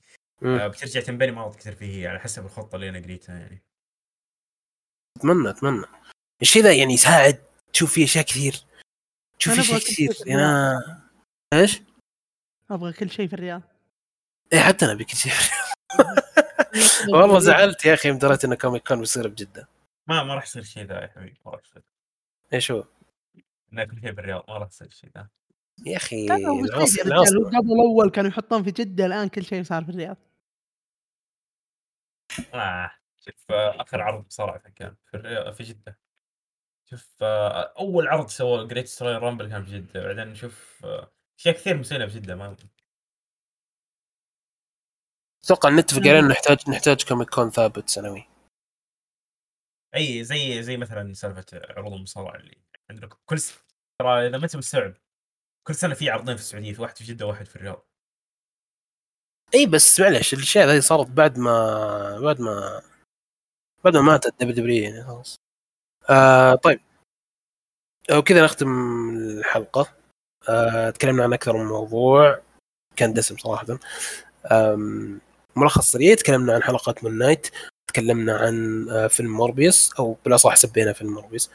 آه 0.43 0.67
بترجع 0.67 0.99
تنبني 1.01 1.31
مناطق 1.31 1.59
ترفيهيه 1.59 2.09
على 2.09 2.19
حسب 2.19 2.45
الخطة 2.45 2.75
اللي 2.75 2.89
أنا 2.89 2.99
قريتها 2.99 3.39
يعني. 3.39 3.63
أتمنى 5.17 5.49
أتمنى. 5.49 5.85
الشيء 6.41 6.63
ذا 6.63 6.73
يعني 6.73 6.93
يساعد 6.93 7.43
تشوف 7.73 7.93
فيه 7.93 8.03
أشياء 8.03 8.25
كثير. 8.25 8.53
أبغى 9.47 9.61
اشياء 9.61 9.79
كثير 9.79 10.07
كل 10.07 10.15
شيء 10.15 10.27
يعني 10.27 10.41
أنا- 10.41 10.91
إيش؟ 11.53 11.81
أبغى 12.71 12.93
كل 12.93 13.09
شيء 13.09 13.27
في 13.27 13.33
الرياض. 13.33 13.61
إيه 14.53 14.59
حتى 14.59 14.85
أنا 14.85 14.93
بكل 14.93 15.17
شيء 15.17 15.31
والله 17.13 17.39
زعلت 17.39 17.85
يا 17.85 17.93
أخي 17.93 18.09
يوم 18.09 18.17
دريت 18.17 18.45
ان 18.45 18.53
كوميك 18.53 18.87
كون 18.87 18.99
بيصير 18.99 19.27
بجدة. 19.27 19.67
ما 20.07 20.23
ما 20.23 20.35
راح 20.35 20.43
يصير 20.43 20.63
شيء 20.63 20.85
ذا 20.85 21.01
يا 21.01 21.07
حبيبي 21.07 21.39
ما 21.45 21.51
راح 21.51 21.61
يصير. 21.65 21.81
إيش 22.53 22.71
هو؟ 22.71 22.83
إنها 23.73 23.83
كل 23.83 24.01
شيء 24.01 24.11
بالرياض 24.11 24.43
ما 24.49 24.57
راح 24.57 24.67
يصير 24.67 24.89
شيء 24.89 25.09
ذا. 25.15 25.27
يا 25.85 25.97
أخي 25.97 26.25
يا 26.25 26.33
قبل 26.35 27.79
اول 27.81 28.11
كانوا 28.11 28.29
يحطون 28.29 28.63
في 28.63 28.71
جدة 28.71 29.05
الآن 29.05 29.27
كل 29.27 29.45
شيء 29.45 29.63
صار 29.63 29.83
في 29.83 29.89
الرياض. 29.89 30.17
آه. 32.53 32.91
شوف 33.25 33.51
آخر 33.51 34.01
عرض 34.01 34.25
صراحة 34.29 34.69
كان 34.75 34.95
في 35.05 35.17
الرياض 35.17 35.53
في 35.53 35.63
جدة. 35.63 35.97
شوف 36.91 37.23
آه، 37.23 37.73
أول 37.79 38.07
عرض 38.07 38.27
سوى 38.27 38.67
جريتست 38.67 38.87
رويال 38.87 39.15
رامبل 39.15 39.49
كان 39.49 39.65
في 39.65 39.71
جدة 39.71 40.03
بعدين 40.03 40.27
نشوف 40.27 40.81
آه، 40.85 41.11
أشياء 41.39 41.55
كثير 41.55 41.77
مسوينها 41.77 42.07
في 42.07 42.19
جدة 42.19 42.35
ما 42.35 42.55
أتوقع 45.45 45.69
نتفق 45.69 45.99
على 45.99 46.19
انه 46.19 46.27
نحتاج 46.27 46.69
نحتاج 46.69 47.03
كوميك 47.07 47.29
كون 47.29 47.49
ثابت 47.49 47.89
سنوي. 47.89 48.27
أي 49.95 50.23
زي 50.23 50.63
زي 50.63 50.77
مثلا 50.77 51.13
سالفة 51.13 51.45
عروض 51.53 51.93
المصارعة 51.93 52.35
اللي 52.35 52.57
عندنا 52.89 53.07
كل 53.25 53.39
س... 53.39 53.59
ترى 53.99 54.27
إذا 54.27 54.37
ما 54.37 54.43
انت 54.43 54.55
مستوعب 54.55 54.93
كل 55.67 55.75
سنة 55.75 55.93
في 55.93 56.09
عرضين 56.09 56.35
في 56.35 56.41
السعودية 56.41 56.73
في 56.73 56.81
واحد 56.81 56.97
في 56.97 57.03
جدة 57.03 57.25
وواحد 57.25 57.45
في 57.45 57.55
الرياض. 57.55 57.87
إي 59.55 59.65
بس 59.65 59.99
معلش 59.99 60.33
الأشياء 60.33 60.69
هذه 60.69 60.79
صارت 60.79 61.07
بعد 61.07 61.37
ما 61.37 62.19
بعد 62.19 62.41
ما 62.41 62.81
بعد 63.83 63.95
ما 63.97 64.01
ماتت 64.01 64.33
دبليو 64.39 64.55
دبليو 64.55 64.83
يعني 64.83 65.03
خلاص. 65.03 65.50
آه 66.09 66.55
طيب. 66.55 66.79
وكذا 68.11 68.43
نختم 68.43 68.69
الحلقة. 69.17 69.87
آه 70.49 70.89
تكلمنا 70.89 71.23
عن 71.23 71.33
أكثر 71.33 71.57
من 71.57 71.65
موضوع. 71.65 72.41
كان 72.95 73.13
دسم 73.13 73.37
صراحة. 73.37 73.65
آم، 74.51 75.19
ملخص 75.55 75.91
سريع. 75.91 76.15
تكلمنا 76.15 76.53
عن 76.53 76.63
حلقات 76.63 77.03
مون 77.03 77.17
نايت 77.17 77.47
تكلمنا 77.87 78.37
عن 78.37 78.87
آه 78.89 79.07
فيلم 79.07 79.31
موربيوس 79.31 79.93
أو 79.99 80.17
بالأصح 80.25 80.55
سبينا 80.55 80.93
فيلم 80.93 81.13
موربيوس 81.13 81.49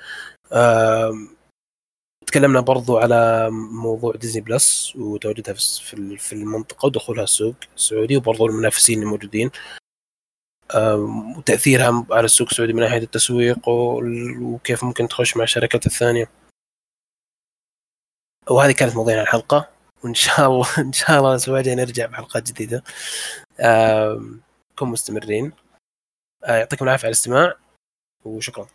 تكلمنا 2.26 2.60
برضو 2.60 2.98
على 2.98 3.50
موضوع 3.50 4.12
ديزني 4.14 4.40
بلس 4.40 4.96
وتواجدها 4.96 5.54
في 6.18 6.32
المنطقة 6.32 6.86
ودخولها 6.86 7.24
السوق 7.24 7.54
السعودي 7.76 8.16
وبرضو 8.16 8.46
المنافسين 8.46 9.02
الموجودين. 9.02 9.50
أم، 10.74 11.36
وتأثيرها 11.38 12.06
على 12.10 12.24
السوق 12.24 12.48
السعودي 12.50 12.72
من 12.72 12.80
ناحية 12.82 12.98
التسويق 12.98 13.68
وكيف 13.68 14.84
ممكن 14.84 15.08
تخش 15.08 15.36
مع 15.36 15.44
الشركات 15.44 15.86
الثانية. 15.86 16.30
وهذه 18.50 18.72
كانت 18.72 18.94
مواضيعنا 18.96 19.22
الحلقة. 19.22 19.68
وإن 20.04 20.14
شاء 20.14 20.46
الله 20.46 20.66
إن 20.78 20.92
شاء 20.92 21.18
الله 21.18 21.30
الأسبوع 21.30 21.58
الجاي 21.58 21.74
نرجع 21.74 22.06
بحلقات 22.06 22.42
جديدة. 22.52 22.84
أم، 23.60 24.40
كونوا 24.78 24.92
مستمرين. 24.92 25.52
أه، 26.44 26.56
يعطيكم 26.56 26.84
العافية 26.84 27.04
على 27.06 27.12
الاستماع. 27.12 27.54
وشكرا. 28.24 28.66